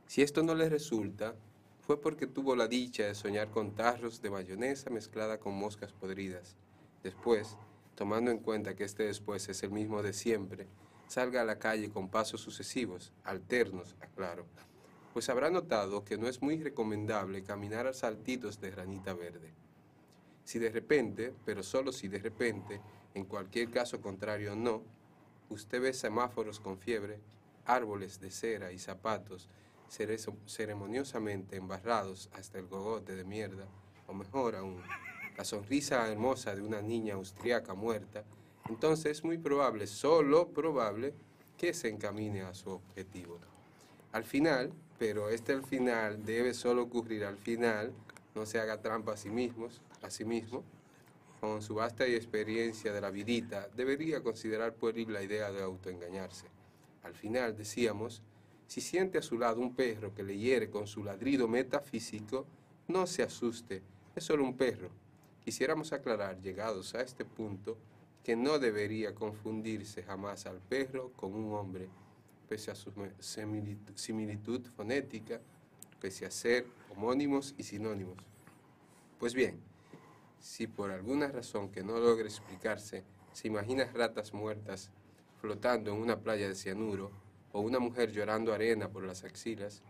Si 0.05 0.21
esto 0.21 0.43
no 0.43 0.53
le 0.53 0.69
resulta, 0.69 1.33
fue 1.81 1.99
porque 1.99 2.27
tuvo 2.27 2.55
la 2.55 2.67
dicha 2.67 3.05
de 3.05 3.15
soñar 3.15 3.49
con 3.49 3.73
tarros 3.73 4.21
de 4.21 4.29
mayonesa 4.29 4.91
mezclada 4.91 5.39
con 5.39 5.55
moscas 5.55 5.93
podridas. 5.93 6.55
Después, 7.01 7.57
tomando 7.95 8.29
en 8.29 8.37
cuenta 8.37 8.75
que 8.75 8.83
este 8.83 9.05
después 9.05 9.49
es 9.49 9.63
el 9.63 9.71
mismo 9.71 10.03
de 10.03 10.13
siempre, 10.13 10.67
salga 11.07 11.41
a 11.41 11.45
la 11.45 11.57
calle 11.57 11.89
con 11.89 12.07
pasos 12.07 12.41
sucesivos, 12.41 13.13
alternos, 13.23 13.95
aclaro, 13.99 14.45
pues 15.11 15.27
habrá 15.27 15.49
notado 15.49 16.05
que 16.05 16.19
no 16.19 16.27
es 16.27 16.43
muy 16.43 16.61
recomendable 16.61 17.41
caminar 17.41 17.87
a 17.87 17.93
saltitos 17.93 18.61
de 18.61 18.69
granita 18.69 19.15
verde. 19.15 19.55
Si 20.43 20.59
de 20.59 20.69
repente, 20.69 21.33
pero 21.45 21.63
solo 21.63 21.91
si 21.91 22.07
de 22.07 22.19
repente, 22.19 22.79
en 23.13 23.25
cualquier 23.25 23.69
caso 23.71 24.01
contrario 24.01 24.55
no, 24.55 24.83
usted 25.49 25.81
ve 25.81 25.93
semáforos 25.93 26.59
con 26.59 26.77
fiebre, 26.77 27.19
árboles 27.65 28.19
de 28.19 28.31
cera 28.31 28.71
y 28.71 28.79
zapatos 28.79 29.49
ceremoniosamente 30.45 31.55
embarrados 31.55 32.29
hasta 32.33 32.59
el 32.59 32.67
gogote 32.67 33.15
de 33.15 33.23
mierda, 33.23 33.65
o 34.07 34.13
mejor 34.13 34.55
aún, 34.55 34.81
la 35.37 35.43
sonrisa 35.43 36.07
hermosa 36.09 36.53
de 36.53 36.61
una 36.61 36.81
niña 36.81 37.15
austriaca 37.15 37.73
muerta, 37.73 38.23
entonces 38.69 39.17
es 39.17 39.23
muy 39.23 39.37
probable, 39.37 39.87
solo 39.87 40.49
probable, 40.49 41.13
que 41.57 41.73
se 41.73 41.89
encamine 41.89 42.41
a 42.43 42.53
su 42.53 42.69
objetivo. 42.69 43.39
Al 44.11 44.23
final, 44.23 44.71
pero 44.97 45.29
este 45.29 45.53
al 45.53 45.63
final 45.63 46.23
debe 46.25 46.53
solo 46.53 46.83
ocurrir 46.83 47.25
al 47.25 47.37
final, 47.37 47.91
no 48.35 48.45
se 48.45 48.59
haga 48.59 48.81
trampa 48.81 49.13
a 49.13 49.17
sí 49.17 49.29
mismos, 49.29 49.81
a 50.01 50.09
sí 50.09 50.23
mismo, 50.23 50.63
con 51.39 51.61
su 51.61 51.75
vasta 51.75 52.05
experiencia 52.05 52.91
de 52.91 53.01
la 53.01 53.11
vidita, 53.11 53.69
debería 53.75 54.21
considerar 54.21 54.73
pueril 54.75 55.13
la 55.13 55.23
idea 55.23 55.51
de 55.51 55.61
autoengañarse. 55.61 56.47
Al 57.03 57.13
final, 57.13 57.55
decíamos, 57.55 58.21
si 58.67 58.81
siente 58.81 59.17
a 59.17 59.21
su 59.21 59.37
lado 59.37 59.61
un 59.61 59.73
perro 59.73 60.13
que 60.13 60.23
le 60.23 60.37
hiere 60.37 60.69
con 60.69 60.85
su 60.85 61.03
ladrido 61.03 61.47
metafísico, 61.47 62.45
no 62.87 63.07
se 63.07 63.23
asuste, 63.23 63.81
es 64.15 64.23
solo 64.23 64.43
un 64.43 64.57
perro. 64.57 64.89
Quisiéramos 65.43 65.93
aclarar, 65.93 66.41
llegados 66.41 66.93
a 66.93 67.01
este 67.01 67.25
punto, 67.25 67.77
que 68.23 68.35
no 68.35 68.59
debería 68.59 69.15
confundirse 69.15 70.03
jamás 70.03 70.45
al 70.45 70.59
perro 70.59 71.11
con 71.13 71.33
un 71.33 71.53
hombre, 71.53 71.87
pese 72.47 72.69
a 72.71 72.75
su 72.75 72.91
similitud 73.95 74.61
fonética, 74.75 75.39
pese 76.01 76.25
a 76.25 76.31
ser 76.31 76.65
homónimos 76.89 77.55
y 77.57 77.63
sinónimos. 77.63 78.17
Pues 79.19 79.33
bien, 79.33 79.59
si 80.39 80.67
por 80.67 80.91
alguna 80.91 81.27
razón 81.27 81.69
que 81.69 81.83
no 81.83 81.99
logre 81.99 82.27
explicarse, 82.27 83.03
se 83.33 83.47
imagina 83.47 83.85
ratas 83.93 84.33
muertas 84.33 84.89
flotando 85.39 85.91
en 85.91 86.01
una 86.01 86.19
playa 86.19 86.47
de 86.47 86.55
cianuro 86.55 87.11
o 87.51 87.61
una 87.61 87.79
mujer 87.79 88.11
llorando 88.11 88.53
arena 88.53 88.89
por 88.89 89.03
las 89.03 89.23
axilas, 89.23 89.83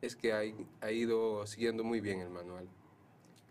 es 0.00 0.16
que 0.16 0.32
ha, 0.32 0.40
ha 0.80 0.90
ido 0.90 1.46
siguiendo 1.46 1.84
muy 1.84 2.00
bien 2.00 2.20
el 2.20 2.30
manual. 2.30 2.68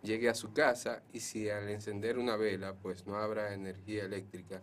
Llegue 0.02 0.30
a 0.30 0.36
su 0.36 0.54
casa 0.54 1.04
y 1.12 1.20
si 1.20 1.50
al 1.50 1.70
encender 1.70 2.18
una 2.18 2.36
vela, 2.38 2.74
pues 2.74 3.06
no 3.06 3.18
habrá 3.18 3.54
energía 3.54 4.06
eléctrica, 4.06 4.62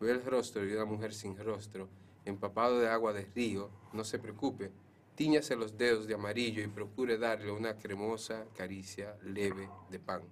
ve 0.00 0.10
el 0.10 0.24
rostro 0.24 0.62
de 0.62 0.74
una 0.74 0.84
mujer 0.84 1.12
sin 1.12 1.36
rostro, 1.36 1.88
empapado 2.24 2.78
de 2.80 2.88
agua 2.88 3.12
de 3.12 3.24
río, 3.34 3.70
no 3.92 4.04
se 4.04 4.18
preocupe, 4.18 4.70
tíñase 5.14 5.56
los 5.56 5.76
dedos 5.76 6.06
de 6.06 6.14
amarillo 6.14 6.62
y 6.62 6.68
procure 6.68 7.18
darle 7.18 7.50
una 7.50 7.76
cremosa 7.76 8.46
caricia 8.54 9.16
leve 9.22 9.68
de 9.90 9.98
pan. 9.98 10.22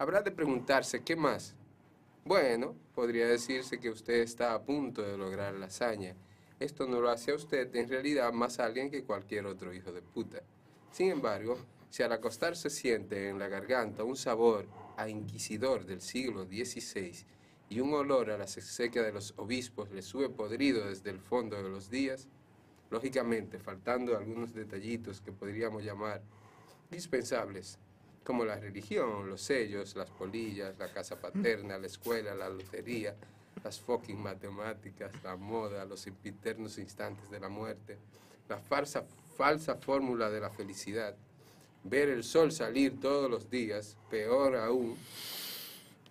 Habrá 0.00 0.22
de 0.22 0.30
preguntarse, 0.30 1.04
¿qué 1.04 1.14
más? 1.14 1.54
Bueno, 2.24 2.74
podría 2.94 3.26
decirse 3.26 3.78
que 3.78 3.90
usted 3.90 4.14
está 4.14 4.54
a 4.54 4.62
punto 4.62 5.02
de 5.02 5.18
lograr 5.18 5.52
la 5.52 5.66
hazaña. 5.66 6.16
Esto 6.58 6.86
no 6.86 7.02
lo 7.02 7.10
hace 7.10 7.32
a 7.32 7.34
usted 7.34 7.76
en 7.76 7.86
realidad 7.86 8.32
más 8.32 8.60
alguien 8.60 8.90
que 8.90 9.04
cualquier 9.04 9.44
otro 9.44 9.74
hijo 9.74 9.92
de 9.92 10.00
puta. 10.00 10.40
Sin 10.90 11.10
embargo, 11.10 11.58
si 11.90 12.02
al 12.02 12.12
acostarse 12.12 12.70
siente 12.70 13.28
en 13.28 13.38
la 13.38 13.48
garganta 13.48 14.02
un 14.02 14.16
sabor 14.16 14.66
a 14.96 15.06
inquisidor 15.06 15.84
del 15.84 16.00
siglo 16.00 16.46
XVI 16.46 17.12
y 17.68 17.80
un 17.80 17.92
olor 17.92 18.30
a 18.30 18.38
la 18.38 18.44
exequia 18.44 19.02
de 19.02 19.12
los 19.12 19.34
obispos 19.36 19.90
le 19.90 20.00
sube 20.00 20.30
podrido 20.30 20.88
desde 20.88 21.10
el 21.10 21.20
fondo 21.20 21.62
de 21.62 21.68
los 21.68 21.90
días, 21.90 22.26
lógicamente 22.88 23.58
faltando 23.58 24.16
algunos 24.16 24.54
detallitos 24.54 25.20
que 25.20 25.30
podríamos 25.30 25.84
llamar 25.84 26.22
dispensables, 26.90 27.78
como 28.30 28.44
la 28.44 28.54
religión, 28.54 29.28
los 29.28 29.40
sellos, 29.40 29.96
las 29.96 30.08
polillas, 30.08 30.78
la 30.78 30.86
casa 30.86 31.16
paterna, 31.16 31.76
la 31.78 31.88
escuela, 31.88 32.32
la 32.32 32.48
lotería, 32.48 33.16
las 33.64 33.80
fucking 33.80 34.22
matemáticas, 34.22 35.10
la 35.24 35.34
moda, 35.34 35.84
los 35.84 36.06
impiternos 36.06 36.78
instantes 36.78 37.28
de 37.28 37.40
la 37.40 37.48
muerte, 37.48 37.98
la 38.48 38.58
farsa, 38.58 39.02
falsa 39.36 39.74
fórmula 39.74 40.30
de 40.30 40.38
la 40.38 40.48
felicidad, 40.48 41.16
ver 41.82 42.08
el 42.08 42.22
sol 42.22 42.52
salir 42.52 43.00
todos 43.00 43.28
los 43.28 43.50
días, 43.50 43.96
peor 44.08 44.54
aún, 44.54 44.96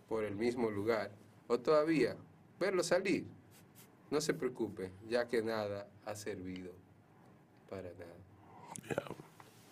por 0.09 0.26
el 0.26 0.36
mismo 0.36 0.70
lugar, 0.70 1.11
o 1.47 1.57
todavía, 1.57 2.17
verlo 2.59 2.84
salir. 2.84 3.24
No 4.11 4.20
se 4.20 4.34
preocupe, 4.34 4.91
ya 5.07 5.26
que 5.30 5.41
nada 5.41 5.88
ha 6.03 6.15
servido 6.17 6.74
para 7.70 7.89
nada. 7.93 9.15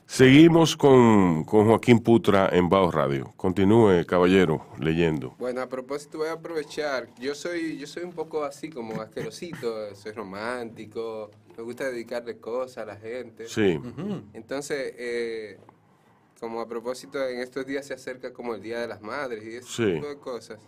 Seguimos 0.09 0.77
con, 0.77 1.43
con 1.43 1.67
Joaquín 1.67 1.99
Putra 1.99 2.47
en 2.53 2.69
Bao 2.69 2.89
Radio. 2.91 3.33
Continúe, 3.35 4.05
caballero, 4.07 4.65
leyendo. 4.79 5.35
Bueno, 5.37 5.61
a 5.61 5.67
propósito 5.67 6.19
voy 6.19 6.29
a 6.29 6.33
aprovechar. 6.33 7.09
Yo 7.19 7.35
soy, 7.35 7.77
yo 7.77 7.85
soy 7.87 8.03
un 8.03 8.13
poco 8.13 8.43
así 8.45 8.69
como 8.69 9.01
asquerosito, 9.01 9.93
soy 9.95 10.13
romántico, 10.13 11.29
me 11.57 11.61
gusta 11.63 11.89
dedicarle 11.89 12.37
cosas 12.37 12.77
a 12.77 12.85
la 12.85 12.95
gente. 12.95 13.47
Sí. 13.47 13.77
Entonces, 14.33 14.93
eh, 14.97 15.59
como 16.39 16.61
a 16.61 16.67
propósito, 16.69 17.21
en 17.27 17.39
estos 17.41 17.65
días 17.65 17.85
se 17.85 17.93
acerca 17.93 18.31
como 18.31 18.55
el 18.55 18.61
Día 18.61 18.79
de 18.79 18.87
las 18.87 19.01
Madres 19.01 19.43
y 19.43 19.55
ese 19.57 19.67
Sí. 19.67 19.93
tipo 19.95 20.07
de 20.07 20.17
cosas. 20.17 20.59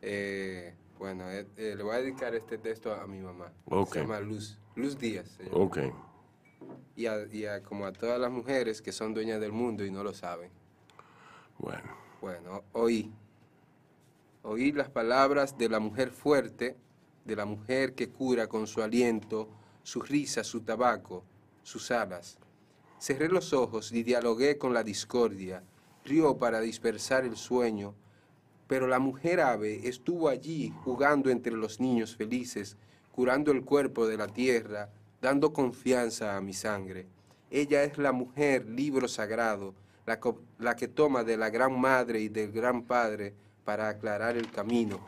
eh, 0.00 0.74
bueno, 0.98 1.28
eh, 1.30 1.44
eh, 1.56 1.74
le 1.76 1.82
voy 1.82 1.94
a 1.94 1.98
dedicar 1.98 2.34
este 2.36 2.56
texto 2.56 2.94
a 2.94 3.06
mi 3.08 3.18
mamá. 3.18 3.52
Ok. 3.66 3.94
Se 3.94 4.00
llama 4.00 4.20
Luz, 4.20 4.58
Luz 4.76 4.96
Díaz. 4.96 5.28
se 5.36 5.44
llama. 5.44 5.56
Ok. 5.56 5.78
Y, 6.94 7.06
a, 7.06 7.26
y 7.30 7.44
a 7.44 7.62
como 7.62 7.86
a 7.86 7.92
todas 7.92 8.18
las 8.18 8.30
mujeres 8.30 8.80
que 8.80 8.92
son 8.92 9.12
dueñas 9.12 9.40
del 9.40 9.52
mundo 9.52 9.84
y 9.84 9.90
no 9.90 10.02
lo 10.02 10.14
saben. 10.14 10.50
Bueno. 11.58 12.06
Bueno, 12.20 12.64
oí. 12.72 13.12
Oí 14.42 14.72
las 14.72 14.88
palabras 14.88 15.58
de 15.58 15.68
la 15.68 15.78
mujer 15.80 16.10
fuerte, 16.10 16.76
de 17.24 17.36
la 17.36 17.44
mujer 17.44 17.94
que 17.94 18.08
cura 18.08 18.46
con 18.46 18.66
su 18.66 18.82
aliento, 18.82 19.48
su 19.82 20.00
risa, 20.00 20.42
su 20.42 20.62
tabaco, 20.62 21.24
sus 21.62 21.90
alas. 21.90 22.38
Cerré 22.98 23.28
los 23.28 23.52
ojos 23.52 23.92
y 23.92 24.02
dialogué 24.02 24.56
con 24.56 24.72
la 24.72 24.82
discordia, 24.82 25.62
rió 26.04 26.38
para 26.38 26.60
dispersar 26.60 27.24
el 27.24 27.36
sueño, 27.36 27.94
pero 28.66 28.86
la 28.86 28.98
mujer 28.98 29.40
ave 29.40 29.86
estuvo 29.86 30.28
allí 30.28 30.72
jugando 30.84 31.30
entre 31.30 31.52
los 31.52 31.80
niños 31.80 32.16
felices, 32.16 32.76
curando 33.12 33.52
el 33.52 33.64
cuerpo 33.64 34.06
de 34.06 34.16
la 34.16 34.28
tierra, 34.28 34.90
dando 35.26 35.52
confianza 35.52 36.36
a 36.36 36.40
mi 36.40 36.52
sangre. 36.52 37.04
Ella 37.50 37.82
es 37.82 37.98
la 37.98 38.12
mujer, 38.12 38.64
libro 38.64 39.08
sagrado, 39.08 39.74
la, 40.06 40.20
la 40.60 40.76
que 40.76 40.86
toma 40.86 41.24
de 41.24 41.36
la 41.36 41.50
gran 41.50 41.80
madre 41.80 42.20
y 42.20 42.28
del 42.28 42.52
gran 42.52 42.84
padre 42.84 43.34
para 43.64 43.88
aclarar 43.88 44.36
el 44.36 44.48
camino. 44.52 45.00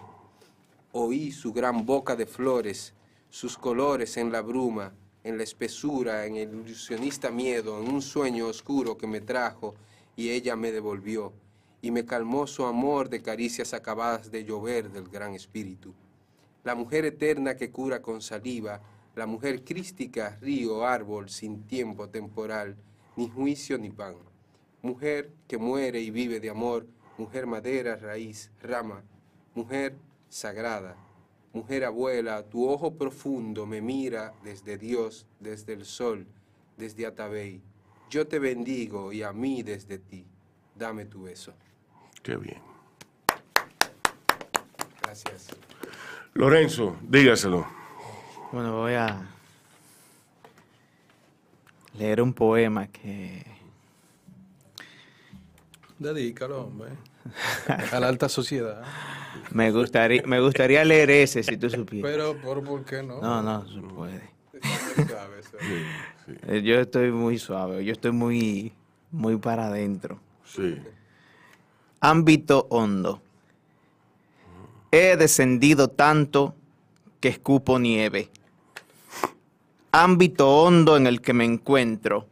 Oí 0.91 1.31
su 1.31 1.53
gran 1.53 1.87
boca 1.87 2.17
de 2.17 2.27
flores, 2.27 2.95
sus 3.31 3.57
colores 3.57 4.17
en 4.17 4.33
la 4.33 4.41
bruma, 4.41 4.93
en 5.23 5.37
la 5.37 5.45
espesura, 5.45 6.27
en 6.27 6.35
el 6.35 6.53
ilusionista 6.53 7.31
miedo, 7.31 7.81
en 7.81 7.89
un 7.89 8.03
sueño 8.03 8.49
oscuro 8.49 8.99
que 8.99 9.07
me 9.07 9.21
trajo 9.21 9.77
y 10.17 10.31
ella 10.31 10.57
me 10.57 10.73
devolvió, 10.73 11.33
y 11.81 11.93
me 11.93 12.05
calmó 12.05 12.49
su 12.49 12.65
amor 12.65 13.09
de 13.09 13.23
caricias 13.23 13.73
acabadas 13.73 14.33
de 14.33 14.45
llover 14.45 14.91
del 14.91 15.07
gran 15.09 15.35
espíritu. 15.35 15.95
La 16.65 16.75
mujer 16.75 17.05
eterna 17.05 17.55
que 17.55 17.71
cura 17.71 18.03
con 18.03 18.21
saliva, 18.21 18.81
la 19.19 19.27
mujer 19.27 19.65
crística, 19.65 20.39
río, 20.41 20.87
árbol, 20.87 21.29
sin 21.29 21.65
tiempo 21.67 22.09
temporal, 22.09 22.77
ni 23.17 23.29
juicio 23.29 23.77
ni 23.77 23.91
pan. 23.91 24.15
Mujer 24.81 25.33
que 25.49 25.59
muere 25.59 26.01
y 26.01 26.13
vive 26.13 26.39
de 26.39 26.51
amor, 26.51 26.87
mujer 27.17 27.49
madera, 27.49 27.97
raíz, 27.97 28.53
rama, 28.63 29.03
mujer 29.57 29.97
sagrada, 30.29 30.97
mujer 31.53 31.85
abuela, 31.85 32.45
tu 32.49 32.69
ojo 32.69 32.95
profundo 32.95 33.67
me 33.67 33.83
mira 33.83 34.35
desde 34.45 34.79
Dios, 34.79 35.27
desde 35.41 35.73
el 35.73 35.85
sol, 35.85 36.25
desde 36.77 37.05
Atabey. 37.05 37.61
Yo 38.11 38.29
te 38.29 38.39
bendigo 38.39 39.13
y 39.13 39.25
a 39.25 39.33
mí 39.33 39.65
desde 39.65 39.99
ti. 39.99 40.25
Dame 40.77 41.07
tu 41.07 41.25
beso. 41.25 41.55
Qué 42.23 42.37
bien. 42.37 42.63
Gracias. 45.03 45.49
Lorenzo, 46.35 46.97
dígaselo. 47.03 47.88
Bueno, 48.53 48.77
voy 48.77 48.95
a 48.95 49.21
leer 51.99 52.23
un 52.23 52.33
poema 52.33 52.87
que 52.87 53.45
Dedícalo, 55.99 56.63
hombre. 56.67 56.91
A 57.93 57.99
la 57.99 58.09
alta 58.09 58.29
sociedad. 58.29 58.83
me 59.51 59.71
gustaría, 59.73 60.23
me 60.25 60.41
gustaría 60.41 60.85
leer 60.85 61.11
ese 61.11 61.43
si 61.43 61.57
tú 61.57 61.69
supieras. 61.69 62.11
Pero, 62.11 62.37
¿por, 62.41 62.63
¿por 62.63 62.85
qué 62.85 63.03
no? 63.03 63.21
No, 63.21 63.43
no, 63.43 63.69
se 63.69 63.81
puede. 63.81 64.31
Eh, 66.47 66.63
Yo 66.63 66.81
estoy 66.81 67.11
muy 67.11 67.39
suave, 67.39 67.85
yo 67.85 67.93
estoy 67.93 68.13
muy, 68.13 68.73
muy 69.11 69.37
para 69.37 69.67
adentro. 69.67 70.21
Sí. 70.45 70.79
Ámbito 72.01 72.67
hondo. 72.71 73.21
He 74.91 75.17
descendido 75.17 75.89
tanto 75.89 76.55
que 77.21 77.29
escupo 77.29 77.79
nieve. 77.79 78.31
Ámbito 79.93 80.51
hondo 80.51 80.99
en 80.99 81.07
el 81.07 81.23
que 81.23 81.33
me 81.33 81.47
encuentro, 81.47 82.27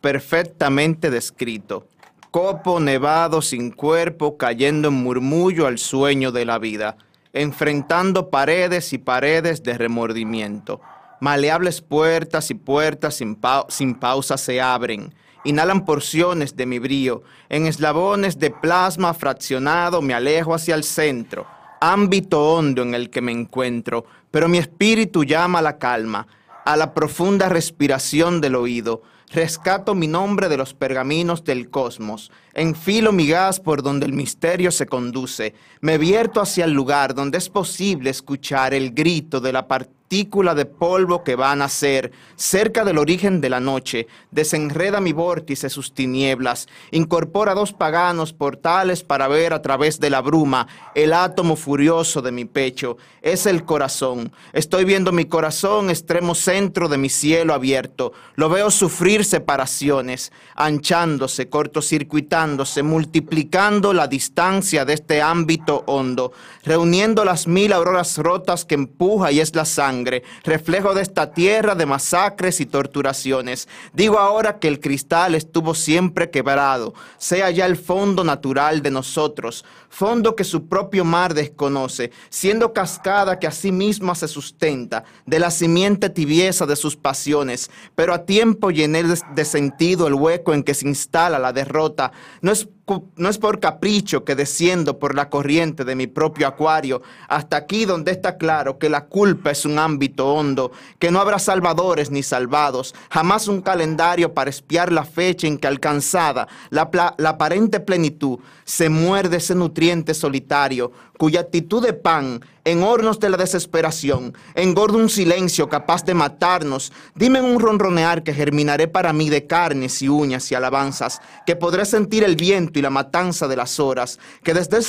perfectamente 0.00 1.10
descrito. 1.10 1.86
Copo 2.30 2.80
nevado 2.80 3.42
sin 3.42 3.70
cuerpo, 3.70 4.38
cayendo 4.38 4.88
en 4.88 4.94
murmullo 4.94 5.66
al 5.66 5.78
sueño 5.78 6.32
de 6.32 6.46
la 6.46 6.58
vida, 6.58 6.96
enfrentando 7.34 8.30
paredes 8.30 8.94
y 8.94 8.98
paredes 8.98 9.62
de 9.62 9.76
remordimiento. 9.76 10.80
Maleables 11.20 11.82
puertas 11.82 12.50
y 12.50 12.54
puertas 12.54 13.16
sin, 13.16 13.36
pau- 13.38 13.66
sin 13.68 13.94
pausa 13.94 14.38
se 14.38 14.62
abren. 14.62 15.14
Inhalan 15.44 15.84
porciones 15.84 16.56
de 16.56 16.64
mi 16.64 16.78
brío. 16.78 17.22
En 17.50 17.66
eslabones 17.66 18.38
de 18.38 18.50
plasma 18.50 19.12
fraccionado 19.12 20.00
me 20.00 20.14
alejo 20.14 20.54
hacia 20.54 20.74
el 20.74 20.84
centro. 20.84 21.46
Ámbito 21.80 22.54
hondo 22.54 22.80
en 22.82 22.94
el 22.94 23.10
que 23.10 23.20
me 23.20 23.32
encuentro, 23.32 24.06
pero 24.30 24.48
mi 24.48 24.56
espíritu 24.56 25.24
llama 25.24 25.58
a 25.58 25.62
la 25.62 25.78
calma, 25.78 26.26
a 26.64 26.76
la 26.76 26.94
profunda 26.94 27.48
respiración 27.48 28.40
del 28.40 28.54
oído. 28.54 29.02
Rescato 29.30 29.94
mi 29.94 30.08
nombre 30.08 30.48
de 30.48 30.58
los 30.58 30.74
pergaminos 30.74 31.42
del 31.42 31.70
cosmos. 31.70 32.30
Enfilo 32.52 33.12
mi 33.12 33.26
gas 33.26 33.60
por 33.60 33.82
donde 33.82 34.04
el 34.04 34.12
misterio 34.12 34.70
se 34.70 34.86
conduce. 34.86 35.54
Me 35.80 35.96
vierto 35.96 36.40
hacia 36.40 36.66
el 36.66 36.72
lugar 36.72 37.14
donde 37.14 37.38
es 37.38 37.48
posible 37.48 38.10
escuchar 38.10 38.74
el 38.74 38.92
grito 38.92 39.40
de 39.40 39.52
la 39.52 39.66
partícula 40.12 40.54
de 40.54 40.66
polvo 40.66 41.24
que 41.24 41.36
va 41.36 41.52
a 41.52 41.56
nacer. 41.56 42.12
Cerca 42.36 42.84
del 42.84 42.98
origen 42.98 43.40
de 43.40 43.48
la 43.48 43.60
noche, 43.60 44.08
desenreda 44.30 45.00
mi 45.00 45.14
vórtice 45.14 45.70
sus 45.70 45.94
tinieblas. 45.94 46.68
Incorpora 46.90 47.54
dos 47.54 47.72
paganos 47.72 48.34
portales 48.34 49.02
para 49.04 49.26
ver 49.26 49.54
a 49.54 49.62
través 49.62 50.00
de 50.00 50.10
la 50.10 50.20
bruma 50.20 50.68
el 50.94 51.14
átomo 51.14 51.56
furioso 51.56 52.20
de 52.20 52.30
mi 52.30 52.44
pecho. 52.44 52.98
Es 53.22 53.46
el 53.46 53.64
corazón. 53.64 54.32
Estoy 54.52 54.84
viendo 54.84 55.12
mi 55.12 55.24
corazón, 55.24 55.88
extremo 55.88 56.34
centro 56.34 56.90
de 56.90 56.98
mi 56.98 57.08
cielo 57.08 57.54
abierto. 57.54 58.12
Lo 58.34 58.50
veo 58.50 58.70
sufrir 58.70 59.24
separaciones, 59.24 60.30
anchándose, 60.56 61.48
cortocircuitándose, 61.48 62.82
multiplicando 62.82 63.94
la 63.94 64.08
distancia 64.08 64.84
de 64.84 64.92
este 64.92 65.22
ámbito 65.22 65.84
hondo, 65.86 66.32
reuniendo 66.64 67.24
las 67.24 67.46
mil 67.46 67.72
auroras 67.72 68.18
rotas 68.18 68.66
que 68.66 68.74
empuja 68.74 69.32
y 69.32 69.40
es 69.40 69.54
la 69.54 69.64
sangre, 69.64 70.01
reflejo 70.44 70.94
de 70.94 71.02
esta 71.02 71.32
tierra 71.32 71.74
de 71.74 71.86
masacres 71.86 72.60
y 72.60 72.66
torturaciones. 72.66 73.68
Digo 73.92 74.18
ahora 74.18 74.58
que 74.58 74.68
el 74.68 74.80
cristal 74.80 75.34
estuvo 75.34 75.74
siempre 75.74 76.30
quebrado, 76.30 76.94
sea 77.18 77.50
ya 77.50 77.66
el 77.66 77.76
fondo 77.76 78.24
natural 78.24 78.82
de 78.82 78.90
nosotros, 78.90 79.64
fondo 79.88 80.34
que 80.34 80.44
su 80.44 80.68
propio 80.68 81.04
mar 81.04 81.34
desconoce, 81.34 82.10
siendo 82.30 82.72
cascada 82.72 83.38
que 83.38 83.46
a 83.46 83.50
sí 83.50 83.72
misma 83.72 84.14
se 84.14 84.28
sustenta, 84.28 85.04
de 85.26 85.38
la 85.38 85.50
simiente 85.50 86.08
tibieza 86.08 86.66
de 86.66 86.76
sus 86.76 86.96
pasiones, 86.96 87.70
pero 87.94 88.14
a 88.14 88.24
tiempo 88.24 88.70
llené 88.70 89.02
de, 89.02 89.44
sentido 89.44 90.06
el 90.06 90.14
hueco 90.14 90.54
en 90.54 90.62
que 90.62 90.74
se 90.74 90.88
instala 90.88 91.38
la 91.38 91.52
derrota. 91.52 92.12
No 92.40 92.52
es, 92.52 92.68
no 93.16 93.28
es 93.28 93.38
por 93.38 93.60
capricho 93.60 94.24
que 94.24 94.34
desciendo 94.34 94.98
por 94.98 95.14
la 95.14 95.30
corriente 95.30 95.84
de 95.84 95.94
mi 95.94 96.06
propio 96.06 96.46
acuario, 96.46 97.02
hasta 97.28 97.56
aquí 97.56 97.84
donde 97.84 98.10
está 98.10 98.36
claro 98.36 98.78
que 98.78 98.88
la 98.88 99.06
culpa 99.06 99.50
es 99.50 99.64
un 99.64 99.78
ámbito 99.78 100.32
hondo, 100.32 100.72
que 100.98 101.10
no 101.10 101.20
habrá 101.20 101.38
salvadores 101.38 102.10
ni 102.10 102.22
salvados, 102.22 102.94
jamás 103.10 103.48
un 103.48 103.62
calendario 103.62 104.34
para 104.34 104.50
espiar 104.50 104.90
la 104.92 105.04
fecha 105.04 105.46
en 105.46 105.58
que 105.58 105.68
alcanzada 105.68 106.48
la, 106.70 106.90
la 107.18 107.30
aparente 107.30 107.80
plenitud 107.80 108.38
se 108.64 108.88
muerde 108.88 109.36
ese 109.36 109.54
nutriente 109.54 110.14
solitario, 110.14 110.92
cuya 111.22 111.38
actitud 111.38 111.86
de 111.86 111.92
pan 111.92 112.44
en 112.64 112.82
hornos 112.82 113.20
de 113.20 113.30
la 113.30 113.36
desesperación 113.36 114.36
engorda 114.56 114.98
un 114.98 115.08
silencio 115.08 115.68
capaz 115.68 116.04
de 116.04 116.14
matarnos. 116.14 116.92
Dime 117.14 117.38
en 117.38 117.44
un 117.44 117.60
ronronear 117.60 118.24
que 118.24 118.34
germinaré 118.34 118.88
para 118.88 119.12
mí 119.12 119.30
de 119.30 119.46
carnes 119.46 120.02
y 120.02 120.08
uñas 120.08 120.50
y 120.50 120.56
alabanzas, 120.56 121.20
que 121.46 121.54
podré 121.54 121.84
sentir 121.84 122.24
el 122.24 122.34
viento 122.34 122.80
y 122.80 122.82
la 122.82 122.90
matanza 122.90 123.46
de 123.46 123.54
las 123.54 123.78
horas, 123.78 124.18
que 124.42 124.52
desde, 124.52 124.80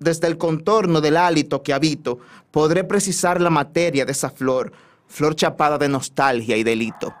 desde 0.00 0.26
el 0.26 0.38
contorno 0.38 1.00
del 1.00 1.16
hálito 1.16 1.62
que 1.62 1.72
habito 1.72 2.18
podré 2.50 2.82
precisar 2.82 3.40
la 3.40 3.50
materia 3.50 4.04
de 4.04 4.10
esa 4.10 4.28
flor, 4.28 4.72
flor 5.06 5.36
chapada 5.36 5.78
de 5.78 5.88
nostalgia 5.88 6.56
y 6.56 6.64
delito. 6.64 7.14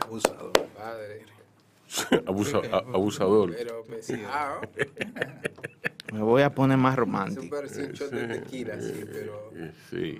Abusador. 0.00 0.52
Padre. 0.78 1.30
Abusa- 2.26 2.62
a- 2.72 2.78
abusador. 2.94 3.54
Pero 3.56 3.84
pesado. 3.84 4.60
Me 6.12 6.20
voy 6.22 6.42
a 6.42 6.52
poner 6.52 6.76
más 6.76 6.96
romántico. 6.96 7.44
parece 7.48 7.84
un 7.86 7.92
shot 7.92 8.10
de 8.10 8.26
tequila, 8.38 8.80
sí, 8.80 9.04
pero. 9.12 9.50
Eh, 9.54 9.70
Sí, 9.90 10.18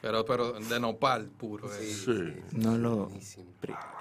Pero, 0.00 0.24
pero 0.24 0.52
de 0.52 0.80
nopal 0.80 1.28
puro. 1.28 1.66
eh. 1.74 1.78
sí. 1.82 2.34
No 2.52 2.76
lo... 2.78 3.10
Es 3.16 3.38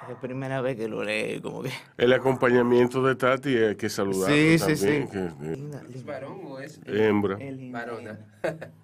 la 0.10 0.20
primera 0.20 0.60
vez 0.62 0.76
que 0.78 0.88
lo 0.90 1.04
leo, 1.04 1.42
como 1.42 1.64
que... 1.64 1.72
El 1.98 2.12
acompañamiento 2.12 3.02
de 3.04 3.16
Tati 3.16 3.56
hay 3.58 3.76
que 3.78 3.90
saludar. 3.90 4.30
Sí, 4.32 4.60
sí, 4.60 4.66
también, 4.66 5.10
sí. 5.10 5.88
que- 5.90 5.96
¿Es 5.98 6.06
varón 6.06 6.40
o 6.46 6.60
es 6.60 6.78
eh, 6.86 7.08
hembra. 7.08 7.38
varona? 7.72 8.20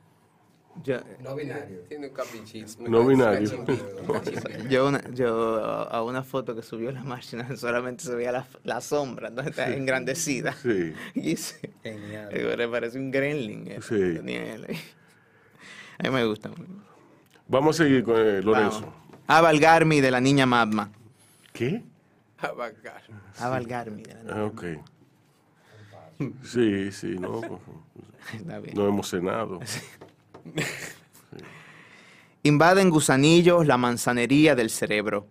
Yo, 0.83 0.97
No 1.21 1.35
binario. 1.35 1.79
Tiene 1.89 2.07
un 2.07 2.13
caprichito. 2.13 2.83
No 2.87 3.05
binario. 3.05 3.65
yo, 4.69 4.87
una- 4.87 5.09
yo 5.11 5.61
a 5.91 6.03
una 6.03 6.23
foto 6.23 6.55
que 6.55 6.61
subió 6.61 6.91
la 6.91 7.03
máquina 7.03 7.55
solamente 7.57 8.03
se 8.03 8.15
veía 8.15 8.31
la, 8.31 8.47
la 8.63 8.79
sombra, 8.81 9.29
¿no? 9.29 9.41
está 9.41 9.73
engrandecida. 9.73 10.53
Sí. 10.53 10.93
Y 11.15 11.35
se, 11.35 11.71
Genial. 11.83 12.29
le 12.57 12.67
parece 12.67 12.97
un 12.97 13.11
gremlin. 13.11 13.67
eh, 13.67 13.79
Sí. 13.81 14.19
A 15.97 16.03
mí 16.03 16.09
me 16.11 16.25
gusta. 16.25 16.49
Vamos 17.47 17.79
a 17.79 17.83
seguir 17.83 18.03
con 18.03 18.15
eh, 18.17 18.41
Lorenzo. 18.41 18.81
Vamos. 18.81 18.95
Avalgarmi 19.27 19.99
de 20.01 20.11
la 20.11 20.21
niña 20.21 20.45
Magma. 20.45 20.91
¿Qué? 21.51 21.83
Abacar. 22.37 23.01
Avalgarmi 23.37 24.03
de 24.03 24.13
la 24.13 24.21
niña 24.23 24.33
Ah, 24.35 24.45
ok. 24.45 24.63
Sí, 26.43 26.91
sí, 26.91 27.15
no, 27.19 27.41
Está 28.33 28.59
bien. 28.59 28.75
no 28.75 28.87
hemos 28.87 29.09
cenado. 29.09 29.59
Invaden 32.43 32.89
gusanillos 32.89 33.67
la 33.67 33.77
manzanería 33.77 34.55
del 34.55 34.69
cerebro. 34.69 35.27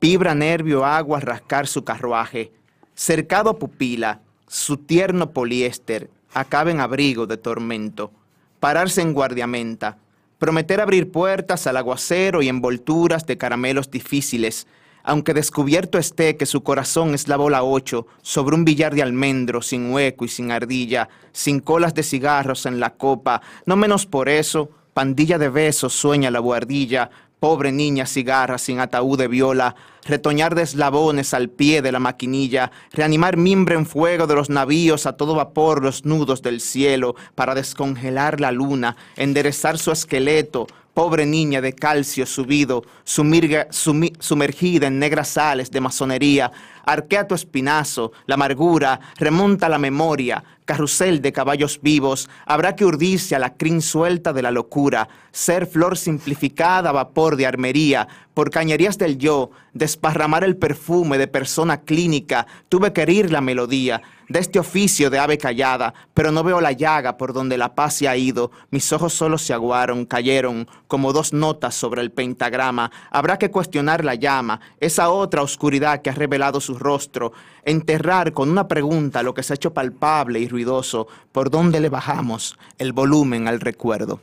Vibra 0.00 0.34
nervio 0.34 0.84
agua 0.84 1.20
rascar 1.20 1.66
su 1.66 1.84
carruaje. 1.84 2.52
Cercado 2.94 3.58
pupila, 3.58 4.20
su 4.46 4.76
tierno 4.78 5.30
poliéster, 5.30 6.10
acaba 6.32 6.70
en 6.70 6.80
abrigo 6.80 7.26
de 7.26 7.36
tormento. 7.36 8.12
Pararse 8.60 9.02
en 9.02 9.12
guardiamenta. 9.12 9.98
Prometer 10.38 10.80
abrir 10.80 11.10
puertas 11.10 11.66
al 11.66 11.76
aguacero 11.76 12.42
y 12.42 12.48
envolturas 12.48 13.26
de 13.26 13.36
caramelos 13.36 13.90
difíciles. 13.90 14.66
Aunque 15.02 15.34
descubierto 15.34 15.98
esté 15.98 16.36
que 16.36 16.46
su 16.46 16.62
corazón 16.62 17.14
es 17.14 17.28
la 17.28 17.36
bola 17.36 17.62
8 17.62 18.06
sobre 18.22 18.54
un 18.54 18.64
billar 18.64 18.94
de 18.94 19.02
almendro 19.02 19.62
sin 19.62 19.92
hueco 19.92 20.24
y 20.24 20.28
sin 20.28 20.52
ardilla, 20.52 21.08
sin 21.32 21.60
colas 21.60 21.94
de 21.94 22.02
cigarros 22.02 22.66
en 22.66 22.80
la 22.80 22.90
copa, 22.90 23.42
no 23.66 23.76
menos 23.76 24.06
por 24.06 24.28
eso, 24.28 24.70
pandilla 24.94 25.38
de 25.38 25.48
besos 25.48 25.92
sueña 25.92 26.30
la 26.30 26.40
buhardilla, 26.40 27.10
pobre 27.40 27.72
niña 27.72 28.04
cigarra 28.04 28.58
sin 28.58 28.80
ataúd 28.80 29.18
de 29.18 29.26
viola, 29.26 29.74
retoñar 30.04 30.54
de 30.54 30.62
eslabones 30.62 31.32
al 31.32 31.48
pie 31.48 31.80
de 31.80 31.90
la 31.90 31.98
maquinilla, 31.98 32.70
reanimar 32.92 33.36
mimbre 33.38 33.74
en 33.74 33.86
fuego 33.86 34.26
de 34.26 34.34
los 34.34 34.50
navíos 34.50 35.06
a 35.06 35.16
todo 35.16 35.34
vapor 35.34 35.82
los 35.82 36.04
nudos 36.04 36.42
del 36.42 36.60
cielo 36.60 37.16
para 37.34 37.54
descongelar 37.54 38.40
la 38.40 38.52
luna, 38.52 38.96
enderezar 39.16 39.78
su 39.78 39.90
esqueleto, 39.90 40.66
pobre 41.00 41.24
niña 41.24 41.62
de 41.62 41.72
calcio 41.72 42.26
subido, 42.26 42.84
sumergida 43.04 44.86
en 44.86 44.98
negras 44.98 45.28
sales 45.28 45.70
de 45.70 45.80
masonería, 45.80 46.52
arquea 46.84 47.26
tu 47.26 47.34
espinazo, 47.34 48.12
la 48.26 48.34
amargura, 48.34 49.00
remonta 49.16 49.70
la 49.70 49.78
memoria, 49.78 50.44
carrusel 50.66 51.22
de 51.22 51.32
caballos 51.32 51.80
vivos, 51.80 52.28
habrá 52.44 52.76
que 52.76 52.84
urdirse 52.84 53.34
a 53.34 53.38
la 53.38 53.54
crin 53.54 53.80
suelta 53.80 54.34
de 54.34 54.42
la 54.42 54.50
locura, 54.50 55.08
ser 55.32 55.66
flor 55.66 55.96
simplificada, 55.96 56.92
vapor 56.92 57.36
de 57.36 57.46
armería, 57.46 58.06
por 58.34 58.50
cañerías 58.50 58.98
del 58.98 59.16
yo, 59.16 59.52
desparramar 59.72 60.44
el 60.44 60.58
perfume 60.58 61.16
de 61.16 61.28
persona 61.28 61.80
clínica, 61.80 62.46
tuve 62.68 62.92
que 62.92 63.00
herir 63.00 63.32
la 63.32 63.40
melodía 63.40 64.02
de 64.30 64.38
este 64.38 64.60
oficio 64.60 65.10
de 65.10 65.18
ave 65.18 65.36
callada, 65.36 65.92
pero 66.14 66.30
no 66.30 66.44
veo 66.44 66.60
la 66.60 66.70
llaga 66.70 67.16
por 67.16 67.32
donde 67.32 67.58
la 67.58 67.74
paz 67.74 67.94
se 67.94 68.08
ha 68.08 68.16
ido, 68.16 68.52
mis 68.70 68.90
ojos 68.92 69.12
solo 69.12 69.36
se 69.36 69.52
aguaron, 69.52 70.06
cayeron 70.06 70.68
como 70.86 71.12
dos 71.12 71.32
notas 71.32 71.74
sobre 71.74 72.00
el 72.00 72.12
pentagrama, 72.12 72.92
habrá 73.10 73.38
que 73.38 73.50
cuestionar 73.50 74.04
la 74.04 74.14
llama, 74.14 74.60
esa 74.78 75.10
otra 75.10 75.42
oscuridad 75.42 76.00
que 76.00 76.10
ha 76.10 76.14
revelado 76.14 76.60
su 76.60 76.78
rostro, 76.78 77.32
enterrar 77.64 78.32
con 78.32 78.48
una 78.48 78.68
pregunta 78.68 79.24
lo 79.24 79.34
que 79.34 79.42
se 79.42 79.52
ha 79.52 79.56
hecho 79.56 79.74
palpable 79.74 80.38
y 80.38 80.48
ruidoso, 80.48 81.08
por 81.32 81.50
dónde 81.50 81.80
le 81.80 81.88
bajamos 81.88 82.56
el 82.78 82.92
volumen 82.92 83.48
al 83.48 83.60
recuerdo. 83.60 84.20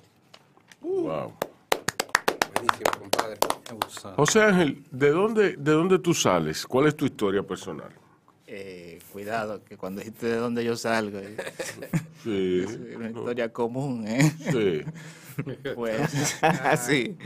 Wow. 0.81 1.33
José 4.15 4.41
Ángel, 4.41 4.83
¿de 4.89 5.11
dónde, 5.11 5.57
¿de 5.57 5.71
dónde 5.73 5.99
tú 5.99 6.13
sales? 6.13 6.65
¿Cuál 6.65 6.87
es 6.87 6.95
tu 6.95 7.05
historia 7.05 7.43
personal? 7.43 7.91
Eh, 8.49 8.99
cuidado, 9.11 9.61
que 9.65 9.75
cuando 9.75 9.99
dijiste 9.99 10.27
de 10.27 10.37
dónde 10.37 10.63
yo 10.63 10.77
salgo, 10.77 11.19
eh, 11.19 11.35
sí, 12.23 12.63
es 12.65 12.95
una 12.95 13.09
historia 13.09 13.51
común, 13.51 14.07
¿eh? 14.07 14.33
Sí. 14.51 15.43
pues, 15.75 16.39
sí. 16.87 17.17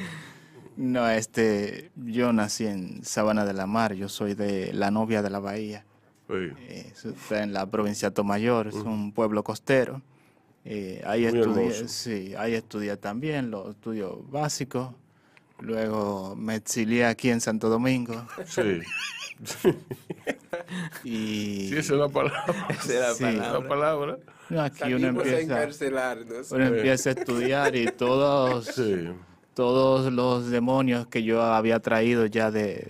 No, 0.78 1.08
este, 1.08 1.92
yo 1.96 2.34
nací 2.34 2.66
en 2.66 3.06
Sabana 3.06 3.46
de 3.46 3.54
la 3.54 3.68
Mar, 3.68 3.94
yo 3.94 4.10
soy 4.10 4.34
de 4.34 4.74
la 4.74 4.90
novia 4.90 5.22
de 5.22 5.30
la 5.30 5.40
Bahía. 5.40 5.86
Sí. 6.28 6.50
Eh, 6.58 6.92
está 6.92 7.44
en 7.44 7.54
la 7.54 7.70
provincia 7.70 8.10
de 8.10 8.16
Tomayor, 8.16 8.68
es 8.68 8.76
un 8.76 9.12
pueblo 9.12 9.44
costero. 9.44 10.02
Eh, 10.66 11.04
ahí 11.06 11.26
estudié, 11.26 11.88
sí, 11.88 12.34
ahí 12.36 12.54
estudié 12.54 12.98
también 12.98 13.52
los 13.52 13.70
estudios 13.76 14.30
básicos. 14.32 14.90
Luego 15.62 16.36
me 16.36 16.56
exilié 16.56 17.06
aquí 17.06 17.30
en 17.30 17.40
Santo 17.40 17.70
Domingo. 17.70 18.28
Sí. 18.46 18.82
y... 21.04 21.70
Sí, 21.70 21.78
esa 21.78 21.94
es 21.94 22.00
la 22.00 22.10
palabra. 22.10 22.46
Esa 22.70 23.12
es 23.12 23.22
la 23.22 23.68
palabra. 23.68 24.18
aquí 24.60 24.94
uno 24.94 25.08
empieza, 25.08 25.68
uno 26.52 26.66
empieza 26.66 27.10
a 27.10 27.14
estudiar 27.14 27.76
y 27.76 27.86
todos, 27.88 28.82
todos 29.54 30.12
los 30.12 30.50
demonios 30.50 31.08
que 31.08 31.24
yo 31.24 31.42
había 31.42 31.80
traído 31.80 32.26
ya 32.26 32.52
de, 32.52 32.88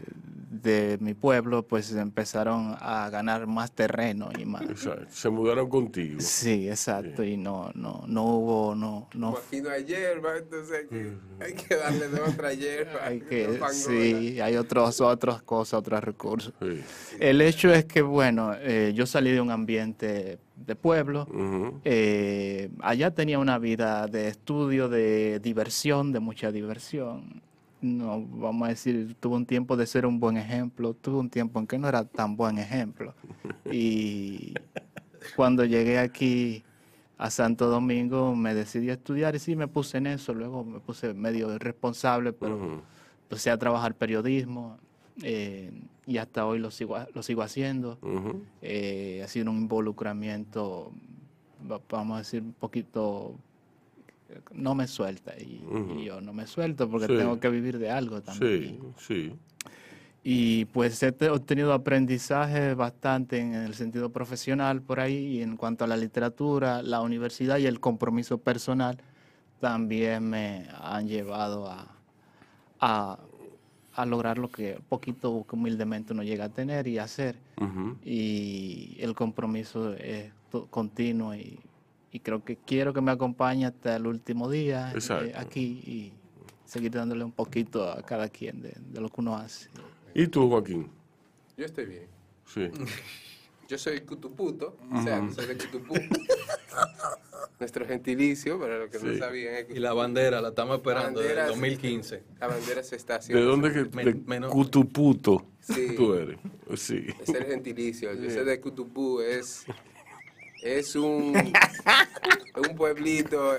de 0.62 0.98
mi 1.00 1.14
pueblo, 1.14 1.64
pues 1.64 1.92
empezaron 1.94 2.76
a 2.80 3.10
ganar 3.10 3.48
más 3.48 3.72
terreno 3.72 4.30
y 4.38 4.46
más. 4.46 4.64
Se 5.10 5.30
mudaron 5.30 5.70
contigo. 5.70 6.20
Sí, 6.20 6.70
exacto, 6.70 7.24
y 7.24 7.38
no, 7.38 7.72
no, 7.74 8.04
no 8.08 8.26
hubo, 8.26 8.76
no, 8.76 9.10
no. 9.14 9.38
aquí 9.38 9.62
no 9.62 9.70
hay 9.70 9.84
hierba, 9.84 10.38
entonces 10.38 10.88
hay 11.40 11.54
que, 11.54 11.76
darle 11.76 12.08
de 12.08 12.22
otra 12.22 12.54
hierba. 12.54 13.06
hay 13.06 13.22
que, 13.22 13.60
sí, 13.72 14.40
hay 14.40 14.56
otros, 14.56 15.02
otras 15.02 15.42
cosas, 15.42 15.80
otros 15.80 16.04
recursos. 16.04 16.54
El 17.20 17.42
hecho 17.42 17.74
es 17.74 17.86
que, 17.86 18.02
bueno, 18.02 18.54
eh, 18.60 18.92
yo 18.96 19.06
salí 19.06 19.32
de 19.32 19.42
un 19.42 19.52
ambiente 19.52 20.40
de 20.56 20.76
pueblo. 20.76 21.28
Eh, 21.84 22.70
allá 22.82 23.12
tenía 23.12 23.40
una 23.40 23.58
vida 23.58 24.08
de 24.08 24.28
estudio, 24.28 24.90
de 24.90 25.40
diversión, 25.40 26.12
de 26.12 26.20
mucha 26.20 26.52
diversión 26.52 27.42
no, 27.82 28.22
vamos 28.22 28.68
a 28.68 28.70
decir, 28.70 29.16
tuvo 29.20 29.36
un 29.36 29.46
tiempo 29.46 29.76
de 29.76 29.86
ser 29.88 30.06
un 30.06 30.20
buen 30.20 30.38
ejemplo, 30.38 30.94
tuvo 30.94 31.20
un 31.20 31.30
tiempo 31.30 31.60
en 31.60 31.68
que 31.68 31.78
no 31.78 31.88
era 31.88 32.06
tan 32.06 32.36
buen 32.36 32.58
ejemplo. 32.58 33.14
Y 33.72 34.54
cuando 35.36 35.64
llegué 35.64 35.98
aquí 35.98 36.64
a 37.18 37.30
Santo 37.30 37.68
Domingo 37.68 38.36
me 38.36 38.54
decidí 38.54 38.90
a 38.90 38.94
estudiar 38.94 39.36
y 39.36 39.40
sí 39.40 39.56
me 39.56 39.68
puse 39.68 40.00
en 40.00 40.08
eso, 40.08 40.34
luego 40.34 40.66
me 40.66 40.80
puse 40.80 41.14
medio 41.14 41.54
irresponsable, 41.54 42.34
pero 42.34 42.82
empecé 43.24 43.50
a 43.50 43.58
trabajar 43.58 43.96
periodismo 43.96 44.78
eh, 45.22 45.72
y 46.06 46.18
hasta 46.18 46.46
hoy 46.46 46.60
lo 46.60 46.72
sigo, 46.72 46.98
lo 47.14 47.24
sigo 47.24 47.44
haciendo. 47.44 47.98
Eh, 48.62 49.22
ha 49.24 49.28
sido 49.28 49.52
un 49.52 49.58
involucramiento, 49.58 50.92
vamos 51.90 52.16
a 52.16 52.18
decir, 52.20 52.42
un 52.42 52.54
poquito 52.54 53.36
no 54.54 54.76
me 54.76 54.88
suelta 54.88 55.34
y, 55.38 55.62
yo 56.04 56.22
no 56.22 56.34
me 56.34 56.48
suelto 56.48 56.90
porque 56.90 57.08
tengo 57.08 57.40
que 57.40 57.50
vivir 57.50 57.80
de 57.80 57.90
algo 57.90 58.22
también. 58.22 58.94
Sí, 58.98 59.06
sí. 59.08 59.36
Y 60.24 60.66
pues 60.66 61.02
he 61.02 61.30
obtenido 61.30 61.74
aprendizaje 61.74 62.76
bastante 62.76 63.40
en 63.40 63.56
el 63.56 63.74
sentido 63.74 64.12
profesional 64.12 64.82
por 64.82 65.00
ahí 65.00 65.38
y 65.38 65.42
en 65.42 65.58
cuanto 65.58 65.84
a 65.84 65.88
la 65.88 65.98
literatura, 65.98 66.84
la 66.84 67.02
universidad 67.02 67.58
y 67.58 67.66
el 67.66 67.80
compromiso 67.80 68.38
personal 68.38 69.02
también 69.60 70.30
me 70.30 70.68
han 70.80 71.08
llevado 71.08 71.68
a, 71.68 71.88
a, 72.80 74.06
lograr 74.06 74.38
lo 74.38 74.50
que 74.50 74.80
poquito 74.90 75.46
humildemente 75.52 76.14
uno 76.14 76.24
llega 76.24 76.46
a 76.46 76.50
tener 76.50 76.88
y 76.88 76.98
hacer. 76.98 77.38
Y 78.04 78.98
el 79.00 79.16
compromiso 79.16 79.94
es 79.94 80.32
continuo 80.70 81.34
y 81.36 81.60
y 82.12 82.20
creo 82.20 82.44
que 82.44 82.58
quiero 82.58 82.94
que 82.94 83.02
me 83.02 83.12
acompañe 83.12 83.66
hasta 83.66 83.96
el 83.96 84.06
último 84.06 84.50
día 84.50 84.94
eh, 84.94 85.34
aquí 85.36 85.62
y 85.86 86.14
seguir 86.66 86.92
dándole 86.92 87.24
un 87.24 87.32
poquito 87.32 87.90
a 87.90 88.02
cada 88.02 88.30
quien 88.30 88.62
de, 88.62 88.74
lo 88.94 89.10
que 89.10 89.22
uno 89.22 89.38
hace. 89.38 89.70
¿Y 90.14 90.28
tú, 90.28 90.50
Joaquín? 90.50 90.90
Yo 91.58 91.66
estoy 91.66 91.86
bien. 91.86 92.08
Sí. 92.46 92.70
Yo 93.68 93.78
soy 93.78 94.02
cutuputo, 94.02 94.76
o 94.94 95.02
sea, 95.02 95.26
soy 95.34 95.46
de 95.46 95.58
Cutupú. 95.58 95.94
Nuestro 97.60 97.86
gentilicio, 97.86 98.60
para 98.60 98.80
los 98.80 98.90
que 98.90 99.00
no 99.00 99.18
sabían. 99.18 99.66
y 99.70 99.80
la 99.80 99.94
bandera, 99.94 100.42
la 100.42 100.50
estamos 100.50 100.76
esperando 100.76 101.22
desde 101.22 101.46
2015. 101.46 102.24
La 102.42 102.48
bandera 102.48 102.84
se 102.84 102.98
está 102.98 103.16
haciendo. 103.16 103.42
¿De 103.42 103.50
dónde 103.50 103.72
que 103.72 103.84
de 103.86 104.50
Cutuputo 104.50 105.46
sí. 105.62 105.94
tú 105.96 106.16
eres? 106.16 106.38
Sí. 106.76 107.06
Es 107.22 107.30
el 107.30 107.46
gentilicio. 107.46 108.14
Yo 108.14 108.30
soy 108.30 108.44
de 108.44 108.60
Cutupú, 108.60 109.22
es 109.22 109.66
es 110.62 110.96
un, 110.96 111.34
un 112.56 112.76
pueblito 112.76 113.58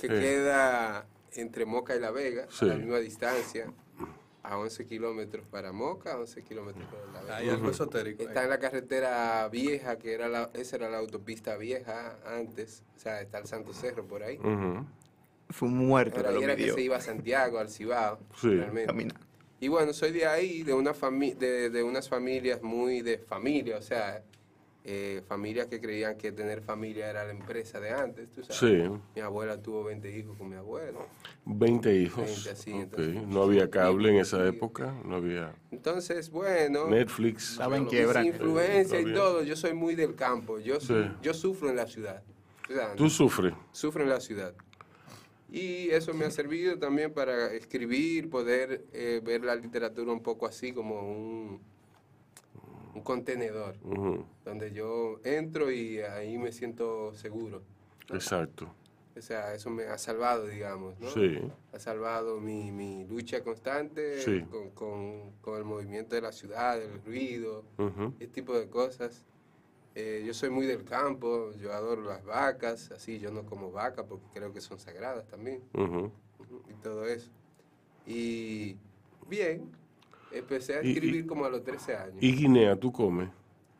que 0.00 0.08
queda 0.08 1.06
entre 1.34 1.64
Moca 1.64 1.96
y 1.96 2.00
La 2.00 2.10
Vega, 2.10 2.46
a 2.60 2.64
la 2.64 2.74
misma 2.74 2.98
distancia, 2.98 3.72
a 4.42 4.58
11 4.58 4.86
kilómetros 4.86 5.46
para 5.46 5.72
Moca, 5.72 6.18
11 6.18 6.42
kilómetros 6.42 6.84
para 6.86 7.12
La 7.12 7.20
Vega. 7.22 7.36
Hay 7.36 7.48
algo 7.48 7.70
esotérico. 7.70 8.22
Está 8.22 8.44
en 8.44 8.50
la 8.50 8.58
carretera 8.58 9.48
vieja, 9.48 9.98
que 9.98 10.12
era 10.12 10.28
la, 10.28 10.50
esa 10.54 10.76
era 10.76 10.90
la 10.90 10.98
autopista 10.98 11.56
vieja 11.56 12.18
antes, 12.26 12.82
o 12.96 13.00
sea, 13.00 13.20
está 13.20 13.38
el 13.38 13.46
Santo 13.46 13.72
Cerro 13.72 14.04
por 14.06 14.22
ahí. 14.22 14.38
Fue 15.50 15.68
un 15.68 15.76
muerto. 15.76 16.20
Era, 16.20 16.30
era 16.30 16.56
que 16.56 16.72
se 16.72 16.80
iba 16.80 16.96
a 16.96 17.00
Santiago, 17.00 17.58
al 17.58 17.70
Cibao, 17.70 18.18
sí. 18.36 18.48
realmente. 18.48 19.14
Y 19.60 19.68
bueno, 19.68 19.92
soy 19.92 20.10
de 20.10 20.26
ahí, 20.26 20.64
de, 20.64 20.74
una 20.74 20.92
de, 20.92 21.70
de 21.70 21.82
unas 21.84 22.08
familias 22.08 22.62
muy 22.62 23.00
de 23.00 23.18
familia, 23.18 23.76
o 23.76 23.82
sea, 23.82 24.24
eh, 24.84 25.22
familias 25.28 25.68
que 25.68 25.80
creían 25.80 26.16
que 26.16 26.32
tener 26.32 26.60
familia 26.60 27.08
era 27.08 27.24
la 27.24 27.30
empresa 27.30 27.78
de 27.78 27.90
antes, 27.90 28.30
tú 28.32 28.42
sabes. 28.42 28.58
Sí. 28.58 29.00
Mi 29.14 29.20
abuela 29.20 29.56
tuvo 29.56 29.84
20 29.84 30.18
hijos 30.18 30.36
con 30.36 30.48
mi 30.48 30.56
abuelo. 30.56 31.06
20 31.44 31.94
hijos. 31.96 32.66
no 33.28 33.42
había 33.42 33.70
cable 33.70 34.10
en 34.10 34.16
esa 34.16 34.44
época, 34.46 34.92
no 35.04 35.16
había. 35.16 35.54
Entonces, 35.70 36.30
bueno. 36.30 36.88
Netflix. 36.88 37.52
Estaba 37.52 37.76
en 37.76 37.86
quiebra. 37.86 38.24
Influencia 38.24 39.00
y 39.00 39.12
todo. 39.12 39.42
Yo 39.42 39.54
soy 39.54 39.72
muy 39.72 39.94
del 39.94 40.16
campo. 40.16 40.58
Yo, 40.58 40.78
yo 41.22 41.32
sufro 41.32 41.70
en 41.70 41.76
la 41.76 41.86
ciudad. 41.86 42.22
¿Tú 42.96 43.08
sufres? 43.08 43.54
Sufro 43.70 44.02
en 44.02 44.08
la 44.08 44.20
ciudad. 44.20 44.54
Y 45.50 45.90
eso 45.90 46.14
me 46.14 46.24
ha 46.24 46.30
servido 46.30 46.78
también 46.78 47.12
para 47.12 47.52
escribir, 47.52 48.30
poder 48.30 48.86
eh, 48.92 49.20
ver 49.22 49.44
la 49.44 49.54
literatura 49.54 50.10
un 50.10 50.22
poco 50.22 50.46
así 50.46 50.72
como 50.72 51.02
un 51.02 51.60
un 52.94 53.02
contenedor 53.02 53.76
donde 54.44 54.72
yo 54.72 55.20
entro 55.24 55.70
y 55.70 56.00
ahí 56.00 56.38
me 56.38 56.52
siento 56.52 57.14
seguro. 57.14 57.62
Exacto. 58.10 58.74
O 59.16 59.20
sea, 59.20 59.54
eso 59.54 59.68
me 59.68 59.84
ha 59.84 59.98
salvado, 59.98 60.46
digamos, 60.46 60.98
¿no? 60.98 61.10
Sí. 61.10 61.38
Ha 61.72 61.78
salvado 61.78 62.40
mi, 62.40 62.72
mi 62.72 63.04
lucha 63.04 63.42
constante 63.42 64.46
con, 64.74 65.32
con, 65.40 65.56
el 65.58 65.64
movimiento 65.64 66.14
de 66.14 66.22
la 66.22 66.32
ciudad, 66.32 66.80
el 66.80 67.02
ruido, 67.04 67.64
ese 68.18 68.28
tipo 68.28 68.58
de 68.58 68.68
cosas. 68.68 69.24
Eh, 69.94 70.22
yo 70.26 70.32
soy 70.32 70.48
muy 70.48 70.64
del 70.64 70.84
campo, 70.84 71.52
yo 71.60 71.72
adoro 71.74 72.02
las 72.02 72.24
vacas, 72.24 72.90
así 72.92 73.18
yo 73.18 73.30
no 73.30 73.44
como 73.44 73.70
vaca 73.70 74.06
porque 74.06 74.24
creo 74.32 74.52
que 74.52 74.62
son 74.62 74.78
sagradas 74.78 75.26
también. 75.26 75.62
Y 75.74 76.74
todo 76.82 77.06
eso. 77.06 77.30
Y 78.06 78.78
bien, 79.28 79.70
empecé 80.32 80.74
a 80.76 80.80
escribir 80.80 81.26
como 81.26 81.44
a 81.44 81.48
los 81.50 81.62
13 81.64 81.96
años. 81.96 82.16
¿Y 82.20 82.32
Guinea 82.34 82.76
tú 82.76 82.92
comes? 82.92 83.28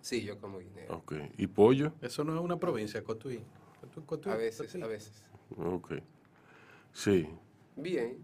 Sí, 0.00 0.22
yo 0.22 0.38
como 0.38 0.58
Guinea. 0.58 0.86
Ok. 0.90 1.14
¿Y 1.38 1.46
pollo? 1.46 1.92
Eso 2.00 2.24
no 2.24 2.34
es 2.34 2.40
una 2.40 2.58
provincia, 2.58 3.02
Cotuí. 3.04 3.40
Cotuí, 3.80 4.02
Cotuí, 4.04 4.32
A 4.32 4.36
veces, 4.36 4.66
Cotuí. 4.66 4.82
a 4.82 4.86
veces. 4.86 5.22
Ok. 5.56 5.92
Sí, 6.92 7.28
Bien. 7.76 8.18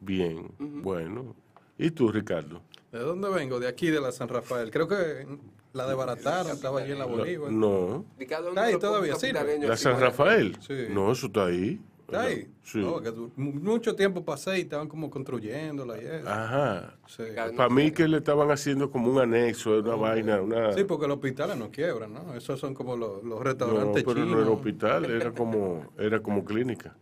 bien. 0.00 0.50
Bueno. 0.58 1.34
¿Y 1.78 1.90
tú, 1.90 2.10
Ricardo? 2.12 2.62
¿De 2.92 3.00
dónde 3.00 3.28
vengo? 3.30 3.58
De 3.58 3.66
aquí, 3.66 3.90
de 3.90 4.00
la 4.00 4.12
San 4.12 4.28
Rafael. 4.28 4.70
Creo 4.70 4.86
que 4.86 5.26
la 5.72 5.86
desbarataron, 5.88 6.52
estaba 6.52 6.80
allí 6.80 6.92
en 6.92 6.98
la 7.00 7.06
Bolívar. 7.06 7.50
No. 7.50 8.04
Ricardo, 8.16 8.50
Está 8.50 8.62
ahí 8.64 8.72
de 8.74 8.78
todavía, 8.78 9.12
capitaleños 9.14 9.68
¿La 9.68 9.76
San 9.76 9.98
Rafael? 9.98 10.56
Sí. 10.60 10.86
No, 10.90 11.10
eso 11.10 11.26
está 11.26 11.46
ahí. 11.46 11.80
¿Está 12.06 12.22
ahí? 12.22 12.46
Sí. 12.62 12.78
No, 12.78 13.00
que 13.00 13.12
mucho 13.36 13.96
tiempo 13.96 14.24
pasé 14.24 14.58
y 14.58 14.62
estaban 14.62 14.88
como 14.88 15.10
construyéndola 15.10 15.96
y 15.96 16.04
eso. 16.04 16.28
Ajá. 16.28 16.94
Sí. 17.06 17.22
Para 17.56 17.68
mí 17.70 17.90
que 17.92 18.06
le 18.06 18.18
estaban 18.18 18.50
haciendo 18.50 18.90
como 18.90 19.10
un 19.10 19.20
anexo, 19.20 19.78
una 19.80 19.94
vaina, 19.94 20.40
una... 20.42 20.72
Sí, 20.74 20.84
porque 20.84 21.06
los 21.06 21.16
hospitales 21.16 21.56
no 21.56 21.70
quiebran, 21.70 22.12
¿no? 22.12 22.34
Esos 22.34 22.60
son 22.60 22.74
como 22.74 22.96
los, 22.96 23.22
los 23.24 23.38
no, 23.38 23.42
restaurantes 23.42 24.04
pero 24.04 24.20
no 24.20 24.26
chinos. 24.26 24.42
era 24.42 24.50
hospital, 24.50 25.04
era 25.06 25.32
como, 25.32 25.86
era 25.98 26.20
como 26.20 26.44
clínica. 26.44 26.94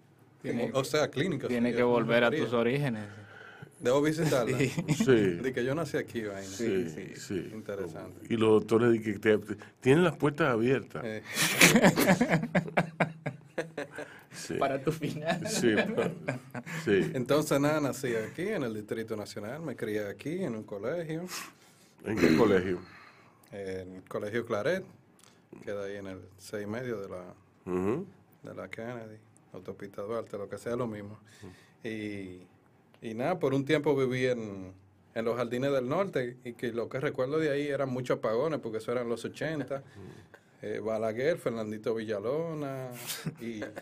O 0.73 0.85
sea, 0.85 1.09
clínicas. 1.09 1.49
Tiene 1.49 1.71
sí, 1.71 1.77
que 1.77 1.83
volver 1.83 2.25
a 2.25 2.31
tus 2.31 2.53
orígenes. 2.53 3.05
Debo 3.81 4.01
visitarla. 4.01 4.57
Sí. 4.95 5.15
De 5.15 5.53
que 5.53 5.65
yo 5.65 5.75
nací 5.75 5.97
aquí, 5.97 6.23
vaina. 6.23 6.43
Sí, 6.43 7.15
sí. 7.17 7.51
Interesante. 7.53 8.27
Y 8.33 8.37
los 8.37 8.51
doctores 8.51 8.93
dicen 8.93 9.15
que 9.15 9.19
te- 9.19 9.57
tienen 9.81 10.05
las 10.05 10.17
puertas 10.17 10.49
abiertas. 10.51 11.03
Eh, 11.05 11.23
Sí. 14.35 14.55
Para 14.55 14.83
tu 14.83 14.91
final. 14.93 15.47
Sí, 16.85 17.11
entonces, 17.15 17.61
nada, 17.61 17.81
nací 17.81 18.15
aquí 18.15 18.49
en 18.49 18.63
el 18.63 18.75
Distrito 18.75 19.17
Nacional. 19.17 19.61
Me 19.63 19.77
crié 19.77 20.09
aquí 20.09 20.43
en 20.43 20.55
un 20.57 20.65
colegio, 20.65 21.25
¿En 22.05 22.17
qué 22.19 22.37
colegio? 22.37 22.79
en 23.53 23.97
el 23.97 24.03
Colegio 24.05 24.47
Claret, 24.47 24.85
queda 25.65 25.85
ahí 25.85 25.97
en 25.97 26.07
el 26.07 26.21
6 26.39 26.65
y 26.65 26.67
medio 26.67 27.01
de 27.01 27.09
la, 27.09 27.35
de 28.43 28.55
la 28.55 28.69
Kennedy, 28.69 29.19
Autopista 29.53 30.03
Duarte, 30.03 30.39
lo 30.39 30.49
que 30.49 30.57
sea 30.59 30.75
lo 30.77 30.87
mismo. 30.87 31.19
Y, 31.85 32.41
y 33.03 33.15
nada, 33.15 33.39
por 33.39 33.53
un 33.53 33.65
tiempo 33.65 33.95
viví 33.95 34.27
en, 34.27 34.73
en 35.15 35.25
los 35.25 35.37
Jardines 35.37 35.73
del 35.73 35.89
Norte 35.89 36.39
y 36.45 36.55
que 36.55 36.73
lo 36.73 36.89
que 36.89 37.01
recuerdo 37.01 37.39
de 37.39 37.51
ahí 37.51 37.69
eran 37.69 37.91
muchos 37.91 38.19
apagones 38.19 38.61
porque 38.61 38.79
eso 38.79 38.93
eran 38.93 39.09
los 39.09 39.25
80. 39.25 39.83
Eh, 40.63 40.79
Balaguer, 40.81 41.39
Fernandito 41.39 41.95
Villalona 41.95 42.89
y 43.41 43.61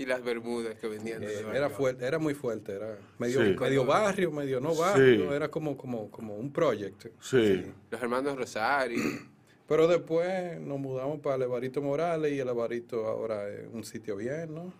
Y 0.00 0.06
las 0.06 0.22
Bermudas 0.22 0.76
que 0.76 0.86
venían 0.86 1.24
eh, 1.24 1.44
era 1.52 1.70
fuerte, 1.70 2.06
era 2.06 2.20
muy 2.20 2.32
fuerte, 2.32 2.72
era 2.72 2.96
medio, 3.18 3.42
Sí. 3.44 3.56
medio 3.58 3.84
barrio, 3.84 4.30
medio 4.30 4.60
no 4.60 4.72
barrio, 4.76 5.28
Sí. 5.28 5.34
era 5.34 5.50
como, 5.50 5.76
como, 5.76 6.08
como 6.08 6.36
un 6.36 6.52
proyecto. 6.52 7.08
Sí. 7.20 7.64
Los 7.90 8.00
hermanos 8.00 8.36
Rosario. 8.38 9.02
Pero 9.66 9.88
después 9.88 10.60
nos 10.60 10.78
mudamos 10.78 11.18
para 11.20 11.34
el 11.34 11.42
Evarito 11.42 11.82
Morales 11.82 12.32
y 12.32 12.38
el 12.38 12.48
Evarito 12.48 13.06
ahora 13.06 13.48
es 13.48 13.66
un 13.72 13.82
sitio 13.82 14.14
bien, 14.16 14.54
¿no? 14.54 14.72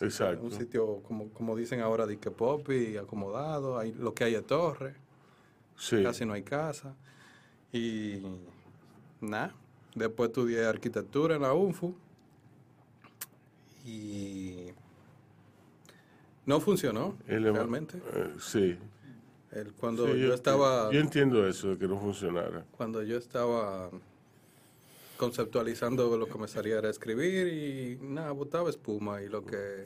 Exacto. 0.00 0.44
Un 0.44 0.52
sitio, 0.52 1.02
como, 1.02 1.30
como 1.30 1.56
dicen 1.56 1.80
ahora, 1.80 2.06
de 2.06 2.16
que 2.18 2.30
pop 2.30 2.70
y 2.70 2.96
acomodado. 2.96 3.76
Hay, 3.76 3.92
lo 3.92 4.14
que 4.14 4.22
hay 4.24 4.34
es 4.36 4.46
torre, 4.46 4.94
Sí. 5.76 6.00
casi 6.04 6.24
no 6.24 6.32
hay 6.34 6.42
casa. 6.44 6.94
Y 7.72 8.22
nada. 9.20 9.52
Después 9.94 10.28
estudié 10.30 10.64
arquitectura 10.66 11.36
en 11.36 11.42
la 11.42 11.52
UNFU. 11.54 11.94
Y 13.86 14.66
no 16.46 16.60
funcionó 16.60 17.16
El 17.26 17.44
realmente. 17.52 17.98
eh, 18.12 18.34
sí. 18.40 18.76
El- 19.52 19.72
cuando 19.72 20.06
Sí, 20.06 20.20
yo, 20.20 20.34
estaba 20.34 20.92
Yo 20.92 21.00
entiendo 21.00 21.46
eso, 21.48 21.68
de 21.70 21.78
que 21.78 21.88
no 21.88 21.98
funcionara. 21.98 22.64
cuando 22.76 23.02
yo 23.02 23.16
estaba 23.16 23.90
conceptualizando 25.16 26.16
lo 26.16 26.26
que 26.28 26.38
me 26.38 26.46
salía 26.48 26.78
era 26.78 26.88
escribir 26.88 27.48
y 27.48 27.98
nada, 28.02 28.30
botaba 28.32 28.70
espuma 28.70 29.20
y 29.22 29.28
lo 29.28 29.44
que 29.44 29.84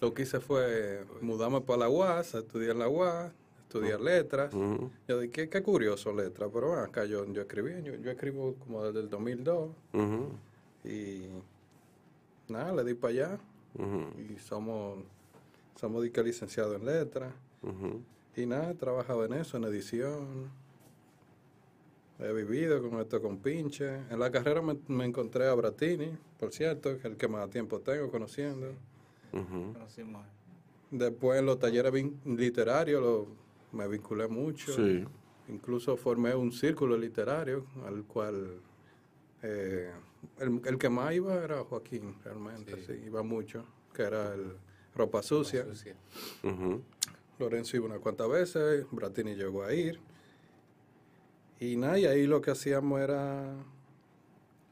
lo 0.00 0.12
que 0.14 0.22
hice 0.22 0.38
fue 0.38 1.04
mudarme 1.22 1.60
para 1.60 1.80
la 1.80 1.88
UAS, 1.88 2.34
a 2.34 2.38
estudiar 2.38 2.72
en 2.72 2.78
la 2.80 2.88
UAS, 2.88 3.32
estudiar 3.66 4.00
letras. 4.00 4.52
Yo 5.08 5.18
dije, 5.20 5.32
qué, 5.32 5.48
qué 5.48 5.62
curioso 5.62 6.12
letras, 6.12 6.50
pero 6.52 6.68
bueno, 6.68 6.82
acá 6.82 7.04
yo, 7.04 7.24
yo 7.32 7.42
escribí, 7.42 7.82
yo, 7.82 7.94
yo 7.96 8.10
escribo 8.10 8.54
como 8.60 8.84
desde 8.84 9.00
el 9.00 9.10
2002 9.10 9.70
Ujú. 9.92 10.28
y 10.84 11.26
nada, 12.48 12.72
le 12.72 12.84
di 12.84 12.94
para 12.94 13.12
allá 13.12 13.38
y 14.34 14.38
somos, 14.38 14.98
somos 15.78 16.02
de 16.02 16.10
que 16.10 16.22
licenciados 16.22 16.76
en 16.76 16.86
letras 16.86 17.32
y 18.36 18.46
nada, 18.46 18.70
he 18.70 18.74
trabajado 18.74 19.24
en 19.24 19.32
eso, 19.34 19.56
en 19.56 19.64
edición. 19.64 20.50
He 22.18 22.32
vivido 22.32 22.80
con 22.88 22.98
esto 23.00 23.20
con 23.20 23.36
pinche. 23.38 23.96
En 24.10 24.18
la 24.18 24.30
carrera 24.30 24.62
me, 24.62 24.78
me 24.88 25.04
encontré 25.04 25.46
a 25.48 25.54
Bratini, 25.54 26.16
por 26.38 26.50
cierto, 26.52 26.90
que 26.92 26.96
es 26.98 27.04
el 27.04 27.16
que 27.16 27.28
más 27.28 27.50
tiempo 27.50 27.80
tengo 27.80 28.10
conociendo. 28.10 28.68
Conocimos. 29.74 30.24
Después 30.90 31.38
en 31.40 31.44
los 31.46 31.58
talleres 31.58 31.92
literarios 32.24 33.02
lo- 33.02 33.26
me 33.76 33.86
vinculé 33.86 34.26
mucho. 34.26 34.72
Sí. 34.72 35.04
Incluso 35.48 35.96
formé 35.96 36.34
un 36.34 36.50
círculo 36.50 36.96
literario 36.96 37.66
al 37.86 38.04
cual 38.04 38.60
eh, 39.42 39.92
el, 40.40 40.60
el 40.64 40.78
que 40.78 40.88
más 40.88 41.14
iba 41.14 41.34
era 41.36 41.62
Joaquín, 41.62 42.16
realmente, 42.24 42.82
sí. 42.84 42.94
iba 43.06 43.22
mucho, 43.22 43.64
que 43.94 44.02
era 44.02 44.34
el 44.34 44.56
Ropa 44.94 45.22
Sucia. 45.22 45.64
Lorenzo 47.38 47.76
iba 47.76 47.86
unas 47.86 48.00
cuantas 48.00 48.28
veces, 48.28 48.86
Bratini 48.90 49.34
llegó 49.34 49.62
a 49.62 49.72
ir. 49.72 50.00
Y 51.60 51.76
nada, 51.76 51.98
y 51.98 52.06
ahí 52.06 52.26
lo 52.26 52.40
que 52.40 52.50
hacíamos 52.50 53.00
era 53.00 53.54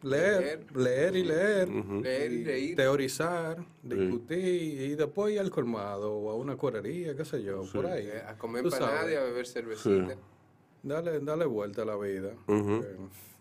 leer, 0.05 0.67
leer, 0.77 1.17
y 1.17 1.23
leer. 1.25 1.69
Leer 1.69 2.33
y 2.33 2.45
reír. 2.45 2.77
teorizar, 2.77 3.65
discutir, 3.83 4.39
y 4.83 4.95
después 4.95 5.33
ir 5.35 5.41
al 5.41 5.51
colmado 5.51 6.13
o 6.15 6.31
a 6.31 6.35
una 6.37 6.57
correría, 6.57 7.17
qué 7.17 7.25
sé 7.25 7.43
yo, 7.43 7.65
por 7.73 7.87
ahí. 7.87 8.07
Eh, 8.07 8.23
A 8.27 8.37
comer 8.37 8.63
Tú 8.63 8.71
sabes. 8.71 8.87
empanada 8.89 9.13
y 9.13 9.15
a 9.17 9.23
beber 9.23 9.47
cervecita. 9.47 10.13
Sí. 10.15 10.19
Dale, 10.83 11.21
dale 11.21 11.45
vuelta 11.47 11.83
a 11.83 11.85
la 11.87 11.97
vida. 11.97 12.33
Porque 12.47 12.97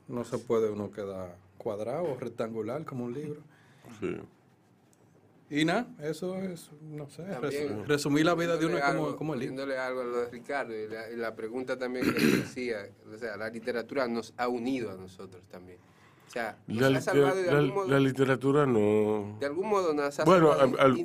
no 0.07 0.24
se 0.24 0.38
puede 0.38 0.70
uno 0.70 0.91
quedar 0.91 1.36
cuadrado 1.57 2.03
o 2.05 2.18
rectangular 2.20 2.84
como 2.86 3.05
un 3.05 3.14
libro. 3.14 3.41
Sí. 3.99 4.16
Y 5.49 5.66
nada, 5.66 5.88
eso 6.01 6.36
es, 6.38 6.72
no 6.82 7.07
sé, 7.09 7.24
También, 7.24 7.86
resumir 7.86 8.26
la 8.26 8.34
vida 8.34 8.57
de 8.57 8.66
uno 8.66 8.80
como, 8.80 8.88
algo- 9.05 9.16
como 9.18 9.34
el 9.36 9.41
libro. 9.41 9.55
poniéndole 9.55 9.80
algo 9.80 10.01
a 10.01 10.03
lo 10.05 10.18
de 10.22 10.30
Ricardo 10.32 10.74
y 10.76 10.88
la, 10.88 11.11
y 11.11 11.16
la 11.16 11.36
pregunta 11.36 11.78
también 11.78 12.11
que 12.11 12.20
decía, 12.20 12.89
o 13.14 13.18
sea, 13.20 13.38
la 13.38 13.49
literatura 13.49 14.07
nos 14.07 14.34
ha 14.38 14.47
unido 14.47 14.89
a 14.89 14.95
nosotros 14.95 15.43
también. 15.51 15.78
O 16.28 16.32
sea, 16.34 16.57
nos 16.67 16.91
La, 16.91 16.97
ha 16.97 17.01
salvado 17.01 17.36
de 17.36 17.45
la- 17.45 17.57
algún 17.59 17.76
modo, 17.76 17.88
la 17.89 17.99
literatura 17.99 18.65
no... 18.65 19.38
de 19.39 19.45
algún 19.45 19.69
modo 19.69 19.93
nos 19.93 20.19
ha 20.19 20.24
Bueno, 20.24 20.51
al, 20.51 20.76
al 20.80 21.03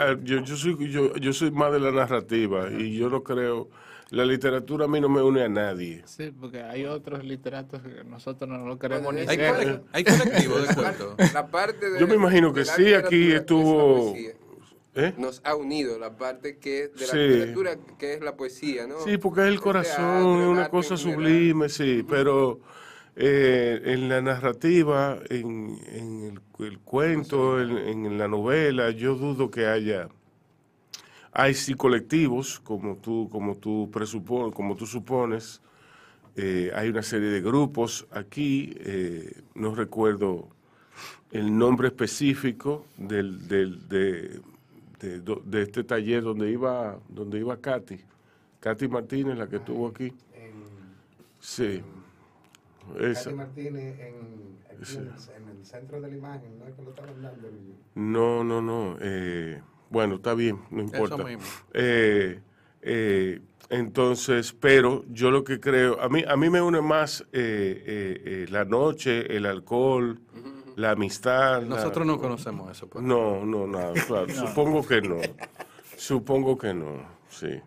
al- 0.00 0.24
yo, 0.24 0.40
yo 0.42 0.56
soy, 0.56 0.90
yo, 0.90 1.14
yo 1.16 1.32
soy 1.32 1.50
más 1.50 1.72
de 1.72 1.80
la 1.80 1.90
narrativa 1.92 2.70
y 2.70 2.96
yo 2.96 3.08
no 3.10 3.22
creo... 3.22 3.68
La 4.10 4.26
literatura 4.26 4.84
a 4.84 4.88
mí 4.88 5.00
no 5.00 5.08
me 5.08 5.22
une 5.22 5.42
a 5.42 5.48
nadie. 5.48 6.02
Sí, 6.04 6.30
porque 6.38 6.62
hay 6.62 6.84
otros 6.84 7.24
literatos 7.24 7.80
que 7.80 8.04
nosotros 8.04 8.46
no 8.46 8.66
lo 8.66 8.78
queremos 8.78 9.04
Bueno, 9.06 9.20
ni 9.20 9.26
Hay, 9.26 9.80
hay 9.92 10.04
colectivos 10.04 10.68
de 10.68 10.74
cuentos. 10.74 11.14
La 11.32 11.46
parte 11.46 11.88
de, 11.88 11.98
Yo 11.98 12.06
me 12.06 12.16
imagino 12.16 12.52
que 12.52 12.66
sí, 12.66 12.92
aquí 12.92 13.32
estuvo- 13.32 14.14
¿Eh? 14.94 15.14
Nos 15.16 15.40
ha 15.44 15.54
unido 15.54 15.98
la 15.98 16.14
parte 16.18 16.58
que 16.58 16.88
de 16.88 17.06
la 17.06 17.12
Sí. 17.12 17.16
literatura, 17.16 17.76
que 17.98 18.12
es 18.12 18.20
la 18.20 18.36
poesía, 18.36 18.86
¿no? 18.86 19.00
Sí, 19.00 19.16
porque 19.16 19.40
es 19.40 19.46
el 19.46 19.58
corazón, 19.62 19.96
teatro, 19.96 20.34
es 20.36 20.42
el 20.42 20.48
una 20.48 20.68
cosa 20.68 20.96
sublime, 20.98 21.70
sí, 21.70 22.04
pero 22.06 22.60
eh, 23.16 23.80
en 23.84 24.08
la 24.08 24.20
narrativa, 24.22 25.18
en, 25.28 25.78
en 25.86 26.22
el, 26.58 26.66
el 26.66 26.78
cuento, 26.80 27.60
en, 27.60 28.06
en 28.06 28.18
la 28.18 28.28
novela, 28.28 28.90
yo 28.90 29.14
dudo 29.16 29.50
que 29.50 29.66
haya... 29.66 30.08
Hay 31.34 31.54
sí 31.54 31.74
colectivos, 31.74 32.60
como 32.60 32.96
tú, 32.96 33.28
como 33.30 33.56
tú, 33.56 33.90
presupon- 33.90 34.52
como 34.52 34.76
tú 34.76 34.86
supones, 34.86 35.62
eh, 36.36 36.70
hay 36.74 36.88
una 36.90 37.02
serie 37.02 37.28
de 37.28 37.40
grupos 37.40 38.06
aquí, 38.10 38.74
eh, 38.80 39.40
no 39.54 39.74
recuerdo 39.74 40.48
el 41.30 41.56
nombre 41.56 41.88
específico 41.88 42.84
del, 42.98 43.48
del- 43.48 43.88
de, 43.88 44.40
de, 45.00 45.20
de 45.44 45.62
este 45.62 45.84
taller 45.84 46.22
donde 46.22 46.50
iba, 46.50 46.98
donde 47.08 47.38
iba 47.38 47.56
Katy, 47.56 47.98
Katy 48.60 48.88
Martínez, 48.88 49.38
la 49.38 49.48
que 49.48 49.56
estuvo 49.56 49.88
aquí. 49.88 50.12
Sí. 51.40 51.82
Katy 52.96 53.34
Martínez 53.34 53.98
en, 54.00 54.58
aquí 54.70 54.94
en, 54.94 55.00
el, 55.00 55.06
en 55.08 55.48
el 55.58 55.64
centro 55.64 56.00
de 56.00 56.08
la 56.08 56.16
imagen, 56.16 56.58
¿no 56.58 56.66
es 56.66 56.74
que 56.74 56.82
lo 56.82 56.92
No, 57.94 58.44
no, 58.44 58.62
no. 58.62 58.96
eh, 59.00 59.62
bueno, 59.90 60.16
está 60.16 60.34
bien, 60.34 60.60
no 60.70 60.82
importa. 60.82 61.16
mismo. 61.18 61.42
Eh, 61.74 62.40
eh, 62.82 63.40
entonces, 63.70 64.52
pero 64.52 65.04
yo 65.08 65.30
lo 65.30 65.44
que 65.44 65.60
creo, 65.60 66.00
a 66.00 66.08
mí, 66.08 66.24
a 66.26 66.36
mí 66.36 66.50
me 66.50 66.60
une 66.60 66.80
más 66.80 67.22
eh, 67.32 67.82
eh, 67.86 68.22
eh, 68.24 68.46
la 68.50 68.64
noche, 68.64 69.34
el 69.36 69.46
alcohol, 69.46 70.20
la 70.76 70.90
amistad. 70.92 71.62
la- 71.62 71.68
Nosotros 71.76 72.06
no 72.06 72.18
conocemos 72.18 72.70
eso. 72.70 72.88
pues. 72.88 73.04
No, 73.04 73.44
no, 73.46 73.66
nada, 73.66 73.92
claro. 74.06 74.28
Supongo 74.34 74.86
que 74.86 75.00
no. 75.02 75.20
Supongo 75.96 76.58
que 76.58 76.74
no, 76.74 77.06
sí. 77.28 77.60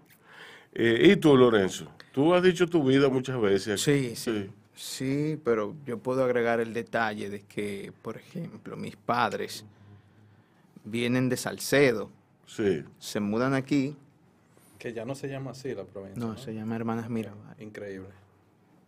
Eh, 0.73 1.11
¿Y 1.11 1.15
tú, 1.15 1.37
Lorenzo? 1.37 1.89
Tú 2.11 2.33
has 2.33 2.43
dicho 2.43 2.67
tu 2.67 2.83
vida 2.83 3.07
muchas 3.09 3.39
veces. 3.39 3.81
Sí, 3.81 4.15
sí. 4.15 4.31
Sí, 4.43 4.49
pero 5.43 5.75
yo 5.85 5.97
puedo 5.99 6.23
agregar 6.23 6.59
el 6.59 6.73
detalle 6.73 7.29
de 7.29 7.41
que, 7.41 7.93
por 8.01 8.17
ejemplo, 8.17 8.75
mis 8.75 8.95
padres 8.95 9.65
vienen 10.83 11.29
de 11.29 11.37
Salcedo, 11.37 12.09
Sí. 12.45 12.83
se 12.99 13.19
mudan 13.19 13.53
aquí, 13.53 13.95
Que 14.77 14.93
ya 14.93 15.03
no 15.05 15.15
se 15.15 15.27
llama 15.29 15.51
así 15.51 15.73
la 15.73 15.83
provincia. 15.85 16.23
no, 16.23 16.37
se 16.37 16.53
llama 16.53 16.75
Hermanas 16.75 17.09
Mirabal. 17.09 17.55
Increíble. 17.59 18.09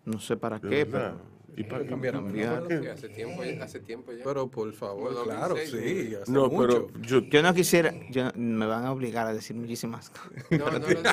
No 0.06 0.20
sé 0.20 0.38
para 0.38 0.60
¿De 0.60 0.70
qué, 0.70 0.84
verdad? 0.84 1.14
pero 1.16 1.37
¿Y 1.56 1.64
pa- 1.64 1.80
Lo 1.80 1.88
cambiaron. 1.88 2.32
¿no? 2.36 2.92
Hace 2.94 3.10
tiempo, 3.10 3.44
ya- 3.44 3.64
hace 3.64 3.80
tiempo 3.80 4.12
ya. 4.12 4.24
Pero 4.24 4.48
por 4.48 4.72
favor, 4.74 5.24
claro, 5.24 5.56
2006, 5.56 6.08
sí. 6.10 6.16
Hace 6.16 6.32
No, 6.32 6.50
mucho. 6.50 6.88
pero 6.88 7.02
yo... 7.02 7.20
yo 7.22 7.42
no 7.42 7.54
quisiera, 7.54 7.94
yo, 8.12 8.30
me 8.36 8.66
van 8.68 8.86
a 8.86 8.92
obligar 8.92 9.26
a 9.28 9.34
decir 9.34 9.56
muchísimas 9.56 10.10
cosas. 10.12 10.32
no, 10.52 10.58
no 10.70 10.72
lo 10.80 10.80
digas. 10.88 11.06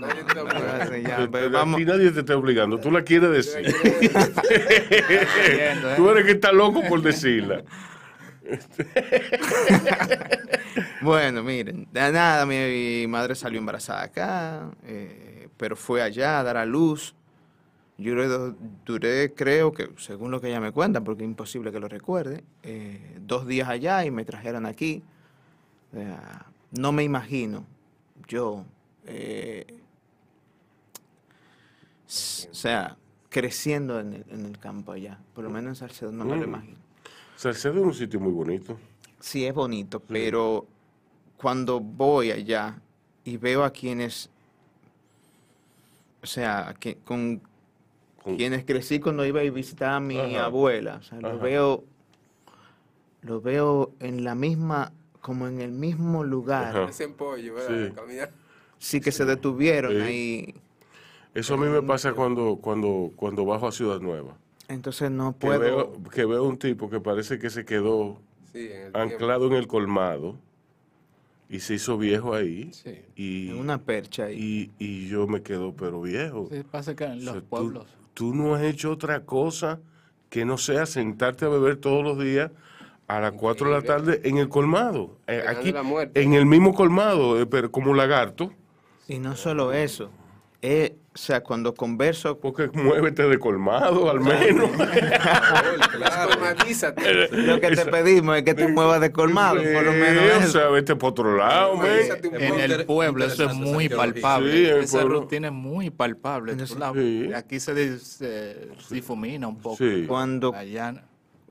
Nadie 0.00 0.14
te 0.14 0.20
está 0.28 0.40
Ahora 0.40 0.58
obligando. 0.58 0.94
sí, 0.94 1.02
ya, 1.02 1.16
pero 1.16 1.30
pero 1.30 1.46
a 1.46 1.50
vamos, 1.50 1.80
nadie 1.82 2.10
te 2.10 2.20
está 2.20 2.36
obligando, 2.36 2.80
tú 2.80 2.90
la 2.90 3.02
quieres 3.02 3.30
decir. 3.30 3.66
¿eh? 4.50 5.76
Tú 5.96 6.10
eres 6.10 6.24
que 6.24 6.32
está 6.32 6.50
loco 6.52 6.82
por 6.88 7.00
decirla. 7.02 7.62
Bueno, 11.00 11.42
miren, 11.42 11.86
de 11.92 12.12
nada, 12.12 12.46
mi 12.46 13.06
madre 13.06 13.34
salió 13.34 13.58
embarazada 13.58 14.02
acá, 14.02 14.70
eh, 14.84 15.48
pero 15.56 15.76
fue 15.76 16.02
allá 16.02 16.40
a 16.40 16.42
dar 16.42 16.56
a 16.56 16.64
luz. 16.66 17.14
Yo 17.96 18.14
duré, 18.84 19.32
creo 19.34 19.72
que, 19.72 19.90
según 19.98 20.30
lo 20.32 20.40
que 20.40 20.48
ella 20.48 20.60
me 20.60 20.72
cuenta, 20.72 21.00
porque 21.02 21.22
es 21.22 21.28
imposible 21.28 21.70
que 21.70 21.78
lo 21.78 21.88
recuerde, 21.88 22.42
eh, 22.64 23.18
dos 23.20 23.46
días 23.46 23.68
allá 23.68 24.04
y 24.04 24.10
me 24.10 24.24
trajeron 24.24 24.66
aquí. 24.66 25.02
No 26.72 26.90
me 26.90 27.04
imagino 27.04 27.64
yo, 28.26 28.64
eh, 29.06 29.64
o 32.06 32.54
sea, 32.54 32.96
creciendo 33.28 34.00
en 34.00 34.14
el, 34.14 34.24
en 34.28 34.46
el 34.46 34.58
campo 34.58 34.90
allá. 34.92 35.20
Por 35.34 35.44
lo 35.44 35.50
menos 35.50 35.68
en 35.70 35.74
Salcedo 35.88 36.10
no 36.10 36.24
me 36.24 36.32
lo 36.36 36.42
Mm. 36.42 36.48
imagino. 36.48 36.78
Salcedo 37.36 37.74
es 37.80 37.84
un 37.86 37.94
sitio 37.94 38.18
muy 38.18 38.32
bonito. 38.32 38.76
Sí, 39.20 39.44
es 39.46 39.54
bonito, 39.54 40.00
pero 40.00 40.66
cuando 41.36 41.78
voy 41.80 42.30
allá 42.32 42.76
y 43.24 43.36
veo 43.36 43.62
a 43.64 43.70
quienes, 43.70 44.28
o 46.22 46.26
sea, 46.26 46.74
que, 46.78 46.96
con 46.96 47.40
Con- 48.24 48.36
quienes 48.36 48.64
crecí 48.64 48.98
cuando 49.00 49.24
iba 49.26 49.40
a 49.40 49.50
visitar 49.50 49.92
a 49.92 50.00
mi 50.00 50.18
Ajá. 50.18 50.46
abuela, 50.46 50.96
o 50.96 51.02
sea, 51.02 51.20
lo 51.20 51.38
veo, 51.38 51.84
lo 53.22 53.40
veo 53.40 53.92
en 54.00 54.24
la 54.24 54.34
misma, 54.34 54.92
como 55.20 55.46
en 55.46 55.60
el 55.60 55.72
mismo 55.72 56.24
lugar. 56.24 56.90
Pollo, 57.16 57.54
¿verdad? 57.54 57.88
Sí. 57.88 57.94
Caminar. 57.94 58.30
Sí 58.78 59.00
que 59.00 59.12
se 59.12 59.24
detuvieron 59.24 59.92
Sí. 59.92 59.98
ahí. 60.00 60.54
Eso 61.34 61.54
a 61.54 61.56
mí 61.58 61.66
me 61.66 61.82
pasa 61.82 62.12
cuando, 62.14 62.56
cuando, 62.60 63.10
cuando 63.16 63.44
bajo 63.44 63.66
a 63.66 63.72
Ciudad 63.72 64.00
Nueva. 64.00 64.36
Entonces 64.68 65.10
no 65.10 65.32
Que 65.38 65.46
puedo. 65.46 65.60
veo, 65.60 65.92
que 66.10 66.24
veo 66.24 66.44
un 66.44 66.58
tipo 66.58 66.88
que 66.88 67.00
parece 67.00 67.38
que 67.38 67.50
se 67.50 67.64
quedó 67.64 68.18
Sí, 68.52 68.68
en 68.72 68.86
el 68.86 68.96
anclado 68.96 69.46
en 69.48 69.52
el 69.54 69.66
colmado 69.66 70.36
y 71.50 71.60
se 71.60 71.74
hizo 71.74 71.98
viejo 71.98 72.34
ahí. 72.34 72.72
Sí. 72.72 73.02
Y, 73.16 73.50
En 73.50 73.58
una 73.58 73.82
percha 73.82 74.24
ahí. 74.24 74.70
y, 74.78 74.84
y 74.84 75.08
yo 75.08 75.26
me 75.26 75.42
quedo, 75.42 75.74
pero 75.74 76.00
viejo. 76.00 76.48
Sí, 76.50 76.62
pasa 76.70 76.94
que 76.94 77.04
en 77.04 77.18
O 77.18 77.20
sea, 77.20 77.32
los 77.34 77.42
tú- 77.42 77.48
pueblos. 77.48 77.86
Tú, 78.14 78.34
no 78.34 78.54
has 78.54 78.62
hecho 78.62 78.90
otra 78.92 79.24
cosa 79.24 79.80
que 80.30 80.44
no 80.44 80.56
sea 80.58 80.86
sentarte 80.86 81.44
a 81.44 81.48
beber 81.48 81.76
todos 81.76 82.02
los 82.02 82.18
días 82.18 82.50
a 83.06 83.20
las 83.20 83.32
4 83.32 83.68
de 83.68 83.72
la 83.74 83.82
tarde 83.82 84.20
en 84.24 84.38
el 84.38 84.48
colmado. 84.48 85.18
eh, 85.26 85.44
aquí, 85.46 85.74
en 86.14 86.32
el 86.32 86.46
mismo 86.46 86.74
colmado, 86.74 87.40
eh, 87.40 87.46
pero 87.46 87.70
como 87.70 87.94
lagarto. 87.94 88.52
Y 89.06 89.18
no 89.18 89.36
solo 89.36 89.72
eso. 89.72 90.10
eh, 90.62 90.96
o 91.14 91.18
sea, 91.18 91.42
cuando 91.44 91.74
converso 91.74 92.40
Porque 92.40 92.68
muévete 92.72 93.22
de 93.28 93.38
colmado, 93.38 94.10
al 94.10 94.20
menos. 94.20 94.70
Lo 97.32 97.60
que 97.60 97.70
te 97.76 97.86
pedimos 97.86 98.36
es 98.38 98.42
que 98.42 98.54
te 98.54 98.68
muevas 98.68 99.00
de 99.00 99.12
colmado, 99.12 99.56
por 99.62 99.82
lo 99.84 99.92
menos. 99.92 100.44
O 100.44 100.48
sea, 100.48 100.68
vete 100.68 100.96
por 100.96 101.10
otro 101.10 101.36
lado, 101.36 101.80
En 101.84 102.70
el 102.70 102.84
pueblo 102.86 103.24
eso 103.24 103.44
es 103.44 103.54
muy 103.54 103.88
palpable. 103.88 104.52
Sí, 104.52 104.84
Esa 104.84 104.98
pueblo. 104.98 105.20
rutina 105.20 105.48
es 105.48 105.54
muy 105.54 105.90
palpable. 105.90 106.56
La- 106.56 106.92
sí. 106.92 107.30
Aquí 107.34 107.60
se, 107.60 107.74
dis- 107.74 108.18
difumina 108.90 109.46
un 109.48 109.58
poco. 109.60 109.76
Sí. 109.76 110.04
Cuando 110.08 110.54
Allá, 110.54 111.04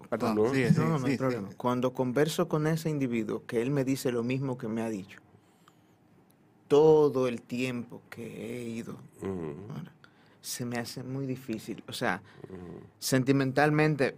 perdón, 0.10 0.36
No. 0.36 0.54
sí, 0.54 0.66
sí, 0.70 0.76
No, 0.80 0.96
hay 1.06 1.12
sí, 1.14 1.18
problema. 1.18 1.50
sí. 1.50 1.56
Cuando 1.58 1.94
converso 1.94 2.48
con 2.48 2.68
ese 2.68 2.90
individuo, 2.90 3.44
que 3.48 3.62
él 3.62 3.72
me 3.72 3.84
dice 3.84 4.12
lo 4.12 4.24
mismo 4.24 4.58
que 4.58 4.68
me 4.68 4.82
ha 4.82 4.90
dicho, 4.90 5.20
todo 6.74 7.28
el 7.28 7.40
tiempo 7.44 8.02
que 8.10 8.24
he 8.26 8.64
ido, 8.64 8.98
ahora, 9.22 9.92
se 10.42 10.66
me 10.66 10.78
hace 10.80 11.04
muy 11.04 11.28
difícil. 11.28 11.84
O 11.88 11.94
sea, 11.94 12.20
sentimentalmente, 12.98 14.16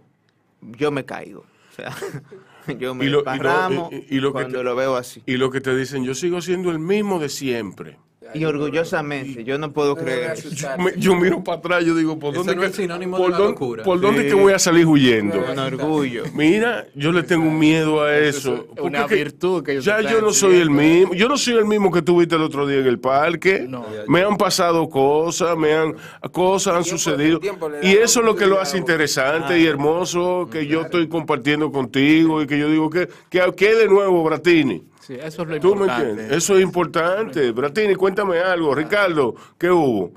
yo 0.62 0.90
me 0.90 1.04
caigo. 1.04 1.40
O 1.40 1.74
sea, 1.76 1.94
yo 2.78 2.94
me 2.94 3.04
Y 3.04 3.08
lo- 3.08 3.18
y 3.20 3.24
lo- 3.24 3.30
desparramo 3.30 3.90
y- 3.92 4.16
y 4.16 4.20
lo 4.20 4.28
que 4.30 4.32
cuando 4.32 4.58
te- 4.58 4.64
lo 4.64 4.74
veo 4.74 4.96
así. 4.96 5.22
Y 5.26 5.36
lo 5.36 5.50
que 5.50 5.60
te 5.60 5.76
dicen, 5.76 6.02
yo 6.04 6.14
sigo 6.14 6.40
siendo 6.40 6.70
el 6.70 6.78
mismo 6.78 7.18
de 7.18 7.28
siempre. 7.28 7.98
Y 8.34 8.44
orgullosamente, 8.44 9.44
yo 9.44 9.58
no 9.58 9.72
puedo 9.72 9.96
creer. 9.96 10.34
Me- 10.78 10.92
yo 10.96 11.14
miro 11.14 11.42
para 11.42 11.58
atrás, 11.58 11.84
yo 11.84 11.94
digo, 11.94 12.18
¿por 12.18 12.34
dónde, 12.34 12.54
no 12.54 12.60
que- 12.62 12.66
es 12.68 12.74
sinónimo 12.76 13.16
por 13.16 13.32
de 13.32 13.38
dónde- 13.38 13.52
locura. 13.52 13.82
por 13.84 14.00
dónde 14.00 14.22
Sí. 14.22 14.28
que 14.28 14.34
voy 14.34 14.52
a 14.52 14.58
salir 14.58 14.86
huyendo? 14.86 15.42
Con 15.44 15.58
orgullo. 15.58 16.24
Mira, 16.34 16.86
yo 16.94 17.12
le 17.12 17.22
tengo 17.22 17.46
un 17.48 17.58
miedo 17.58 18.02
a 18.02 18.16
eso. 18.16 18.66
es 18.76 18.82
una 18.82 19.06
virtud 19.06 19.62
que 19.62 19.72
ellos 19.72 19.84
Ya 19.84 20.00
yo 20.00 20.20
no 20.20 20.32
soy 20.32 20.56
el 20.56 20.70
mismo. 20.70 21.14
Yo 21.14 21.28
no 21.28 21.36
soy 21.36 21.54
el 21.54 21.64
mismo 21.64 21.90
que 21.90 22.02
tú 22.02 22.18
viste 22.18 22.34
el 22.36 22.42
otro 22.42 22.66
día 22.66 22.78
en 22.80 22.86
el 22.86 22.98
parque. 22.98 23.64
No. 23.68 23.84
Me 24.08 24.22
han 24.22 24.36
pasado 24.36 24.88
cosas, 24.88 25.56
me 25.56 25.72
han 25.72 25.94
cosas 26.32 26.74
han 26.76 26.84
sucedido. 26.84 27.40
Y 27.82 27.92
eso 27.92 28.20
es 28.20 28.26
lo 28.26 28.34
que 28.36 28.46
lo 28.46 28.60
hace 28.60 28.78
interesante 28.78 29.58
y 29.58 29.66
hermoso 29.66 30.48
que 30.50 30.66
yo 30.66 30.82
estoy 30.82 31.08
compartiendo 31.08 31.70
contigo 31.72 32.42
y 32.42 32.46
que 32.46 32.58
yo 32.58 32.68
digo 32.70 32.90
que 32.90 33.08
que 33.30 33.40
¿qué 33.56 33.74
de 33.74 33.86
nuevo, 33.88 34.22
Bratini. 34.24 34.82
Sí, 35.06 35.14
eso 35.14 35.42
es 35.42 35.48
lo 35.48 35.60
¿Tú 35.60 35.74
me 35.74 35.82
importante. 35.82 36.10
entiendes? 36.10 36.36
Eso 36.38 36.56
es 36.56 36.62
importante. 36.62 37.52
Bratini, 37.52 37.94
cuéntame 37.94 38.40
algo. 38.40 38.74
Ricardo, 38.74 39.34
¿qué 39.58 39.70
hubo? 39.70 40.12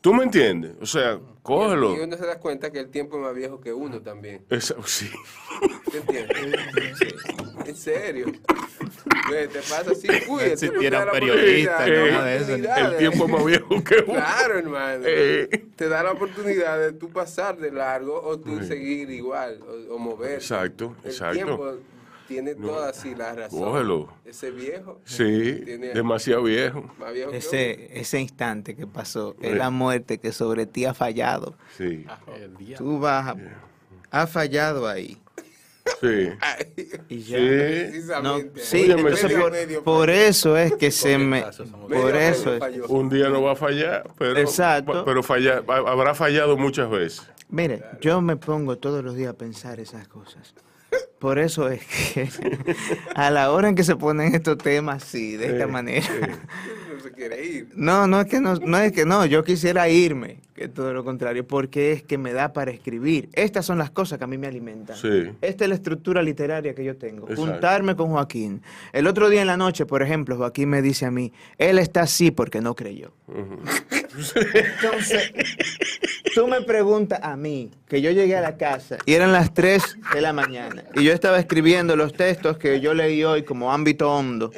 ¿Tú 0.00 0.14
me 0.14 0.24
entiendes? 0.24 0.72
O 0.80 0.86
sea, 0.86 1.18
cógelo. 1.42 1.94
Y 1.94 2.00
uno 2.00 2.16
se 2.16 2.24
da 2.24 2.38
cuenta 2.38 2.70
que 2.70 2.80
el 2.80 2.88
tiempo 2.88 3.16
es 3.18 3.22
más 3.22 3.34
viejo 3.34 3.60
que 3.60 3.72
uno 3.72 4.00
también. 4.00 4.42
Esa- 4.48 4.76
sí. 4.86 5.10
¿Te 5.90 5.98
entiendes? 5.98 6.36
En 7.66 7.76
serio. 7.76 8.26
Te 9.28 9.46
pasa 9.60 9.92
así, 9.92 10.08
uy, 10.28 10.40
periodista, 11.12 11.86
no, 11.86 12.06
nada 12.06 12.24
de 12.24 12.36
eso. 12.36 12.44
oportunidad 12.44 12.92
El 12.92 12.98
tiempo 12.98 13.24
es 13.26 13.30
más 13.30 13.44
viejo 13.44 13.84
que 13.84 13.94
uno. 14.06 14.14
Claro, 14.14 14.58
hermano. 14.58 15.02
Eh. 15.06 15.64
Te 15.76 15.88
da 15.88 16.02
la 16.02 16.12
oportunidad 16.12 16.78
de 16.80 16.92
tú 16.92 17.10
pasar 17.10 17.58
de 17.58 17.70
largo 17.70 18.20
o 18.20 18.38
tú 18.40 18.58
Sí. 18.60 18.66
seguir 18.66 19.10
igual 19.10 19.60
o, 19.90 19.94
o 19.94 19.98
mover. 19.98 20.32
Exacto, 20.34 20.96
El 21.04 21.10
exacto. 21.10 21.34
tiempo 21.44 21.74
tiene 22.30 22.54
toda 22.54 22.90
así 22.90 23.12
la 23.16 23.34
razón. 23.34 23.58
Cógelo. 23.58 24.08
Ese 24.24 24.52
viejo. 24.52 25.00
Sí, 25.04 25.62
Tiene- 25.64 25.88
demasiado 25.88 26.44
viejo. 26.44 26.88
Más 26.98 27.12
viejo 27.12 27.32
que 27.32 27.38
Ese, 27.38 27.98
ese 28.00 28.20
instante 28.20 28.76
que 28.76 28.86
pasó 28.86 29.34
es 29.42 29.56
la 29.56 29.70
muerte 29.70 30.18
que 30.18 30.30
sobre 30.30 30.66
ti 30.66 30.84
ha 30.84 30.94
fallado. 30.94 31.56
Sí, 31.76 32.06
El 32.36 32.56
día. 32.56 32.76
Tú 32.76 33.00
vas 33.00 33.26
a, 33.28 33.36
ha 34.12 34.26
fallado 34.28 34.86
ahí. 34.86 35.18
sí. 36.00 36.28
Y 37.08 37.18
ya. 37.22 37.38
Sí. 37.38 38.00
No, 38.22 38.38
sí, 38.56 38.90
entonces 38.92 39.32
por, 39.34 39.50
Medio 39.50 39.82
por 39.82 40.08
eso 40.08 40.56
es 40.56 40.72
que 40.74 40.92
se 40.92 41.18
me... 41.18 41.44
Por 41.88 42.14
eso 42.14 42.54
es. 42.54 42.62
Un 42.88 43.08
día 43.08 43.28
no 43.28 43.42
va 43.42 43.52
a 43.52 43.56
fallar, 43.56 44.08
pero, 44.16 44.38
Exacto. 44.38 45.04
pero 45.04 45.24
falla- 45.24 45.64
habrá 45.66 46.14
fallado 46.14 46.56
muchas 46.56 46.88
veces. 46.88 47.22
Mire, 47.48 47.82
yo 48.00 48.20
me 48.20 48.36
pongo 48.36 48.78
todos 48.78 49.02
los 49.02 49.16
días 49.16 49.30
a 49.30 49.36
pensar 49.36 49.80
esas 49.80 50.06
cosas. 50.06 50.54
Por 51.20 51.38
eso 51.38 51.68
es 51.68 51.82
que 51.84 52.30
a 53.14 53.30
la 53.30 53.52
hora 53.52 53.68
en 53.68 53.74
que 53.74 53.84
se 53.84 53.94
ponen 53.94 54.34
estos 54.34 54.56
temas 54.56 55.04
así, 55.04 55.36
de 55.36 55.52
esta 55.52 55.66
manera. 55.66 56.08
Se 57.02 57.12
quiere 57.12 57.44
ir. 57.44 57.68
No, 57.74 58.06
no 58.06 58.20
es 58.20 58.26
que 58.26 58.40
no, 58.40 58.54
no 58.56 58.78
es 58.78 58.92
que 58.92 59.04
no, 59.04 59.26
yo 59.26 59.44
quisiera 59.44 59.88
irme, 59.88 60.38
que 60.54 60.68
todo 60.68 60.92
lo 60.92 61.04
contrario, 61.04 61.46
porque 61.46 61.92
es 61.92 62.02
que 62.02 62.18
me 62.18 62.32
da 62.32 62.52
para 62.52 62.70
escribir. 62.70 63.28
Estas 63.32 63.66
son 63.66 63.78
las 63.78 63.90
cosas 63.90 64.18
que 64.18 64.24
a 64.24 64.26
mí 64.26 64.38
me 64.38 64.46
alimentan. 64.46 64.96
Sí. 64.96 65.32
Esta 65.40 65.64
es 65.64 65.68
la 65.68 65.74
estructura 65.74 66.22
literaria 66.22 66.74
que 66.74 66.84
yo 66.84 66.96
tengo. 66.96 67.28
Exacto. 67.28 67.52
Juntarme 67.52 67.96
con 67.96 68.10
Joaquín. 68.10 68.62
El 68.92 69.06
otro 69.06 69.28
día 69.28 69.40
en 69.40 69.46
la 69.46 69.56
noche, 69.56 69.86
por 69.86 70.02
ejemplo, 70.02 70.36
Joaquín 70.36 70.68
me 70.68 70.82
dice 70.82 71.06
a 71.06 71.10
mí, 71.10 71.32
él 71.58 71.78
está 71.78 72.02
así 72.02 72.30
porque 72.30 72.60
no 72.60 72.74
creyó. 72.74 73.12
Entonces, 74.12 75.32
tú 76.34 76.48
me 76.48 76.62
preguntas 76.62 77.20
a 77.22 77.36
mí, 77.36 77.70
que 77.88 78.02
yo 78.02 78.10
llegué 78.10 78.36
a 78.36 78.40
la 78.40 78.56
casa 78.56 78.98
y 79.06 79.14
eran 79.14 79.32
las 79.32 79.54
3 79.54 79.82
de 80.14 80.20
la 80.20 80.32
mañana 80.32 80.84
y 80.94 81.04
yo 81.04 81.12
estaba 81.12 81.38
escribiendo 81.38 81.94
los 81.96 82.12
textos 82.12 82.58
que 82.58 82.80
yo 82.80 82.92
leí 82.92 83.22
hoy 83.22 83.44
como 83.44 83.72
ámbito 83.72 84.12
hondo, 84.12 84.50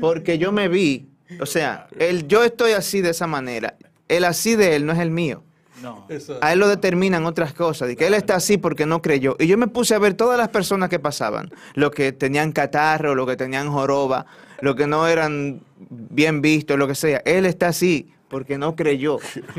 porque 0.00 0.38
yo 0.38 0.52
me 0.52 0.68
vi, 0.68 1.08
o 1.40 1.46
sea, 1.46 1.88
el 1.98 2.26
yo 2.28 2.42
estoy 2.44 2.72
así 2.72 3.00
de 3.00 3.10
esa 3.10 3.26
manera, 3.26 3.76
el 4.08 4.24
así 4.24 4.56
de 4.56 4.76
él 4.76 4.86
no 4.86 4.92
es 4.92 4.98
el 4.98 5.10
mío. 5.10 5.44
No. 5.82 6.06
Eso- 6.08 6.38
A 6.42 6.52
él 6.52 6.58
lo 6.58 6.66
determinan 6.68 7.24
otras 7.26 7.52
cosas, 7.54 7.86
de 7.88 7.94
que 7.96 8.06
él 8.08 8.14
está 8.14 8.34
así 8.36 8.58
porque 8.58 8.84
no 8.84 9.00
creyó. 9.00 9.36
Y 9.38 9.46
yo 9.46 9.56
me 9.56 9.68
puse 9.68 9.94
a 9.94 9.98
ver 10.00 10.14
todas 10.14 10.36
las 10.36 10.48
personas 10.48 10.88
que 10.88 10.98
pasaban, 10.98 11.50
los 11.74 11.92
que 11.92 12.10
tenían 12.12 12.50
catarro, 12.52 13.14
los 13.14 13.26
que 13.28 13.36
tenían 13.36 13.70
joroba, 13.70 14.26
los 14.60 14.74
que 14.74 14.86
no 14.88 15.06
eran 15.06 15.60
bien 15.88 16.40
vistos, 16.42 16.76
lo 16.78 16.88
que 16.88 16.96
sea. 16.96 17.22
Él 17.24 17.46
está 17.46 17.68
así 17.68 18.10
porque 18.28 18.58
no 18.58 18.74
creyó. 18.74 19.18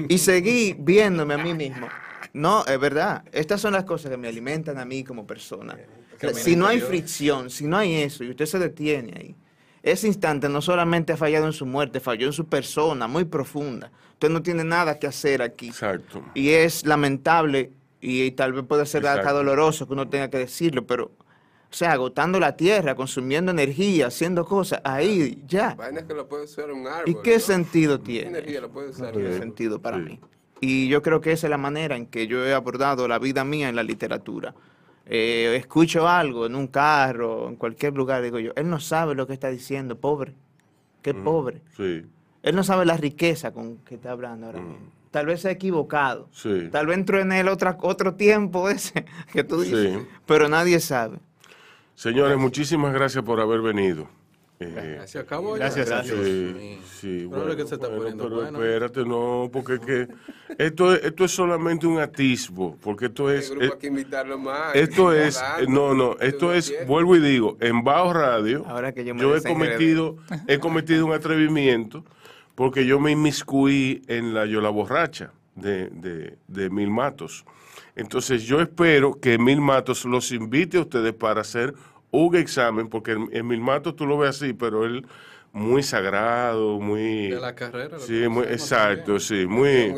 Y 0.09 0.17
seguí 0.17 0.75
viéndome 0.77 1.35
a 1.35 1.37
mí 1.37 1.53
mismo. 1.53 1.87
No, 2.33 2.65
es 2.65 2.79
verdad. 2.79 3.23
Estas 3.31 3.61
son 3.61 3.71
las 3.73 3.85
cosas 3.85 4.11
que 4.11 4.17
me 4.17 4.27
alimentan 4.27 4.77
a 4.77 4.83
mí 4.85 5.03
como 5.05 5.25
persona. 5.25 5.77
Si 6.33 6.55
no 6.57 6.67
hay 6.67 6.81
fricción, 6.81 7.49
si 7.49 7.65
no 7.65 7.77
hay 7.77 7.95
eso, 7.95 8.25
y 8.25 8.29
usted 8.31 8.45
se 8.45 8.59
detiene 8.59 9.13
ahí, 9.17 9.35
ese 9.83 10.07
instante 10.07 10.49
no 10.49 10.61
solamente 10.61 11.13
ha 11.13 11.17
fallado 11.17 11.45
en 11.45 11.53
su 11.53 11.65
muerte, 11.65 11.99
falló 11.99 12.27
en 12.27 12.33
su 12.33 12.45
persona, 12.45 13.07
muy 13.07 13.25
profunda. 13.25 13.91
Usted 14.13 14.29
no 14.29 14.41
tiene 14.41 14.63
nada 14.63 14.99
que 14.99 15.07
hacer 15.07 15.41
aquí. 15.41 15.67
Exacto. 15.67 16.21
Y 16.33 16.49
es 16.49 16.85
lamentable 16.85 17.71
y, 18.01 18.31
tal 18.31 18.53
vez 18.53 18.65
puede 18.65 18.85
ser 18.85 19.07
hasta 19.07 19.31
doloroso 19.31 19.87
que 19.87 19.93
uno 19.93 20.07
tenga 20.07 20.29
que 20.29 20.37
decirlo, 20.37 20.85
pero, 20.85 21.05
o 21.05 21.73
sea, 21.73 21.93
agotando 21.93 22.39
la 22.39 22.55
tierra, 22.55 22.95
consumiendo 22.95 23.51
energía, 23.51 24.07
haciendo 24.07 24.45
cosas, 24.45 24.81
ahí 24.83 25.41
ya. 25.47 25.77
que 26.07 26.13
lo 26.13 26.27
puede 26.27 26.45
usar 26.45 26.71
un 26.71 26.87
árbol, 26.87 27.09
¿Y 27.09 27.15
qué 27.23 27.39
sentido 27.39 27.99
tiene? 27.99 28.29
energía 28.29 28.61
lo 28.61 28.69
puede 28.69 28.89
usar? 28.89 29.13
No 29.13 29.19
tiene 29.19 29.37
sentido 29.37 29.81
para 29.81 29.97
mí. 29.97 30.19
Y 30.61 30.89
yo 30.89 31.01
creo 31.01 31.21
que 31.21 31.31
esa 31.31 31.47
es 31.47 31.51
la 31.51 31.57
manera 31.57 31.95
en 31.95 32.05
que 32.05 32.27
yo 32.27 32.45
he 32.45 32.53
abordado 32.53 33.07
la 33.07 33.19
vida 33.19 33.43
mía 33.45 33.69
en 33.69 33.75
la 33.75 33.83
literatura. 33.83 34.53
Eh, 35.11 35.55
escucho 35.55 36.07
algo 36.07 36.45
en 36.45 36.55
un 36.55 36.67
carro, 36.67 37.49
en 37.49 37.55
cualquier 37.55 37.95
lugar, 37.95 38.21
digo 38.21 38.37
yo, 38.37 38.51
él 38.55 38.69
no 38.69 38.79
sabe 38.79 39.15
lo 39.15 39.25
que 39.25 39.33
está 39.33 39.49
diciendo, 39.49 39.97
pobre. 39.97 40.35
Qué 41.01 41.13
mm, 41.13 41.23
pobre. 41.23 41.61
Sí. 41.75 42.05
Él 42.43 42.55
no 42.55 42.63
sabe 42.63 42.85
la 42.85 42.95
riqueza 42.95 43.51
con 43.51 43.77
que 43.77 43.95
está 43.95 44.11
hablando 44.11 44.45
ahora 44.45 44.61
mm. 44.61 44.67
mismo. 44.67 44.91
Tal 45.09 45.25
vez 45.25 45.41
se 45.41 45.47
ha 45.49 45.51
equivocado. 45.51 46.29
Sí. 46.31 46.69
Tal 46.71 46.85
vez 46.85 46.97
entró 46.97 47.19
en 47.19 47.31
él 47.31 47.47
otra, 47.47 47.75
otro 47.81 48.13
tiempo 48.13 48.69
ese 48.69 49.05
que 49.33 49.43
tú 49.43 49.61
dices. 49.61 49.95
Sí. 49.95 50.07
Pero 50.27 50.47
nadie 50.47 50.79
sabe. 50.79 51.17
Señores, 51.95 52.37
muchísimas 52.37 52.93
gracias 52.93 53.23
por 53.23 53.41
haber 53.41 53.61
venido. 53.61 54.07
Eh, 54.61 55.01
se 55.05 55.19
acabó 55.19 55.53
gracias, 55.53 55.87
gracias. 55.87 56.17
Sí, 56.21 56.79
sí 56.99 57.25
bueno, 57.25 57.55
que 57.55 57.65
se 57.65 57.75
está 57.75 57.87
poniendo 57.87 58.25
pero 58.25 58.43
espérate, 58.43 59.05
no, 59.05 59.49
porque 59.53 59.79
que 59.79 60.07
esto, 60.57 60.93
es, 60.93 61.05
esto 61.05 61.23
es 61.23 61.31
solamente 61.31 61.87
un 61.87 61.97
atisbo, 61.97 62.75
porque 62.81 63.05
esto 63.05 63.31
es... 63.31 63.49
Grupo 63.49 63.73
hay 63.73 63.79
que 63.79 63.87
invitarlo 63.87 64.37
más, 64.37 64.75
esto 64.75 65.13
es, 65.13 65.41
no, 65.69 65.93
no, 65.93 66.17
esto 66.19 66.53
es, 66.53 66.73
vuelvo 66.85 67.15
y 67.15 67.21
digo, 67.21 67.57
en 67.61 67.85
Bajo 67.85 68.11
Radio, 68.11 68.65
Ahora 68.67 68.91
que 68.91 69.05
yo, 69.05 69.15
yo 69.15 69.33
he 69.33 69.41
cometido, 69.41 70.17
he 70.45 70.59
cometido 70.59 71.05
un 71.05 71.13
atrevimiento, 71.13 72.03
porque 72.55 72.85
yo 72.85 72.99
me 72.99 73.11
inmiscuí 73.11 74.01
en 74.07 74.33
la 74.33 74.45
Yola 74.45 74.69
Borracha 74.69 75.31
de, 75.55 75.89
de, 75.89 76.37
de 76.49 76.69
Mil 76.69 76.89
Matos. 76.89 77.45
Entonces 77.95 78.43
yo 78.43 78.59
espero 78.59 79.19
que 79.21 79.37
Mil 79.37 79.61
Matos 79.61 80.03
los 80.03 80.33
invite 80.33 80.77
a 80.77 80.81
ustedes 80.81 81.13
para 81.13 81.41
hacer 81.41 81.73
un 82.11 82.35
examen, 82.35 82.89
porque 82.89 83.11
en 83.11 83.47
Mil 83.47 83.61
Matos 83.61 83.95
tú 83.95 84.05
lo 84.05 84.17
ves 84.17 84.41
así, 84.41 84.53
pero 84.53 84.85
él 84.85 85.05
muy 85.51 85.83
sagrado, 85.83 86.79
muy... 86.79 87.29
De 87.29 87.39
la 87.39 87.55
carrera. 87.55 87.99
Sí, 87.99 88.27
muy, 88.27 88.45
exacto, 88.45 89.19
sí, 89.19 89.45
muy... 89.45 89.93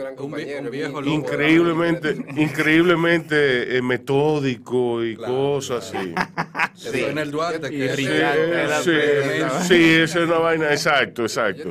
increíblemente, 1.05 2.17
increíblemente 2.35 3.77
eh, 3.77 3.81
metódico 3.81 5.03
y 5.03 5.15
cosas 5.15 5.93
así. 5.93 6.13
Sí. 6.73 7.03
En 7.03 7.17
el 7.19 7.29
Duarte, 7.29 7.69
que 7.69 7.95
sí, 7.95 8.05
sí, 8.05 8.91
sí, 9.67 9.93
esa 10.01 10.19
es 10.19 10.25
una 10.25 10.39
vaina, 10.39 10.71
exacto, 10.71 11.23
exacto. 11.23 11.69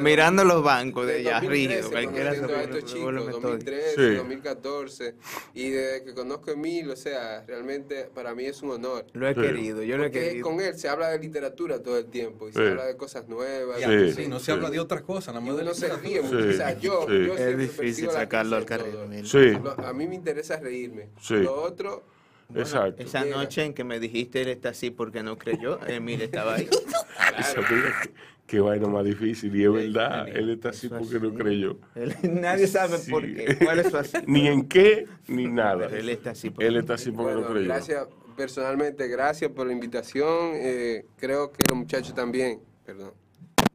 Mirando 0.00 0.44
los 0.44 0.62
bancos 0.62 1.06
de 1.06 1.16
allá 1.16 1.36
arriba, 1.38 1.74
estos 1.74 2.84
chicos, 2.84 3.14
2013, 3.14 4.16
2014, 4.16 5.14
y 5.54 5.70
desde 5.70 6.04
que 6.04 6.14
conozco 6.14 6.50
a 6.50 6.54
Emil, 6.54 6.90
o 6.90 6.96
sea, 6.96 7.44
realmente 7.46 8.08
para 8.14 8.34
mí 8.34 8.44
es 8.44 8.62
un 8.62 8.70
honor. 8.70 9.06
Lo 9.12 9.28
he 9.28 9.34
querido, 9.34 9.82
yo 9.82 9.98
lo 9.98 10.06
he 10.06 10.10
querido. 10.10 10.48
Con 10.48 10.60
él 10.60 10.78
se 10.78 10.88
habla 10.88 11.10
de 11.10 11.18
literatura 11.18 11.82
todo 11.82 11.98
el 11.98 12.06
tiempo, 12.06 12.48
y 12.48 12.52
se 12.52 12.60
habla 12.60 12.86
de 12.86 12.91
cosas 12.96 13.28
nuevas. 13.28 13.78
Sí, 14.14 14.26
no 14.28 14.38
se 14.38 14.52
habla 14.52 14.70
de 14.70 14.80
otras 14.80 15.02
cosas, 15.02 15.34
nada 15.34 15.44
más 15.44 15.62
no 15.62 15.74
se 15.74 15.94
ríe 15.96 16.20
O 16.20 16.52
sea, 16.52 16.78
yo, 16.78 17.08
yo 17.08 17.36
es 17.36 17.58
difícil 17.58 18.10
sacarlo 18.10 18.56
al 18.56 18.64
carril. 18.64 18.96
A 19.84 19.92
mí 19.92 20.06
me 20.06 20.14
interesa 20.14 20.58
reírme. 20.58 21.10
Lo 21.30 21.54
otro... 21.62 22.04
Exacto. 22.54 23.02
Esa 23.02 23.24
noche 23.24 23.64
en 23.64 23.74
que 23.74 23.84
me 23.84 23.98
dijiste 23.98 24.42
él 24.42 24.48
está 24.48 24.70
así 24.70 24.90
porque 24.90 25.22
no 25.22 25.38
creyó, 25.38 25.78
Emil 25.86 26.20
estaba 26.20 26.56
ahí. 26.56 26.68
qué 28.46 28.60
vaina 28.60 28.88
más 28.88 29.04
difícil, 29.04 29.54
y 29.56 29.64
es 29.64 29.72
verdad, 29.72 30.28
él 30.28 30.50
está 30.50 30.70
así 30.70 30.88
porque 30.88 31.18
no 31.18 31.32
creyó. 31.32 31.78
nadie 32.22 32.66
sabe 32.66 32.98
por 33.10 33.22
qué, 33.22 33.56
cuál 33.62 33.78
es 33.78 33.90
su 33.90 33.96
así. 33.96 34.18
Ni 34.26 34.48
en 34.48 34.68
qué, 34.68 35.06
ni 35.28 35.46
nada. 35.46 35.86
él 35.86 36.08
está 36.10 36.32
así 36.32 36.50
porque, 36.50 36.66
él 36.66 36.76
está 36.76 36.94
así 36.94 37.10
porque 37.10 37.34
no 37.34 37.46
creyó. 37.46 37.66
Gracias, 37.66 38.06
personalmente, 38.36 39.08
gracias 39.08 39.50
por 39.52 39.66
la 39.66 39.72
invitación. 39.72 40.52
Eh, 40.54 41.06
creo 41.16 41.52
que 41.52 41.64
los 41.68 41.78
muchachos 41.78 42.14
también 42.14 42.60
perdón, 42.92 43.14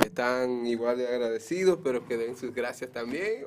están 0.06 0.68
igual 0.68 0.98
de 0.98 1.08
agradecidos, 1.08 1.80
pero 1.84 2.06
que 2.06 2.18
den 2.18 2.38
sus 2.38 2.54
gracias 2.54 2.92
también. 2.92 3.44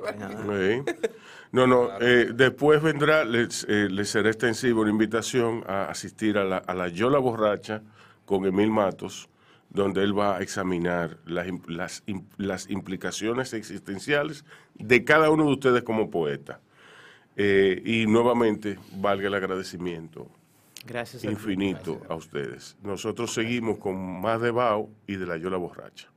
No, 1.52 1.66
no, 1.66 1.90
eh, 2.00 2.30
después 2.32 2.80
vendrá, 2.80 3.24
les, 3.24 3.66
eh, 3.68 3.88
les, 3.90 4.08
será 4.08 4.28
extensivo 4.28 4.84
la 4.84 4.90
invitación 4.90 5.64
a 5.66 5.86
asistir 5.86 6.38
a 6.38 6.44
la, 6.44 6.58
a 6.58 6.74
la 6.74 6.86
Yola 6.86 7.18
Borracha 7.18 7.82
con 8.24 8.46
Emil 8.46 8.70
Matos, 8.70 9.28
donde 9.68 10.04
él 10.04 10.16
va 10.16 10.36
a 10.36 10.42
examinar 10.42 11.18
las, 11.24 11.48
las, 11.66 12.04
las 12.36 12.70
implicaciones 12.70 13.52
existenciales 13.52 14.44
de 14.74 15.04
cada 15.04 15.30
uno 15.30 15.44
de 15.46 15.52
ustedes 15.52 15.82
como 15.82 16.08
poeta. 16.08 16.60
Eh, 17.36 17.82
y 17.84 18.06
nuevamente, 18.06 18.78
valga 18.92 19.26
el 19.26 19.34
agradecimiento 19.34 20.30
Gracias 20.86 21.24
infinito 21.24 22.00
a, 22.08 22.14
ustedes. 22.14 22.76
Nosotros 22.82 23.32
seguimos 23.32 23.78
con 23.78 24.20
más 24.20 24.40
de 24.40 24.50
Bao 24.50 24.90
y 25.06 25.16
de 25.16 25.26
la 25.26 25.36
Yola 25.36 25.56
Borracha. 25.56 26.08